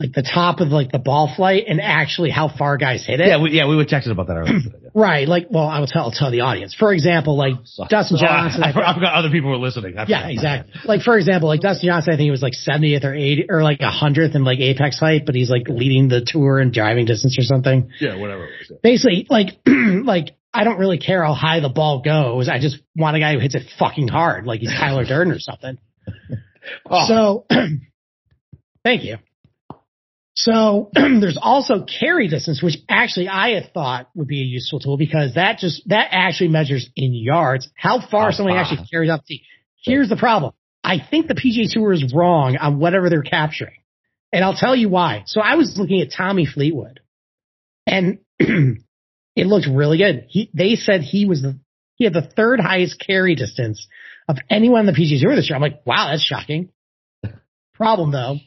[0.00, 3.28] like the top of like the ball flight and actually how far guys hit it.
[3.28, 3.40] Yeah.
[3.40, 3.68] We, yeah.
[3.68, 4.60] We were texting about that earlier.
[4.96, 5.26] Right.
[5.26, 6.72] Like, well, I will tell, I'll tell the audience.
[6.72, 7.88] For example, like oh, Sorry.
[7.88, 8.16] Dustin.
[8.20, 8.62] Oh, Johnson.
[8.62, 9.98] I, I forgot other people were listening.
[9.98, 10.72] I yeah, exactly.
[10.84, 13.64] Like for example, like Dustin Johnson, I think he was like 70th or 80 or
[13.64, 17.36] like 100th in like apex height, but he's like leading the tour in driving distance
[17.36, 17.90] or something.
[17.98, 18.14] Yeah.
[18.18, 18.42] Whatever.
[18.42, 18.70] Was.
[18.70, 18.76] Yeah.
[18.84, 22.48] Basically, like, like I don't really care how high the ball goes.
[22.48, 25.40] I just want a guy who hits it fucking hard, like he's Tyler Durden or
[25.40, 25.78] something.
[26.88, 27.04] Oh.
[27.06, 27.46] So,
[28.84, 29.18] thank you.
[30.34, 34.96] So there's also carry distance, which actually I had thought would be a useful tool
[34.96, 38.62] because that just that actually measures in yards how far somebody far.
[38.62, 39.40] actually carries off the.
[39.84, 40.52] Here's the problem.
[40.82, 43.78] I think the PGA Tour is wrong on whatever they're capturing,
[44.32, 45.22] and I'll tell you why.
[45.26, 47.00] So I was looking at Tommy Fleetwood,
[47.86, 48.76] and it
[49.36, 50.26] looked really good.
[50.28, 51.58] He they said he was the
[51.94, 53.86] he had the third highest carry distance
[54.28, 55.54] of anyone on the PGA Tour this year.
[55.54, 56.70] I'm like, wow, that's shocking.
[57.74, 58.38] Problem though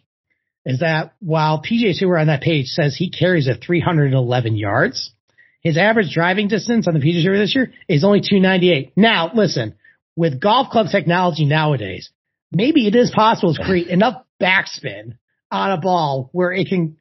[0.68, 5.14] is that while PGA Tour on that page says he carries at 311 yards,
[5.62, 8.92] his average driving distance on the PGA Tour this year is only 298.
[8.98, 9.76] Now, listen,
[10.18, 12.12] with golf club technology nowadays,
[12.52, 15.18] maybe it is possible to create enough backspin
[15.50, 16.98] on a ball where it can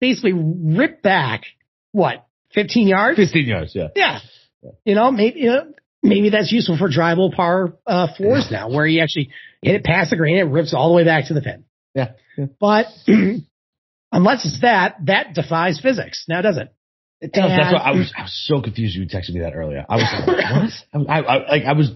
[0.00, 1.42] basically rip back
[1.90, 3.18] what 15 yards.
[3.18, 3.72] Fifteen yards.
[3.74, 3.88] Yeah.
[3.96, 4.20] Yeah.
[4.84, 5.72] You know, maybe, you know,
[6.04, 10.10] maybe that's useful for drivable par uh, fours now, where you actually hit it past
[10.10, 11.64] the green, it rips all the way back to the pin.
[11.96, 12.12] Yeah.
[12.60, 12.86] But
[14.12, 16.24] unless it's that, that defies physics.
[16.28, 16.72] Now, does it?
[17.20, 17.50] It does.
[17.50, 18.12] That's And- what I was.
[18.16, 18.94] I was so confused.
[18.96, 19.84] You texted me that earlier.
[19.88, 20.26] I was like,
[20.94, 21.10] what?
[21.10, 21.90] I, I, like I was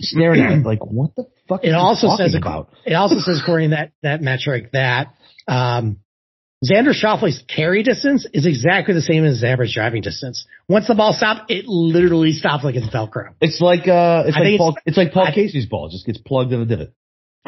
[0.00, 1.64] staring at it like, what the fuck?
[1.64, 2.70] It also says about.
[2.86, 5.08] It also says, according to that that metric, that
[5.48, 5.98] um,
[6.64, 10.46] Xander Schauffele's carry distance is exactly the same as his average driving distance.
[10.68, 13.34] Once the ball stops, it literally stops like it's Velcro.
[13.40, 15.86] It's like uh, it's I like Paul, it's- it's, like Paul I- Casey's ball.
[15.88, 16.94] It just gets plugged in the divot.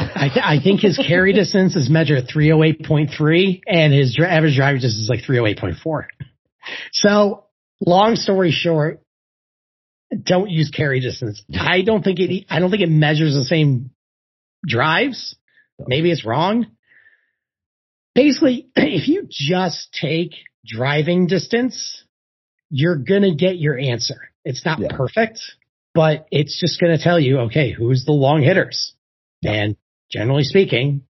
[0.01, 4.57] I, th- I think his carry distance is measured at 308.3 and his dri- average
[4.57, 6.05] driving distance is like 308.4.
[6.93, 7.45] So
[7.85, 9.03] long story short,
[10.23, 11.43] don't use carry distance.
[11.53, 13.91] I don't think it, I don't think it measures the same
[14.67, 15.37] drives.
[15.79, 16.67] Maybe it's wrong.
[18.15, 20.33] Basically, if you just take
[20.67, 22.05] driving distance,
[22.71, 24.31] you're going to get your answer.
[24.45, 24.89] It's not Yeah.
[24.97, 25.41] perfect,
[25.95, 28.95] but it's just going to tell you, okay, who's the long hitters?
[29.45, 29.77] And
[30.11, 31.03] generally speaking,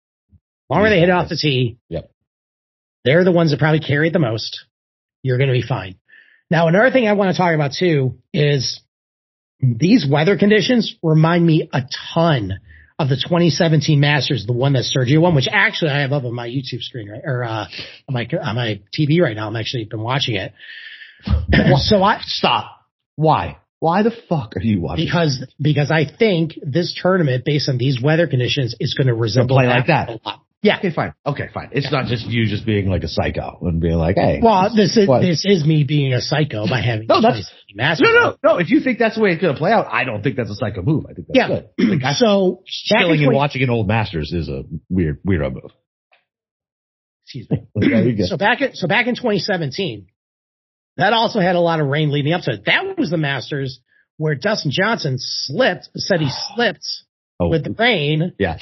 [0.69, 2.11] longer they hit off the tee, Yep.
[3.05, 4.65] they're the ones that probably carry it the most.
[5.23, 5.97] You're going to be fine.
[6.51, 8.81] Now, another thing I want to talk about too is
[9.61, 11.83] these weather conditions remind me a
[12.15, 12.61] ton
[12.99, 16.35] of the 2017 Masters, the one that Sergio won, which actually I have up on
[16.35, 17.23] my YouTube screen, right?
[17.25, 17.67] Or, uh,
[18.09, 19.49] on my, on my TV right now.
[19.49, 20.53] I'm actually been watching it.
[21.79, 22.77] so I, Stop.
[23.17, 23.59] Why?
[23.81, 25.07] Why the fuck are you watching?
[25.07, 29.57] because, because I think this tournament based on these weather conditions is going to resemble
[29.57, 30.09] play like that.
[30.11, 30.43] a lot.
[30.63, 30.77] Yeah.
[30.79, 31.15] Okay, fine.
[31.25, 31.71] Okay, fine.
[31.73, 34.41] It's not just you just being like a psycho and being like, hey.
[34.43, 35.23] Well, this is, What?
[35.23, 38.09] this is me being a psycho by having No, that's- 2017 Masters.
[38.13, 38.59] no, no, no.
[38.59, 40.51] If you think that's the way it's going to play out, I don't think that's
[40.51, 41.07] a psycho move.
[41.09, 41.49] I think that's Yeah.
[41.79, 42.03] good.
[42.03, 45.73] Like, So, chilling and watching an old Masters is a weird, weirdo move.
[47.25, 48.27] excuse me.
[48.27, 50.09] So back in so back in 2017,
[51.01, 52.65] that also had a lot of rain leading up to it.
[52.67, 53.81] That was the Masters
[54.17, 56.87] where Dustin Johnson slipped, said he slipped
[57.43, 58.59] Oh, with the rain, yeah.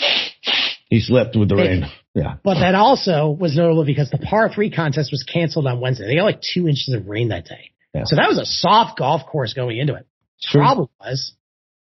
[0.89, 1.85] He slipped with the rain.
[2.15, 2.37] Yeah.
[2.45, 6.07] but that also was notable because the par three contest was canceled on Wednesday.
[6.07, 7.73] They got like two inches of rain that day.
[7.93, 8.03] Yeah.
[8.07, 10.07] So that was a soft golf course going into it.
[10.41, 10.63] Sure.
[10.63, 11.33] Problem was,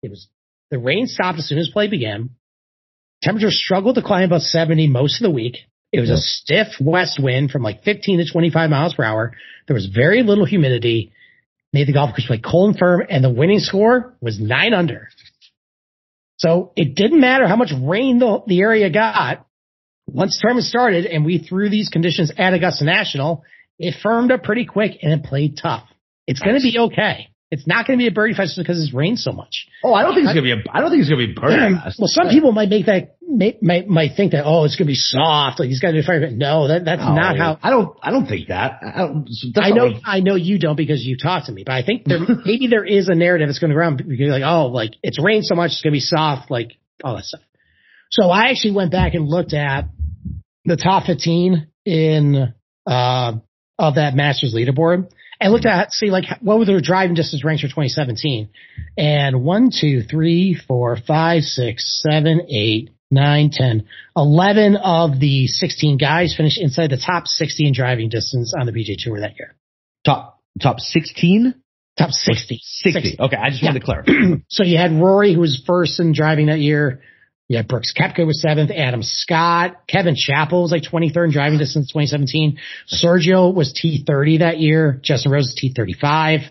[0.04, 0.28] it was
[0.70, 2.32] the rain stopped as soon as play began.
[3.24, 5.58] Temperature struggled to climb above 70 most of the week.
[5.96, 6.16] It was Yeah.
[6.16, 9.34] a stiff west wind from like 15 to 25 miles per hour.
[9.68, 11.14] There was very little humidity.
[11.72, 15.08] Made the golf course play cold and firm, and the winning score was nine under.
[16.38, 19.46] So it didn't matter how much rain the, the area got.
[20.08, 23.44] Once the tournament started and we threw these conditions at Augusta National,
[23.80, 25.88] it firmed up pretty quick and it played tough.
[26.28, 27.30] It's going to be okay.
[27.52, 29.68] It's not going to be a birdie fest because it's rained so much.
[29.84, 30.64] Oh, I don't think it's gonna be a.
[30.74, 32.00] I don't think it's gonna be birdie fest.
[32.00, 34.92] well, some people might make that may, might might think that oh, it's going to
[34.92, 35.60] be soft.
[35.60, 36.30] Like he's got to be fire.
[36.32, 37.60] No, that that's not how.
[37.62, 37.96] I don't.
[38.02, 38.80] I don't think that.
[38.84, 41.74] I, don't, I know, what- I know you don't because you talked to me, but
[41.74, 44.68] I think there maybe there is a narrative that's going to around because like oh,
[44.68, 46.72] like it's rained so much, it's going to be soft, like
[47.04, 47.42] all that stuff.
[48.12, 49.86] So I actually went back and looked at
[50.66, 52.54] the top 15 in
[52.88, 53.34] uh
[53.78, 55.10] of that Masters leaderboard
[55.40, 58.50] and looked at see like what were their driving distance ranks for 2017,
[58.98, 62.90] and one, two, three, four, five, six, seven, eight.
[63.12, 63.86] 9, 10,
[64.18, 68.72] 11 of the 16 guys finished inside the top 60 in driving distance on the
[68.72, 69.56] PGA Tour that year.
[70.04, 71.54] top top sixteen.
[71.98, 72.60] Top 60.
[72.62, 73.18] 60.
[73.20, 74.12] Okay, I just wanted to clarify.
[74.50, 77.02] So you had Rory, who was first in driving that year.
[77.48, 78.72] You had Brooks Koepka was seventh.
[78.72, 79.88] Adam Scott.
[79.88, 82.58] Kevin Chappell was like 23rd in driving distance 2017.
[82.92, 85.00] Sergio was T30 that year.
[85.04, 86.46] Justin Rose was T35.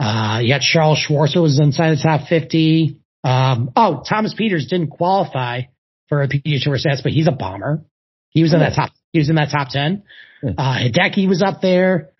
[0.00, 2.98] Uh, you Charles Schwartzel was inside the top 50.
[3.22, 5.62] Um, oh, Thomas Pieters didn't qualify
[6.08, 7.84] for a PGA Tour stats, but he's a bomber.
[8.30, 10.02] He was in that top, he was in that top 10.
[10.42, 10.50] Yeah.
[10.58, 12.10] Uh, Hideki was up there.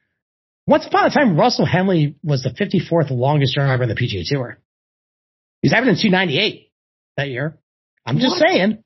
[0.66, 4.58] Once upon a time, Russell Henley was the 54th longest driver in the PGA Tour.
[5.60, 6.70] He's averaging 298
[7.16, 7.58] that year.
[8.06, 8.48] I'm just What?
[8.50, 8.78] saying.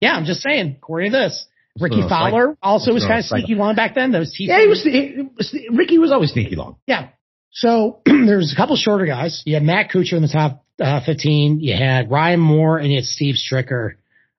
[0.00, 0.76] Yeah, I'm just saying.
[0.78, 1.46] According to this,
[1.80, 3.40] Rickie So, Fowler also was kind of psycho.
[3.46, 4.12] sneaky long back then.
[4.12, 4.46] That was T.
[4.46, 5.56] yeah, he was, he was.
[5.72, 6.76] Rickie was always sneaky long.
[6.86, 7.08] Yeah.
[7.50, 9.42] So there's a couple shorter guys.
[9.46, 11.60] You had Matt Kuchar in the top uh, 15.
[11.60, 13.92] You had Ryan Moore and you had Steve Stricker.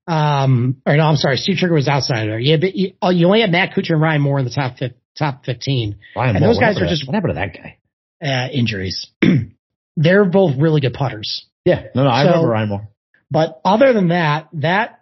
[0.05, 2.39] Um, or no, I'm sorry, Steve Stricker was outside there.
[2.39, 4.77] Yeah, but you, oh, you only had Matt Kuchar and Ryan Moore in the top
[4.77, 5.95] fif- top 15.
[6.15, 7.77] Ryan And Moore, those guys are just- What happened to that guy?
[8.21, 9.07] Uh, injuries.
[9.95, 11.45] They're both really good putters.
[11.65, 12.87] Yeah, no, no, I So- remember Ryan Moore.
[13.33, 14.99] But other than that, that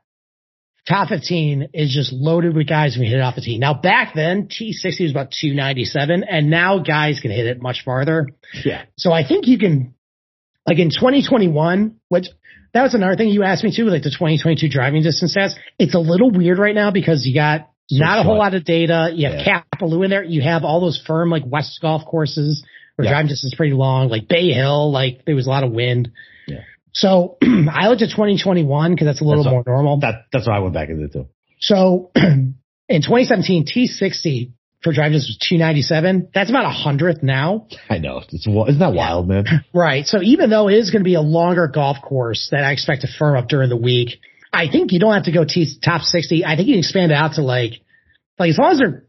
[0.87, 3.59] top 15 is just loaded with guys who can hit it off the tee.
[3.59, 8.27] Now back then, T60 was about 297 and now guys can hit it much farther.
[8.63, 9.93] Yeah, So I think you can,
[10.65, 12.27] like in 2021, which
[12.73, 15.53] that was another thing you asked me too, like the 2022 driving distance stats.
[15.77, 18.63] It's a little weird right now because you got So not a whole lot of
[18.63, 19.11] data.
[19.13, 19.63] You have Yeah.
[19.75, 20.23] Kapalua in there.
[20.23, 22.63] You have all those firm like West golf courses
[22.95, 23.11] where Yeah.
[23.11, 26.11] driving distance is pretty long, like Bay Hill, like there was a lot of wind.
[26.93, 29.99] So I looked at 2021 because that's a little That's more normal.
[29.99, 31.27] that that's why I went back into it too.
[31.59, 32.55] So in
[32.89, 34.51] 2017, T60
[34.83, 36.29] for driving distance was 297.
[36.33, 37.67] That's about a hundredth now.
[37.89, 39.45] I know it's isn't that wild, man?
[39.73, 40.05] Right.
[40.05, 43.01] So even though it is going to be a longer golf course that I expect
[43.01, 44.19] to firm up during the week,
[44.51, 46.43] I think you don't have to go T top 60.
[46.45, 47.73] I think you can expand it out to like,
[48.39, 49.05] like as long as they're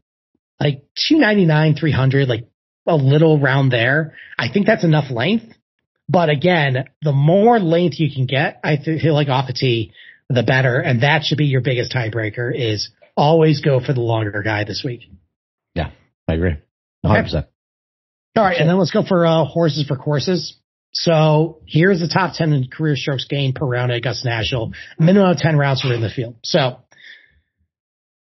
[0.60, 2.48] like 299, 300, like
[2.86, 4.14] a little round there.
[4.38, 5.46] I think that's enough length.
[6.12, 9.92] But again, the more length you can get, I feel like off the tee,
[10.28, 10.78] the better.
[10.78, 14.82] And that should be your biggest tiebreaker is always go for the longer guy this
[14.84, 15.08] week.
[15.74, 15.90] Yeah,
[16.28, 16.56] I agree.
[17.04, 17.34] 100%.
[17.34, 17.46] Okay.
[18.36, 18.58] All right.
[18.58, 20.54] And then let's go for uh, horses for courses.
[20.92, 24.72] So here's the top 10 in career strokes gained per round at Augusta National.
[24.98, 26.36] Minimum of 10 rounds were in the field.
[26.44, 26.76] So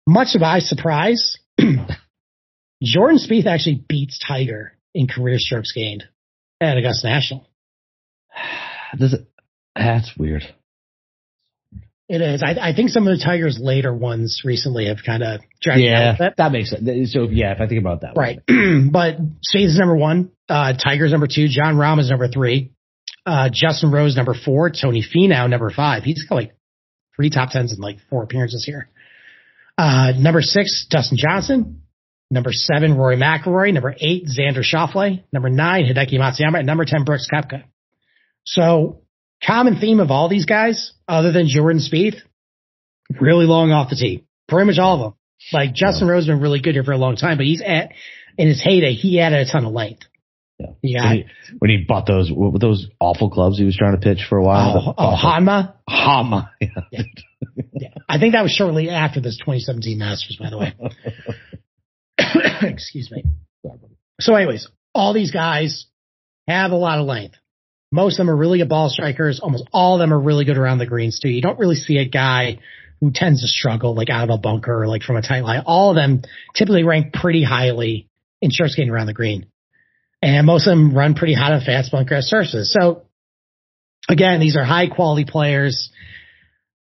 [0.06, 1.38] much of my surprise,
[2.82, 6.04] Jordan Spieth actually beats Tiger in career strokes gained
[6.60, 7.49] at Augusta National.
[8.98, 9.28] Does it,
[9.74, 10.42] that's weird.
[12.08, 12.42] It is.
[12.42, 16.16] I, I, think some of the Tigers' later ones recently have kind of dragged yeah,
[16.18, 16.36] that.
[16.38, 17.12] that makes sense.
[17.12, 18.40] So yeah, if I think about that, right.
[18.92, 19.18] but
[19.54, 20.32] is number one.
[20.48, 21.46] Uh, Tigers number two.
[21.48, 22.72] Jon Rahm is number three.
[23.24, 24.70] Uh, Justin Rose number four.
[24.70, 26.02] Tony Finau number five.
[26.02, 26.56] He's got like
[27.14, 28.90] three top tens in like four appearances here.
[29.78, 31.82] Uh, number six, Dustin Johnson.
[32.28, 33.72] Number seven, Rory McIlroy.
[33.72, 35.22] Number eight, Xander Schauffele.
[35.32, 36.58] Number nine, Hideki Matsuyama.
[36.58, 37.64] And number 10, Brooks Koepka.
[38.44, 39.02] So
[39.44, 42.16] common theme of all these guys, other than Jordan Spieth,
[43.20, 44.24] really long off the tee.
[44.48, 45.14] Pretty much all of them.
[45.52, 46.14] Like Justin yeah.
[46.14, 47.92] Rose has been really good here for a long time, but he's at
[48.36, 50.02] in his heyday, he added a ton of length.
[50.58, 50.66] Yeah.
[50.82, 51.08] yeah.
[51.08, 51.24] When he,
[51.58, 52.30] when he bought those
[52.60, 54.94] those awful clubs he was trying to pitch for a while.
[54.98, 55.74] Oh, oh Honma.
[55.88, 56.50] Honma.
[56.60, 56.68] Yeah.
[56.92, 57.02] yeah.
[57.72, 57.88] yeah.
[58.08, 60.74] I think that was shortly after this 2017 Masters, by the way.
[62.62, 63.24] Excuse me.
[64.20, 65.86] So, anyways, all these guys
[66.46, 67.36] have a lot of length.
[67.92, 69.40] Most of them are really good ball strikers.
[69.40, 71.28] Almost all of them are really good around the greens too.
[71.28, 72.58] You don't really see a guy
[73.00, 75.62] who tends to struggle like out of a bunker or like from a tight line.
[75.66, 76.22] All of them
[76.54, 78.08] typically rank pretty highly
[78.40, 79.46] in strokes gained around the green.
[80.22, 82.72] And most of them run pretty hot on fast bunker surfaces.
[82.72, 83.02] So
[84.08, 85.90] again, these are high quality players.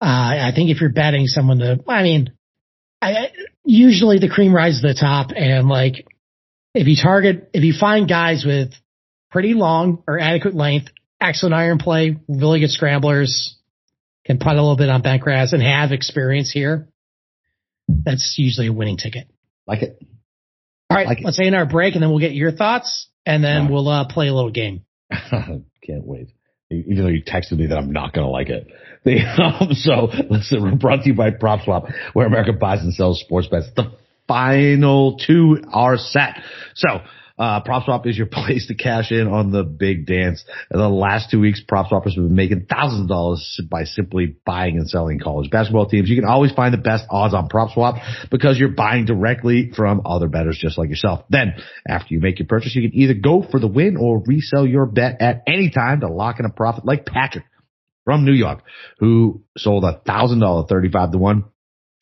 [0.01, 2.33] Uh, I think if you're betting someone to, I mean,
[3.01, 3.31] I,
[3.65, 6.07] usually the cream rises to the top and like
[6.75, 8.73] if you target, if you find guys with
[9.31, 10.91] pretty long or adequate length
[11.21, 13.57] excellent iron play, really good scramblers,
[14.25, 16.89] can putt a little bit on bent grass and have experience here.
[17.89, 19.29] That's usually a winning ticket.
[19.67, 19.99] Like it.
[20.91, 23.45] All right, like let's say in our break and then we'll get your thoughts and
[23.45, 23.71] then right.
[23.71, 24.85] we'll uh, play a little game.
[25.11, 26.31] Can't wait.
[26.71, 28.69] Even though you texted me that I'm not going to like it.
[29.09, 33.47] Um, so listen, we're brought to you by PropSwap, where America buys and sells sports
[33.47, 33.69] bets.
[33.75, 33.93] The
[34.27, 36.43] final two are set.
[36.75, 37.01] So
[37.39, 40.45] uh, PropSwap is your place to cash in on the big dance.
[40.71, 44.37] In the last two weeks, prop PropSwappers have been making thousands of dollars by simply
[44.45, 46.09] buying and selling college basketball teams.
[46.09, 50.29] You can always find the best odds on PropSwap because you're buying directly from other
[50.29, 51.25] bettors just like yourself.
[51.31, 51.55] Then,
[51.89, 54.87] after you make your purchase, you can either go for the win or resell your
[54.87, 57.45] bet at any time to lock in a profit like Patrick
[58.05, 58.63] from New York,
[58.99, 61.45] who sold a thousand dollar 35 to one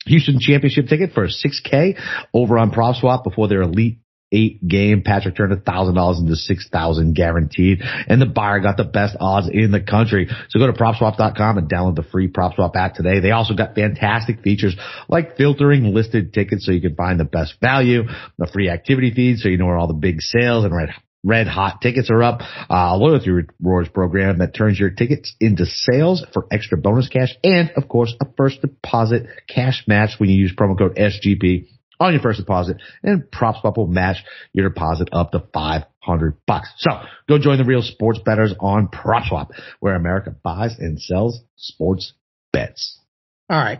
[0.05, 1.99] Houston championship ticket for a 6K
[2.33, 3.99] over on PropSwap before their elite
[4.31, 5.03] eight game.
[5.03, 9.15] Patrick turned a thousand dollars into six thousand guaranteed, and the buyer got the best
[9.19, 10.27] odds in the country.
[10.49, 13.19] So go to propswap.com and download the free PropSwap app today.
[13.19, 14.75] They also got fantastic features
[15.07, 18.03] like filtering listed tickets so you can find the best value,
[18.37, 20.89] the free activity feed so you know where all the big sales and red
[21.23, 22.41] red hot tickets are up.
[22.69, 27.71] Uh, loyalty rewards program that turns your tickets into sales for extra bonus cash and
[27.75, 31.67] of course a first deposit cash match when you use promo code SGP
[31.99, 34.17] on your first deposit and PropSwap will match
[34.53, 36.69] your deposit up to 500 bucks.
[36.77, 36.91] So
[37.27, 42.13] go join the real sports betters on PropSwap where America buys and sells sports
[42.53, 42.99] bets.
[43.49, 43.79] All right.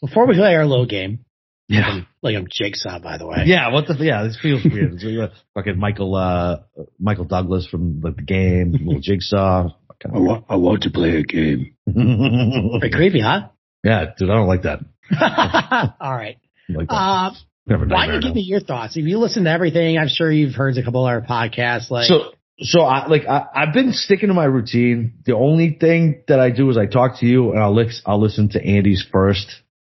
[0.00, 1.24] Before we play our little game,
[1.68, 3.42] yeah, like I'm Jigsaw, by the way.
[3.44, 4.94] Yeah, what the yeah, this feels weird.
[4.94, 6.60] It's like fucking Michael uh
[6.98, 9.68] Michael Douglas from like the game, little Jigsaw.
[10.04, 11.74] I want, I want to play a game.
[11.84, 13.48] Pretty creepy, huh?
[13.84, 14.80] Yeah, dude, I don't like that.
[16.00, 16.38] All right.
[16.68, 17.30] Like uh,
[17.66, 18.96] why don't you give me your thoughts?
[18.96, 21.90] If you listen to everything, I'm sure you've heard a couple of our podcasts.
[21.90, 25.14] Like, so, so I like I, have been sticking to my routine.
[25.24, 28.02] The only thing that I do is I talk to you and I'll listen.
[28.06, 29.46] I'll listen to Andy's first,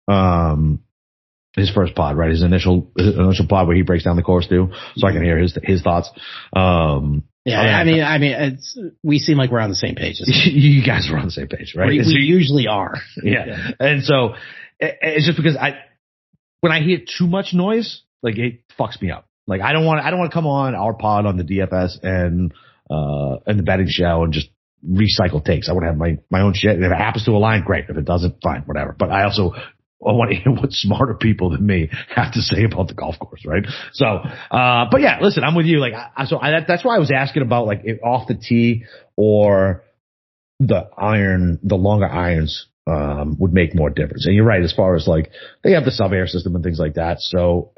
[0.07, 0.83] um,
[1.55, 2.29] his first pod, right?
[2.29, 5.23] His initial his initial pod where he breaks down the course too, so I can
[5.23, 6.09] hear his his thoughts.
[6.53, 10.17] Um, yeah, I mean, I mean, it's we seem like we're on the same page.
[10.45, 11.87] you guys are on the same page, right?
[11.87, 12.95] We, we usually are.
[13.23, 13.45] Yeah.
[13.47, 14.35] yeah, and so
[14.79, 15.79] it's just because I
[16.61, 19.25] when I hear too much noise, like it fucks me up.
[19.47, 22.03] Like I don't want I don't want to come on our pod on the DFS
[22.03, 22.53] and
[22.89, 24.49] uh and the betting show and just
[24.87, 25.69] recycle takes.
[25.69, 26.75] I want to have my my own shit.
[26.75, 27.85] And if it happens to align, great.
[27.89, 28.95] If it doesn't, fine, whatever.
[28.97, 29.53] But I also
[30.07, 33.17] I want to hear what smarter people than me have to say about the golf
[33.19, 33.63] course, right?
[33.93, 35.79] So, uh, but yeah, listen, I'm with you.
[35.79, 38.85] Like, I, so I, that's why I was asking about like off the tee
[39.15, 39.83] or
[40.59, 44.25] the iron, the longer irons um, would make more difference.
[44.25, 45.31] And you're right, as far as like
[45.63, 47.19] they have the SubAir system and things like that.
[47.19, 47.71] So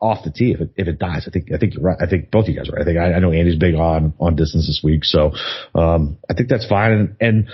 [0.00, 1.24] off the tee if it, if it dies.
[1.26, 1.98] I think, I think you're right.
[2.00, 2.82] I think both of you guys are right.
[2.82, 5.04] I think I, I know Andy's big on, on distance this week.
[5.04, 5.32] So,
[5.74, 6.92] um, I think that's fine.
[6.92, 7.48] And, and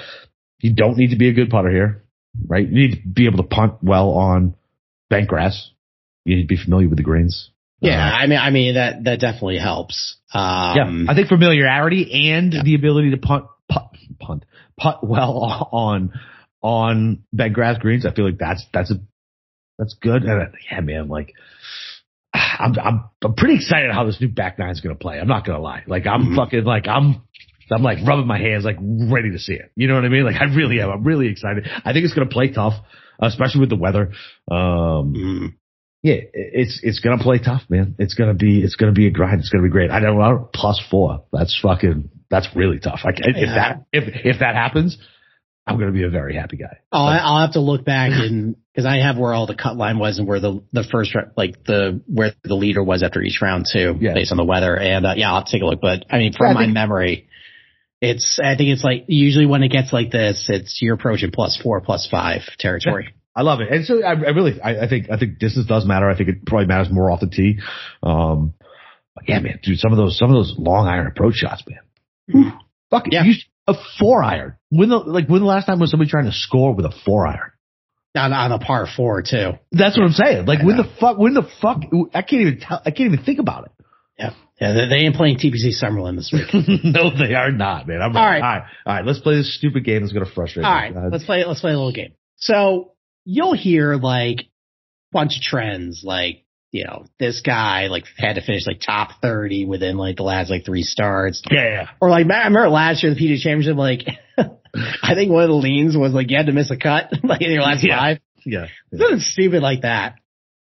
[0.61, 2.04] you don't need to be a good putter here,
[2.46, 2.66] right?
[2.66, 4.54] You need to be able to punt well on
[5.08, 5.70] bent grass.
[6.24, 7.50] You need to be familiar with the greens.
[7.80, 10.16] Yeah, uh, I mean, I mean that that definitely helps.
[10.34, 12.62] Um, yeah, I think familiarity and yeah.
[12.62, 14.44] the ability to punt, punt, punt,
[14.78, 16.12] putt well on
[16.62, 18.06] on bent grass greens.
[18.06, 18.96] I feel like that's that's a
[19.78, 20.24] that's good.
[20.24, 21.34] And yeah, man, like
[22.34, 25.18] I'm I'm I'm pretty excited how this new back nine is gonna play.
[25.18, 25.82] I'm not gonna lie.
[25.86, 26.36] Like I'm mm-hmm.
[26.36, 27.22] fucking like I'm
[27.72, 29.70] I'm like rubbing my hands, like ready to see it.
[29.76, 30.24] You know what I mean?
[30.24, 30.90] Like I really am.
[30.90, 31.68] I'm really excited.
[31.84, 32.74] I think it's gonna play tough,
[33.20, 34.12] especially with the weather.
[34.50, 35.46] Um, mm-hmm.
[36.02, 37.94] Yeah, it's it's gonna play tough, man.
[37.98, 39.40] It's gonna be it's gonna be a grind.
[39.40, 39.90] It's gonna be great.
[39.90, 41.24] I don't know plus four.
[41.32, 43.00] That's fucking that's really tough.
[43.04, 44.96] Like if that if if that happens,
[45.66, 46.78] I'm going to be a very happy guy.
[46.90, 49.76] Oh, but, I'll have to look back and because I have where all the cut
[49.76, 53.40] line was and where the the first like the where the leader was after each
[53.42, 54.14] round too, yeah.
[54.14, 54.76] based on the weather.
[54.76, 55.80] And uh, yeah, I'll take a look.
[55.80, 57.28] But I mean, from yeah, I my think, memory,
[58.00, 61.58] it's I think it's like usually when it gets like this, it's you're approaching plus
[61.62, 63.04] four, plus five territory.
[63.08, 63.16] Yeah.
[63.36, 65.86] I love it, and so I, I really I, I, think I think distance does
[65.86, 66.11] matter.
[66.11, 67.61] I think it probably matters more off the tee.
[68.02, 68.54] Um,
[69.26, 72.58] yeah, man, dude, some of those some of those long iron approach shots, man.
[72.90, 73.22] Fuck yeah.
[73.22, 73.34] You,
[73.66, 74.56] a four iron.
[74.70, 77.26] When the like when the last time was somebody trying to score with a four
[77.26, 77.52] iron?
[78.16, 79.52] On, on a par four too.
[79.70, 80.46] That's what I'm saying.
[80.46, 81.82] Like when the fuck when the fuck
[82.12, 83.72] I can't even tell I can't even think about it.
[84.18, 84.30] Yeah.
[84.61, 86.48] Yeah, they, ain't playing TPC Summerlin this week.
[86.84, 88.02] no, they are not, man.
[88.02, 88.42] I'm all right.
[88.42, 88.62] All right.
[88.84, 89.06] All right.
[89.06, 90.88] Let's play this stupid game that's going to frustrate all me.
[90.88, 91.06] All right.
[91.06, 92.12] Uh, let's play, let's play a little game.
[92.36, 92.92] So
[93.24, 94.46] you'll hear like a
[95.12, 99.66] bunch of trends like you know, this guy like had to finish like top 30
[99.66, 101.43] within like the last like three starts.
[101.51, 101.64] Yeah.
[101.64, 101.89] yeah.
[102.01, 104.03] Or like, I remember last year the PGA championship, like,
[105.03, 107.43] I think one of the leans was like you had to miss a cut like
[107.43, 107.99] in your last yeah.
[107.99, 108.21] five.
[108.47, 108.66] Yeah.
[108.93, 108.99] yeah.
[108.99, 110.14] Something stupid like that.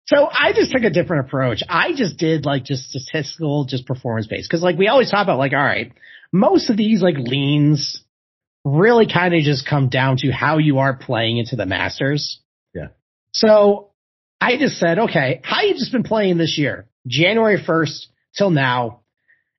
[0.05, 1.63] So I just took a different approach.
[1.69, 4.49] I just did like just statistical, just performance based.
[4.49, 5.93] Cause like we always talk about like, all right,
[6.31, 8.03] most of these like leans
[8.65, 12.41] really kind of just come down to how you are playing into the masters.
[12.73, 12.87] Yeah.
[13.31, 13.92] So
[14.43, 18.99] I just said, okay, how you just been playing this year, January 1st till now.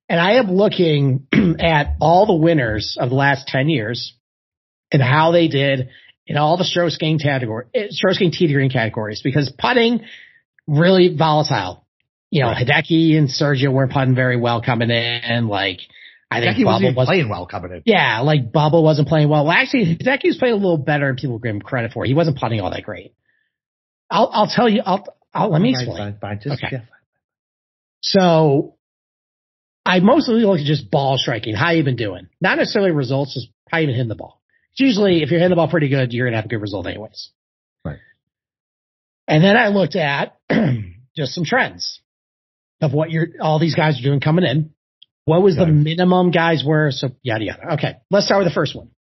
[0.07, 1.25] And I am looking
[1.59, 4.13] at all the winners of the last 10 years
[4.91, 5.89] and how they did
[6.27, 10.01] in all the strokes gained category, eh, strokes gained tee to green categories because putting
[10.67, 11.83] really volatile.
[12.29, 12.67] You know, right.
[12.67, 15.47] Hideki and Sergio weren't putting very well coming in.
[15.47, 15.79] Like,
[16.29, 17.81] I think Hideki wasn't was, playing well coming in.
[17.85, 19.45] Yeah, like Bubba wasn't playing well.
[19.45, 22.07] Well, actually, Hideki was playing a little better and people give him credit for it.
[22.07, 23.13] He wasn't putting all that great.
[24.15, 25.97] I'll, I'll tell you, I'll, I'll let me explain.
[25.97, 26.69] Fine, fine, just, okay.
[26.71, 26.87] Yeah, fine.
[28.01, 28.75] So
[29.85, 31.53] I mostly look at just ball striking.
[31.53, 32.29] How you been doing?
[32.39, 34.41] Not necessarily results, just how you been hitting the ball.
[34.71, 36.87] It's usually if you're hitting the ball pretty good, you're gonna have a good result
[36.87, 37.31] anyways.
[37.83, 37.99] Right.
[39.27, 40.37] And then I looked at
[41.17, 41.99] just some trends
[42.81, 44.71] of what you're all these guys are doing coming in.
[45.25, 45.65] What was okay.
[45.65, 46.91] the minimum guys were?
[46.91, 47.73] So yada yada.
[47.73, 48.91] Okay, let's start with the first one.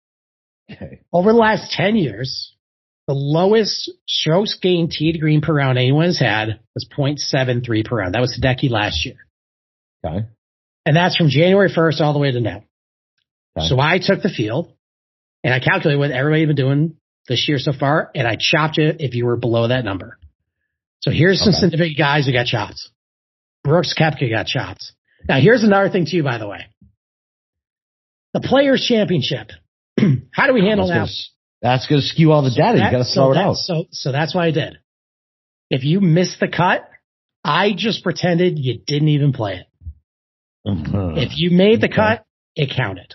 [0.70, 1.02] Okay.
[1.12, 2.53] Over the last ten years,
[3.06, 7.96] the lowest strokes gained tee to green per round anyone has had was 0.73 per
[7.96, 8.14] round.
[8.14, 9.16] That was Hideki last year.
[10.04, 10.26] Okay.
[10.86, 12.64] And that's from January 1st all the way to now.
[13.56, 13.68] Okay.
[13.68, 14.72] So I took the field
[15.42, 16.96] and I calculated what everybody had been doing
[17.28, 20.18] this year so far, and I chopped it if you were below that number.
[21.00, 21.60] So here's some okay.
[21.60, 22.88] significant guys who got chopped.
[23.62, 24.92] Brooks Koepka got chopped.
[25.28, 26.66] Now here's another thing too, by the way.
[28.34, 29.50] The Players Championship.
[30.32, 31.08] How do we handle that?
[31.64, 32.78] That's going to skew all the data.
[32.78, 33.56] That, you got to throw so it out.
[33.56, 34.76] So, so that's what I did.
[35.70, 36.86] If you missed the cut,
[37.42, 39.66] I just pretended you didn't even play it.
[40.68, 41.14] Uh-huh.
[41.16, 41.96] If you made the okay.
[41.96, 43.14] cut, it counted.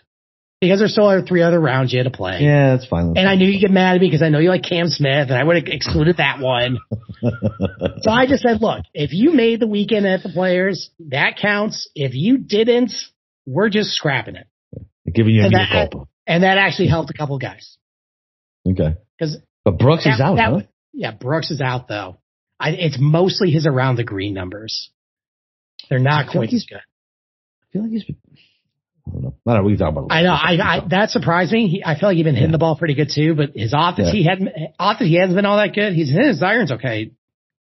[0.62, 2.40] Because there's still other three other rounds you had to play.
[2.42, 3.14] Yeah, that's fine.
[3.16, 5.30] And I knew you'd get mad at me because I know you like Cam Smith
[5.30, 6.80] and I would have excluded that one.
[8.02, 11.88] so I just said, look, if you made the weekend at the players, that counts.
[11.94, 12.94] If you didn't,
[13.46, 14.48] we're just scrapping it.
[15.14, 15.94] giving you a that,
[16.26, 17.78] And that actually helped a couple guys.
[18.68, 18.96] Okay.
[19.18, 20.62] Because but Brooks that, is out, that, huh?
[20.94, 22.18] Yeah, Brooks is out though.
[22.60, 24.92] I, it's mostly his around the green numbers.
[25.90, 26.78] They're not quite as good.
[26.78, 28.06] I feel like he's.
[28.10, 29.36] I don't know.
[29.48, 29.68] I don't know.
[29.70, 30.08] We talk about.
[30.12, 30.34] I know.
[30.34, 31.68] I, I that surprised me.
[31.68, 32.54] He, I feel like he's been hitting yeah.
[32.54, 33.34] the ball pretty good too.
[33.34, 34.14] But his offense, yeah.
[34.14, 34.50] he hadn't.
[34.78, 35.94] Offense, he hasn't been all that good.
[35.94, 37.12] He's his irons okay.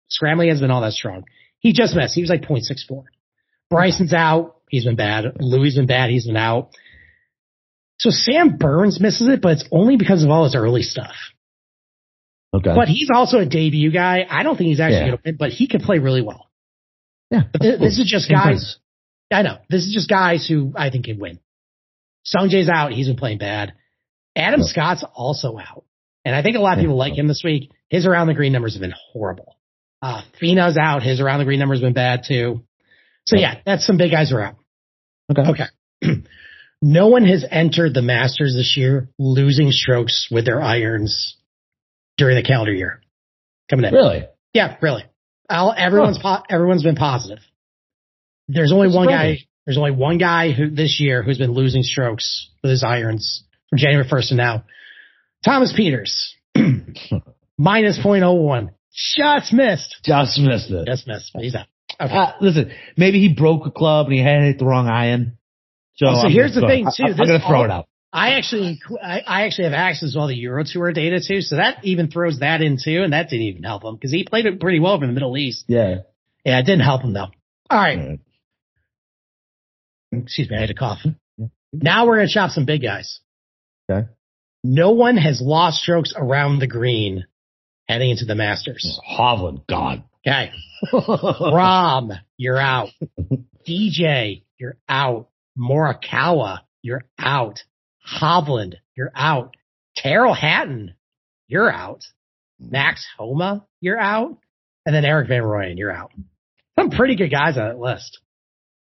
[0.08, 1.24] Scrambling hasn't been all that strong.
[1.58, 2.14] He just missed.
[2.14, 3.04] He was like 0.64.
[3.70, 4.56] Bryson's out.
[4.68, 5.24] He's been bad.
[5.40, 6.10] Louis been bad.
[6.10, 6.70] He's been out.
[7.98, 11.14] So Sam Burns misses it, but it's only because of all his early stuff.
[12.54, 12.72] Okay.
[12.74, 14.26] But he's also a debut guy.
[14.28, 15.06] I don't think he's actually yeah.
[15.06, 16.50] going to win, but he can play really well.
[17.30, 17.42] Yeah.
[17.58, 18.78] This, this is just guys.
[19.32, 19.56] I know.
[19.70, 21.38] This is just guys who I think can win.
[22.26, 22.92] Sungjae's out.
[22.92, 23.72] He's been playing bad.
[24.36, 25.84] Adam Scott's also out.
[26.24, 27.70] And I think a lot of people like him this week.
[27.88, 29.56] His around the green numbers have been horrible.
[30.00, 31.02] Uh, Finau's out.
[31.02, 32.62] His around the green numbers has been bad too.
[33.24, 34.56] So yeah, that's some big guys are out.
[35.30, 35.64] Okay.
[36.02, 36.22] Okay.
[36.82, 41.36] no one has entered the Masters this year losing strokes with their irons
[42.18, 43.00] during the calendar year
[43.70, 43.94] coming in.
[43.94, 44.26] Really?
[44.52, 45.04] Yeah, really.
[45.48, 47.38] I'll, everyone's po- everyone's been positive.
[48.48, 49.36] There's only That's one funny.
[49.36, 49.46] guy.
[49.64, 53.78] There's only one guy who this year who's been losing strokes with his irons from
[53.78, 54.64] January 1st to now.
[55.44, 56.32] Thomas Pieters,
[57.58, 59.96] minus 0.01, just missed.
[60.04, 60.86] Just missed it.
[60.86, 61.30] Just missed.
[61.38, 61.66] He's out.
[62.00, 62.14] Okay.
[62.14, 65.38] Uh, listen, maybe he broke a club and he had hit the wrong iron.
[65.96, 67.04] So, Oh, so I'm here's the thing, too.
[67.04, 67.86] I, am going to throw it out.
[68.12, 71.56] I actually, I, I actually have access to all the Euro Tour data too, so
[71.56, 74.44] that even throws that in too, and that didn't even help him because he played
[74.44, 75.64] it pretty well from the Middle East.
[75.66, 76.00] Yeah.
[76.44, 77.28] Yeah, it didn't help him though.
[77.70, 77.98] All right.
[77.98, 78.20] All right.
[80.14, 80.98] Mm, excuse me, I had a cough.
[81.38, 81.46] Yeah.
[81.72, 83.20] Now we're gonna chop some big guys.
[83.90, 84.08] Okay.
[84.62, 87.24] No one has lost strokes around the green
[87.88, 89.00] heading into the Masters.
[89.18, 90.04] Hovland, God.
[90.26, 90.52] Okay.
[90.92, 92.90] Rahm, you're out.
[93.68, 95.28] DJ, you're out.
[95.58, 97.60] Morikawa, you're out.
[98.20, 99.54] Hovland, you're out.
[99.96, 100.94] Tyrrell Hatton,
[101.48, 102.02] you're out.
[102.58, 104.38] Max Homa, you're out.
[104.86, 106.12] And then Erik Van Rooyen, you're out.
[106.78, 108.18] Some pretty good guys on that list.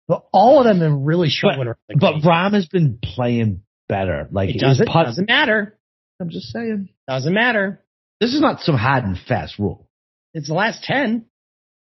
[0.07, 1.70] But all of them have really struggling.
[1.88, 2.24] the But green.
[2.24, 4.28] Rahm has been playing better.
[4.32, 5.78] Like it doesn't, putt- doesn't matter.
[6.20, 6.89] I'm just saying.
[7.07, 7.82] Doesn't matter.
[8.20, 9.88] This is not some hard and fast rule.
[10.34, 11.26] It's the last 10.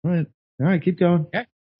[0.04, 0.28] All right.
[0.60, 0.82] All right.
[0.82, 1.28] Keep going.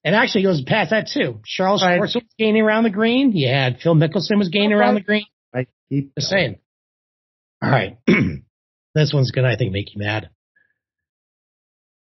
[0.04, 1.40] And actually goes past that too.
[1.46, 1.98] Charl Right.
[1.98, 3.32] Schwartzel was gaining around the green.
[3.32, 4.78] You had Phil Mickelson was gaining Okay.
[4.80, 5.24] around the green.
[5.54, 6.40] I Keep Just going.
[6.40, 6.58] saying.
[7.62, 7.98] All right.
[8.94, 10.28] this one's gonna, I think, make you mad.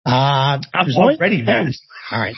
[0.06, 1.72] Uh, I'm already mad.
[2.10, 2.34] All right.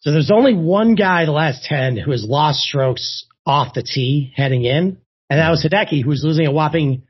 [0.00, 4.32] so there's only one guy the last 10 who has lost strokes off the tee
[4.36, 4.98] heading in,
[5.28, 7.02] and that was Hideki, who was losing a whopping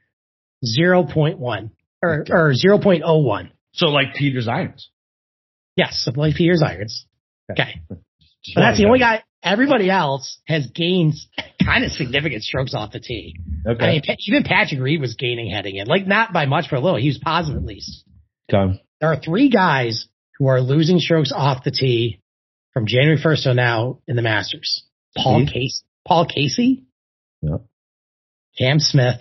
[0.65, 1.71] 0.1
[2.03, 3.51] or, or 0.01.
[3.75, 4.91] So like Pieters' irons.
[5.77, 7.07] Yes, I believe he irons.
[7.53, 7.81] Okay.
[7.89, 7.99] But
[8.57, 9.23] that's the only guy.
[9.43, 11.15] Everybody else has gained
[11.65, 13.37] kind of significant strokes off the tee.
[13.67, 13.85] Okay.
[13.85, 16.81] I mean, even Patrick Reed was gaining heading in, like not by much, but a
[16.81, 16.99] little.
[16.99, 18.05] He was positive at least.
[18.53, 18.81] okay.
[19.01, 20.07] There are three guys
[20.39, 22.21] who are losing strokes off the tee
[22.73, 24.85] from January 1st to now in the Masters.
[25.17, 25.45] Paul?
[25.47, 26.85] Casey, Paul Casey,
[27.43, 27.59] Yeah.
[28.57, 29.21] Cam Smith,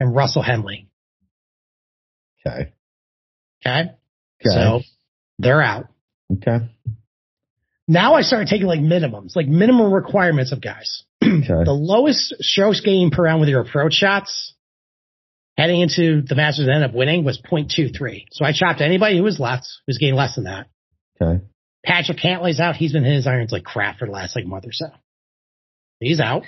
[0.00, 0.88] and Russell Henley.
[2.46, 2.72] Okay.
[3.66, 3.80] Okay.
[3.80, 3.90] Okay.
[4.44, 4.80] So
[5.38, 5.86] they're out.
[6.32, 6.68] Okay.
[7.86, 11.04] Now I started taking like minimums, like minimum requirements of guys.
[11.28, 11.64] Okay.
[11.64, 14.54] The lowest strokes gained per round with your approach shots
[15.58, 18.26] heading into the Masters and end up winning was 0.23.
[18.30, 20.68] So I chopped anybody who was left, who's gained less than that.
[21.20, 21.44] Okay.
[21.84, 22.76] Patrick Cantlay's out.
[22.76, 24.86] He's been hitting his irons like crap for the last like month or so.
[25.98, 26.44] He's out.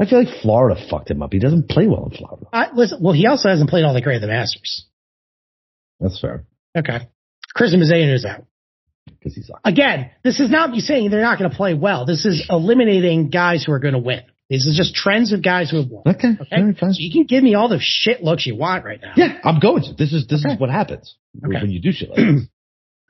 [0.00, 1.32] I feel like Florida fucked him up.
[1.32, 2.46] He doesn't play well in Florida.
[2.52, 4.86] Uh, listen, well, he also hasn't played all that great at the Masters.
[6.00, 6.44] That's fair
[6.76, 7.08] Okay.
[7.54, 8.46] Chris Mazzano is out.
[9.06, 9.60] Because he sucks.
[9.64, 12.06] Again, this is not me saying they're not going to play well.
[12.06, 14.22] This is eliminating guys who are going to win.
[14.50, 16.02] This is just trends of guys who have won.
[16.06, 16.28] Okay.
[16.40, 16.56] Okay.
[16.56, 16.92] All right, fine.
[16.92, 19.14] So you can give me all the shit looks you want right now.
[19.16, 19.94] Yeah, I'm going to.
[19.94, 20.54] This is this Okay.
[20.54, 21.60] is what happens Okay.
[21.60, 22.48] when you do shit like this.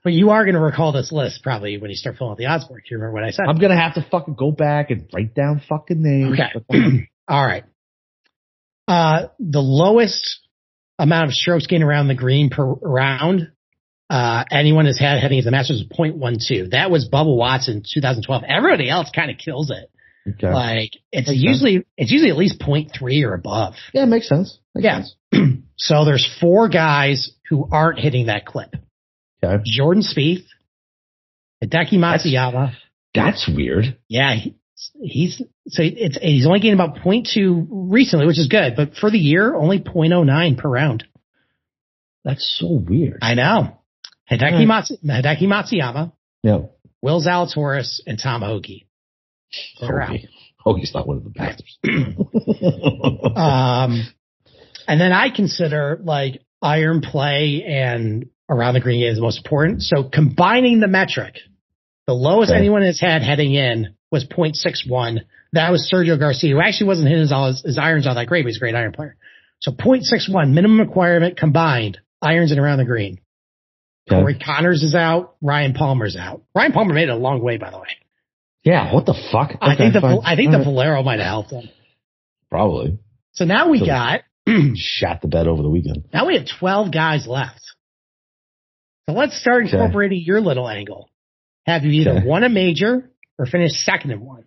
[0.04, 2.46] But you are going to recall this list probably when you start filling out the
[2.46, 2.82] odds board.
[2.88, 3.44] Do you remember what I said?
[3.48, 6.38] I'm gonna have to fucking go back and write down fucking names.
[6.68, 7.08] Okay.
[7.28, 7.64] All right.
[8.88, 10.40] Uh, the lowest
[10.98, 13.52] amount of strokes gained around the green per round,
[14.12, 16.72] uh, anyone has had heading into the Masters is 0.12.
[16.72, 18.42] That was Bubba Watson 2012.
[18.46, 19.90] Everybody else kind of kills it.
[20.34, 20.52] Okay.
[20.52, 23.74] Like it's Makes usually, it's usually at least 0.3 or above.
[23.94, 24.58] yeah, makes sense.
[24.74, 24.96] Makes Yeah.
[25.02, 25.16] sense.
[25.76, 28.72] So there's four guys who aren't hitting that clip.
[29.42, 29.62] Okay.
[29.66, 30.44] Jordan Spieth,
[31.64, 32.74] Hideki Matsuyama.
[33.14, 33.96] That's weird.
[34.08, 34.54] Yeah, he,
[35.00, 39.18] he's so it's he's only getting about 0.2 recently, which is good, but for the
[39.18, 41.04] year, only 0.09 per round.
[42.24, 43.18] That's so weird.
[43.22, 43.78] I know.
[44.38, 44.68] Hideki, Hmm.
[44.68, 46.58] Matsu, Hideki Matsuyama, yeah.
[47.02, 48.86] Will Zalatoris, and Tom Hoge.
[49.80, 50.10] They're out.
[50.10, 50.28] Hoge.
[50.58, 51.78] Hoge's not one of the bastards.
[53.36, 54.06] Um,
[54.88, 59.38] and then I consider like iron play and around the green game is the most
[59.38, 59.82] important.
[59.82, 61.36] So combining the metric,
[62.06, 62.58] the lowest Okay.
[62.58, 65.20] anyone has had heading in was 0.61.
[65.54, 68.26] That was Sergio Garcia, who actually wasn't hitting his, all his, his irons all that
[68.26, 69.16] great, but he's a great iron player.
[69.60, 73.18] So 0.61 minimum requirement combined, irons and around the green.
[74.10, 74.20] Okay.
[74.20, 75.36] Corey Conners is out.
[75.40, 76.42] Ryan Palmer's out.
[76.54, 77.86] Ryan Palmer made it a long way, by the way.
[78.64, 79.52] Yeah, what the fuck?
[79.60, 80.18] I think the fine.
[80.24, 80.64] I think All the right.
[80.64, 81.68] Valero might have helped him.
[82.50, 82.98] probably
[83.32, 84.22] So now we So- got
[84.76, 86.04] shot the bed over the weekend.
[86.12, 87.60] Now we have 12 guys left.
[89.08, 89.72] So let's start Okay.
[89.76, 91.08] incorporating your little angle.
[91.66, 92.26] Have you either Okay.
[92.26, 94.44] won a major or finished second in one?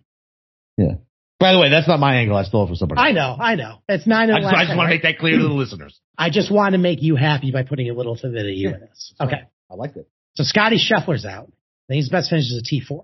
[1.38, 2.36] By the way, that's not my angle.
[2.36, 3.00] I stole it from somebody.
[3.00, 3.82] I know, I know.
[3.88, 6.00] It's nine I just, I just want to make that clear to the listeners.
[6.18, 8.80] I just want to make you happy by putting a little to the you in
[8.80, 9.12] this.
[9.20, 9.42] Okay.
[9.70, 10.08] I like it.
[10.34, 11.52] So Scotty Scheffler's out.
[11.88, 13.02] I think his best finish is a T4.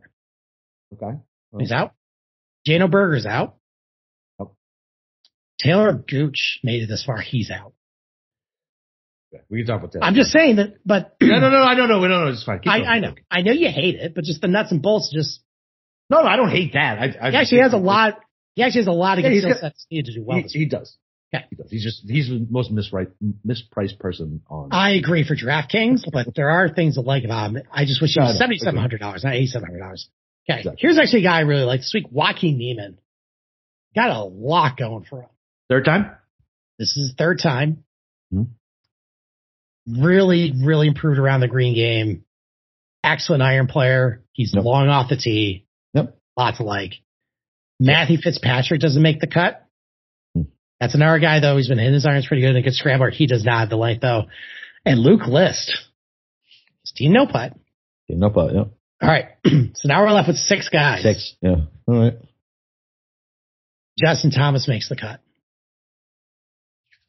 [0.94, 1.18] Okay.
[1.58, 1.92] He's out.
[2.66, 3.56] Jano Berger's out.
[4.38, 4.52] Oh.
[5.62, 7.20] Talor Gooch made it this far.
[7.20, 7.74] He's out.
[9.32, 9.42] Okay.
[9.50, 10.04] We can talk about that.
[10.04, 12.00] I'm just saying that, but no, no, no, I don't know.
[12.00, 12.60] No, no, it's fine.
[12.66, 12.80] I.
[12.80, 15.10] I know, I know you hate it, but just the nuts and bolts.
[15.14, 15.40] Just
[16.12, 16.98] No, no, I don't hate that.
[16.98, 18.20] I, I he actually has a lot.
[18.54, 20.38] He actually has a lot of Yeah, good skill sets needed to do well.
[20.38, 20.96] He, he does.
[21.34, 21.46] Okay.
[21.50, 21.70] He does.
[21.70, 23.10] He's just he's the most misright,
[23.46, 24.68] mispriced person on.
[24.72, 27.62] I agree for DraftKings, but there are things to like about him.
[27.72, 30.08] I just wish he was seventy seven hundred dollars, not eighty seven hundred dollars.
[30.50, 30.78] Okay, Exactly.
[30.82, 32.98] here's actually a guy I really like this week, Joaquin Niemann.
[33.94, 35.28] Got a lot going for him.
[35.70, 36.10] Third time.
[36.78, 37.84] This is his third time.
[38.30, 38.42] Hmm.
[39.86, 42.24] Really, really improved around the green game.
[43.02, 44.22] Excellent iron player.
[44.32, 44.64] He's Yep.
[44.64, 45.66] long off the tee.
[46.36, 46.94] Lots to like.
[47.80, 49.66] Matthew Fitzpatrick doesn't make the cut.
[50.34, 50.42] Hmm.
[50.80, 51.56] That's another guy though.
[51.56, 53.10] He's been hitting his irons pretty good and a good scrambler.
[53.10, 54.24] He does not have the length though.
[54.84, 55.76] And Luke List.
[56.94, 57.54] Team no putt.
[58.08, 58.64] Yeah, no, but yeah.
[59.00, 59.26] All right.
[59.46, 61.02] so now we're left with six guys.
[61.02, 61.34] Six.
[61.40, 61.56] Yeah.
[61.86, 62.14] All right.
[63.98, 65.20] Justin Thomas makes the cut.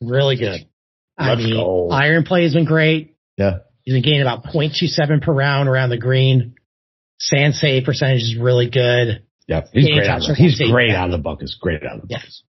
[0.01, 0.67] Really good.
[1.17, 1.89] I Let's mean, go.
[1.89, 3.15] iron play has been great.
[3.37, 3.59] Yeah.
[3.83, 6.55] He's been gaining about 0.27 per round around the green.
[7.27, 9.23] Sand save percentage is really good.
[9.47, 9.61] Yeah.
[9.71, 10.09] He's Yeah, great.
[10.09, 11.55] of the, he's great out of the buckets.
[11.59, 12.17] Great out of the Yeah.
[12.17, 12.43] buckets.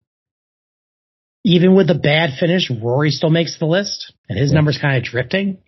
[1.45, 4.57] Even with the bad finish, Rory still makes the list and his Yeah.
[4.57, 5.59] number's kind of drifting.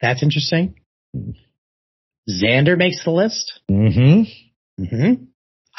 [0.00, 0.76] That's interesting.
[2.28, 3.60] Xander makes the list.
[3.70, 4.82] Mm-hmm.
[4.82, 5.24] Mm-hmm.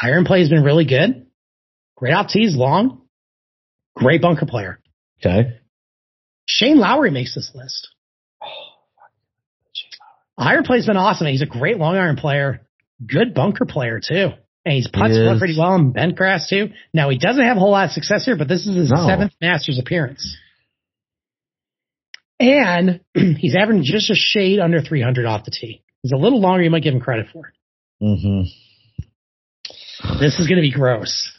[0.02, 1.26] Iron play has been really good.
[1.95, 3.02] Great out tees, long.
[3.95, 4.80] Great bunker player.
[5.26, 5.57] Okay.
[6.48, 7.88] Shane Lowry makes this list.
[10.38, 11.28] Iron play's been awesome.
[11.28, 12.65] He's a great long iron player,
[13.05, 14.30] good bunker player too.
[14.65, 16.69] And he's putts He pretty well in bent grass too.
[16.93, 19.07] Now he doesn't have a whole lot of success here, but this is his No.
[19.07, 20.35] seventh Masters appearance.
[22.39, 25.84] And he's averaging just a shade under 300 off the tee.
[26.01, 27.51] He's a little longer you might give him credit for.
[28.01, 28.43] Mm-hmm.
[30.19, 31.31] This is going to be gross.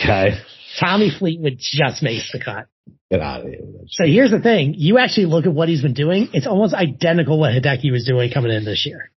[0.00, 0.38] Okay.
[0.78, 2.66] Tommy Fleetwood just makes the cut.
[3.10, 3.60] Get out of here.
[3.88, 4.74] So here's the thing.
[4.76, 6.28] You actually look at what he's been doing.
[6.32, 9.10] It's almost identical what Hideki was doing coming in this year.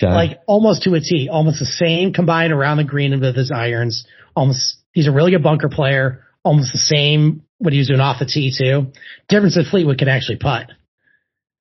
[0.00, 0.08] Shit.
[0.08, 0.14] Okay.
[0.14, 4.06] like almost to a T, almost the same combined around the green with his irons.
[4.34, 6.24] Almost, he's a really good bunker player.
[6.42, 8.92] Almost the same what he was doing off the tee too.
[9.28, 10.70] Difference is Fleetwood can actually putt.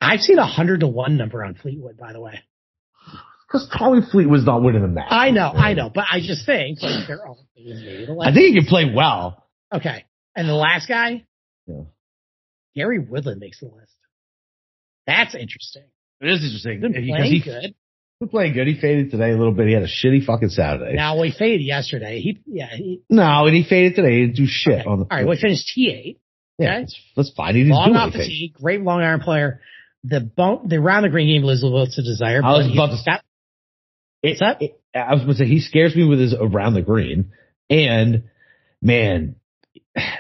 [0.02, 2.42] I've seen a hundred to one number on Fleetwood, by the way.
[3.48, 5.08] Because Tommy Fleet was not winning the match.
[5.10, 8.54] I know, I know, but I just think like they're all maybe the I think
[8.54, 9.46] he can play well.
[9.74, 10.06] okay.
[10.36, 11.24] And the last guy,
[11.66, 11.84] Yeah.
[12.76, 13.94] Gary Woodland makes the list.
[15.08, 15.84] That's interesting.
[16.20, 16.82] It is interesting.
[16.82, 17.76] Been Because playing he, good.
[18.20, 18.68] Been playing good.
[18.68, 19.68] He faded today a little bit.
[19.68, 20.96] He had a shitty fucking Saturday.
[20.96, 22.20] Now we faded yesterday.
[22.20, 24.12] He, yeah, he, No, and he faded today.
[24.20, 24.90] He didn't do shit okay.
[24.90, 25.06] on the.
[25.06, 25.28] all right.
[25.28, 26.18] We finished T8.
[26.58, 26.80] yeah, okay.
[26.82, 27.56] that's, that's fine.
[27.56, 29.62] He didn't long do off the tee, great long iron player.
[30.04, 32.42] The bump, the round the green game was a little to desire.
[32.44, 33.22] I was about to- got-
[34.24, 34.60] It's up.
[34.94, 37.32] I was going to say he scares me with his around the green,
[37.70, 38.24] and
[38.82, 39.36] man,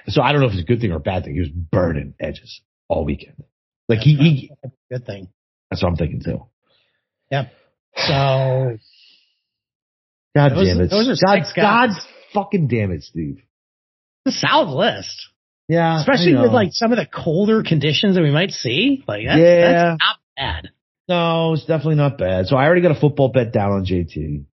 [0.07, 1.35] so I don't know if it's a good thing or a bad thing.
[1.35, 3.43] He was burning edges all weekend.
[3.87, 4.51] Like he, he
[4.91, 5.29] good thing.
[5.69, 6.45] that's what I'm thinking too.
[7.97, 8.77] So
[10.35, 10.89] God Those- damn it!
[10.89, 11.45] those are God.
[11.55, 11.89] God
[12.33, 13.41] fucking damn it, Steve.
[14.25, 15.29] the South list,
[15.69, 19.03] Yeah, especially with like some of the colder conditions that we might see.
[19.07, 19.71] Like that's, Yeah.
[19.71, 20.69] that's not bad.
[21.07, 22.47] no, it's definitely not bad.
[22.47, 24.45] So I already got a football bet down on JT.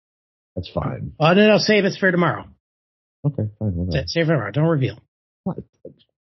[0.55, 1.13] That's fine.
[1.19, 2.45] Oh no, no, save it for tomorrow.
[3.27, 3.89] Okay, fine.
[4.07, 4.53] Save it for tomorrow.
[4.53, 4.99] Don't reveal.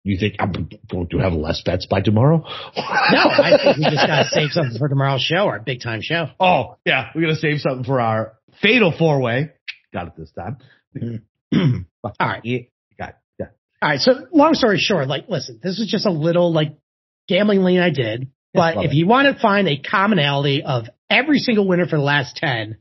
[0.03, 0.53] You think I'm
[0.89, 2.43] going to have less bets by tomorrow?
[3.11, 6.27] No, I think we just gotta save something for tomorrow's show, our big time show.
[6.39, 7.09] Oh, yeah.
[7.13, 9.51] We're going to save something for our fatal four way.
[9.93, 10.57] Got it this time.
[12.03, 12.41] All right.
[12.43, 12.59] Yeah.
[12.97, 13.15] Got it.
[13.39, 13.45] Yeah.
[13.81, 13.99] All right.
[13.99, 16.77] So long story short, like, listen, this is just a little like
[17.27, 18.29] gambling lean I did.
[18.53, 18.95] But if it.
[18.95, 22.77] you want to find a commonality of every single winner for the last 10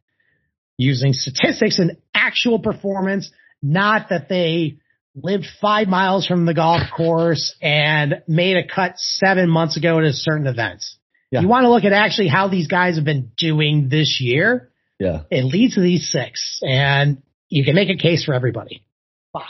[0.76, 3.30] using statistics and actual performance,
[3.62, 4.78] not that they
[5.14, 10.04] lived five miles from the golf course and made a cut seven months ago at
[10.04, 10.84] a certain event.
[11.30, 11.40] Yeah.
[11.40, 14.70] You want to look at actually how these guys have been doing this year.
[14.98, 15.22] Yeah.
[15.30, 18.84] It leads to these six and you can make a case for everybody.
[19.32, 19.44] Fuck.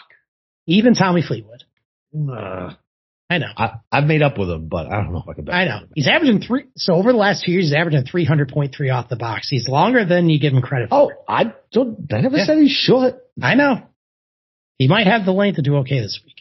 [0.66, 1.64] Even Tommy Fleetwood.
[2.14, 2.74] Uh,
[3.30, 3.46] I know.
[3.56, 5.54] I, I've made up with him, but I don't know if I can bet.
[5.54, 5.80] I know.
[5.94, 6.64] He's averaging three.
[6.76, 9.48] So over the last two years, he's averaging 300.3 off the box.
[9.50, 10.94] He's longer than you give him credit for.
[10.94, 12.44] Oh, I don't, I never Yeah.
[12.46, 13.16] said he's short.
[13.42, 13.82] I know.
[14.78, 16.36] He might have the length to do okay this week.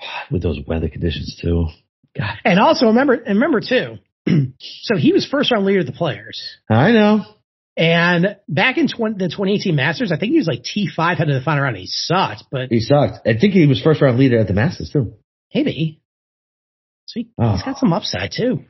[0.30, 1.68] With those weather conditions too.
[2.16, 2.34] God.
[2.44, 3.98] And also remember, and remember too.
[4.60, 6.40] so he was first round leader of the players.
[6.70, 7.24] I know.
[7.76, 11.38] And back in 20, the 2018 Masters, I think he was like T5 headed to
[11.40, 11.76] the final round.
[11.76, 13.26] He sucked, but He sucked.
[13.26, 15.14] I think he was first round leader at the Masters too.
[15.52, 16.00] maybe.
[17.06, 17.52] So he, Oh.
[17.52, 18.64] he's got some upside too.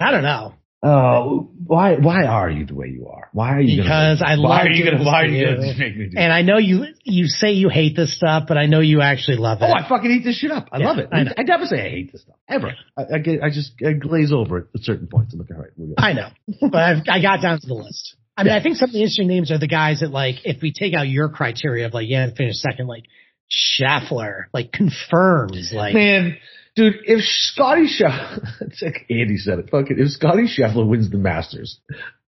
[0.00, 0.54] I don't know.
[0.84, 1.94] Oh, why?
[1.94, 3.28] Why are you the way you are?
[3.32, 3.82] Why are you?
[3.82, 5.04] Because gonna, I why love are you gonna?
[5.04, 6.18] Why are you gonna make me do?
[6.18, 9.36] And I know you you say you hate this stuff, but I know you actually
[9.36, 9.66] love it.
[9.66, 10.68] Oh, I fucking eat this shit up.
[10.72, 11.08] I Yeah, love it.
[11.12, 11.20] I.
[11.38, 12.74] I, never say I hate this stuff ever.
[12.96, 15.32] I, I get, I just I glaze over it at certain points.
[15.32, 15.94] I'm like, all right, we're good.
[15.98, 16.28] I know,
[16.60, 18.16] but I've, I got down to the list.
[18.36, 20.62] I mean, I think some of the interesting names are the guys that like, if
[20.62, 23.04] we take out your criteria of like, yeah, finish second, like
[23.50, 26.38] Scheffler, like confirms, like, Man,
[26.76, 31.18] dude, if Scotty Scheffler, it's like Andy said it, fucking, if Scotty Scheffler wins the
[31.18, 31.80] Masters,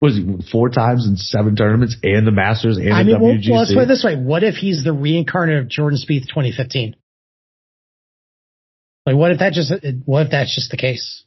[0.01, 3.51] was he four times in seven tournaments and the Masters and I the mean, WGC?
[3.51, 4.17] well, let's put it this way.
[4.17, 6.97] What if he's the reincarnate of Jordan Spieth 2015?
[9.07, 9.73] Like, what if that just,
[10.05, 11.25] what if that's just the case?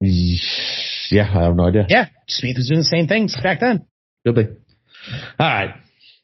[0.00, 1.86] yeah, I have no idea.
[1.88, 3.86] Yeah, Spieth was doing the same things back then.
[4.26, 4.42] Could be.
[5.38, 5.76] All right.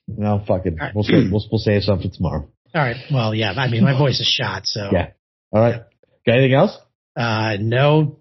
[0.08, 0.94] Well, fucking, right.
[0.94, 2.48] we'll, say, we'll, we'll save something tomorrow.
[2.74, 2.96] All right.
[3.10, 5.10] Well, yeah, I mean, my voice is shot, so, Yeah.
[5.52, 5.82] All right.
[6.26, 6.76] Got anything else?
[7.16, 8.20] uh, no,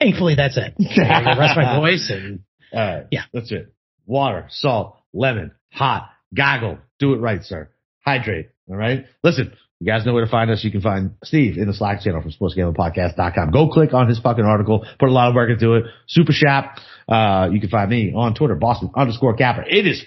[0.00, 0.74] thankfully that's it.
[0.78, 2.40] Rest my voice and
[2.72, 3.06] All right.
[3.10, 3.22] Yeah.
[3.32, 3.72] That's it.
[4.06, 6.78] Water, salt, lemon, hot, goggle.
[6.98, 7.70] Do it right, sir.
[8.04, 8.48] Hydrate.
[8.68, 9.04] All right.
[9.22, 10.64] Listen, you guys know where to find us.
[10.64, 13.50] You can find Steve in the Slack channel from sportsgamblingpodcast.com.
[13.52, 14.84] Go click on his fucking article.
[14.98, 15.84] Put a lot of work into it.
[16.08, 16.78] Super Shap.
[17.06, 19.62] Uh, you can find me on Twitter, Boston underscore Capper.
[19.62, 20.02] It is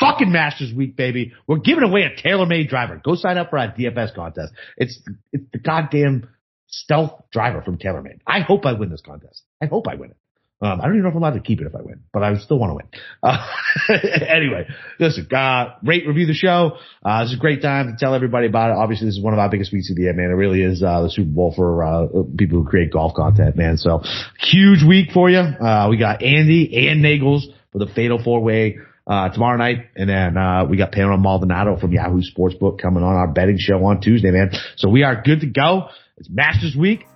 [0.00, 1.32] fucking Masters Week, baby.
[1.46, 3.00] We're giving away a TaylorMade driver.
[3.04, 4.52] Go sign up for our DFS contest.
[4.76, 5.00] It's,
[5.32, 6.28] it's the goddamn
[6.68, 8.20] stealth driver from TaylorMade.
[8.26, 9.42] I hope I win this contest.
[9.62, 10.16] I hope I win it.
[10.64, 12.22] Um, I don't even know if I'm allowed to keep it if I win, but
[12.22, 12.86] I still want to win.
[13.22, 13.46] Uh,
[14.28, 14.66] anyway,
[14.98, 16.78] listen, uh, rate, review the show.
[17.04, 18.76] Uh, this is a great time to tell everybody about it.
[18.78, 20.30] Obviously, this is one of our biggest weeks of the year, man.
[20.30, 22.06] It really is, uh, the Super Bowl for, uh,
[22.38, 23.76] people who create golf content, man.
[23.76, 24.02] So
[24.38, 25.40] huge week for you.
[25.40, 27.42] Uh, we got Andy and Nagels
[27.72, 28.78] for the fatal four way.
[29.06, 33.14] Uh, tomorrow night, and then uh, we got Pamela Maldonado from Yahoo Sportsbook coming on
[33.14, 34.50] our betting show on Tuesday, man.
[34.76, 35.88] So we are good to go.
[36.16, 37.06] It's Masters Week.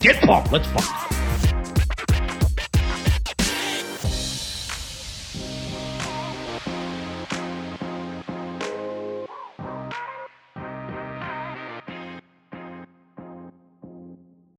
[0.00, 0.52] Get pumped.
[0.52, 1.21] Let's pump.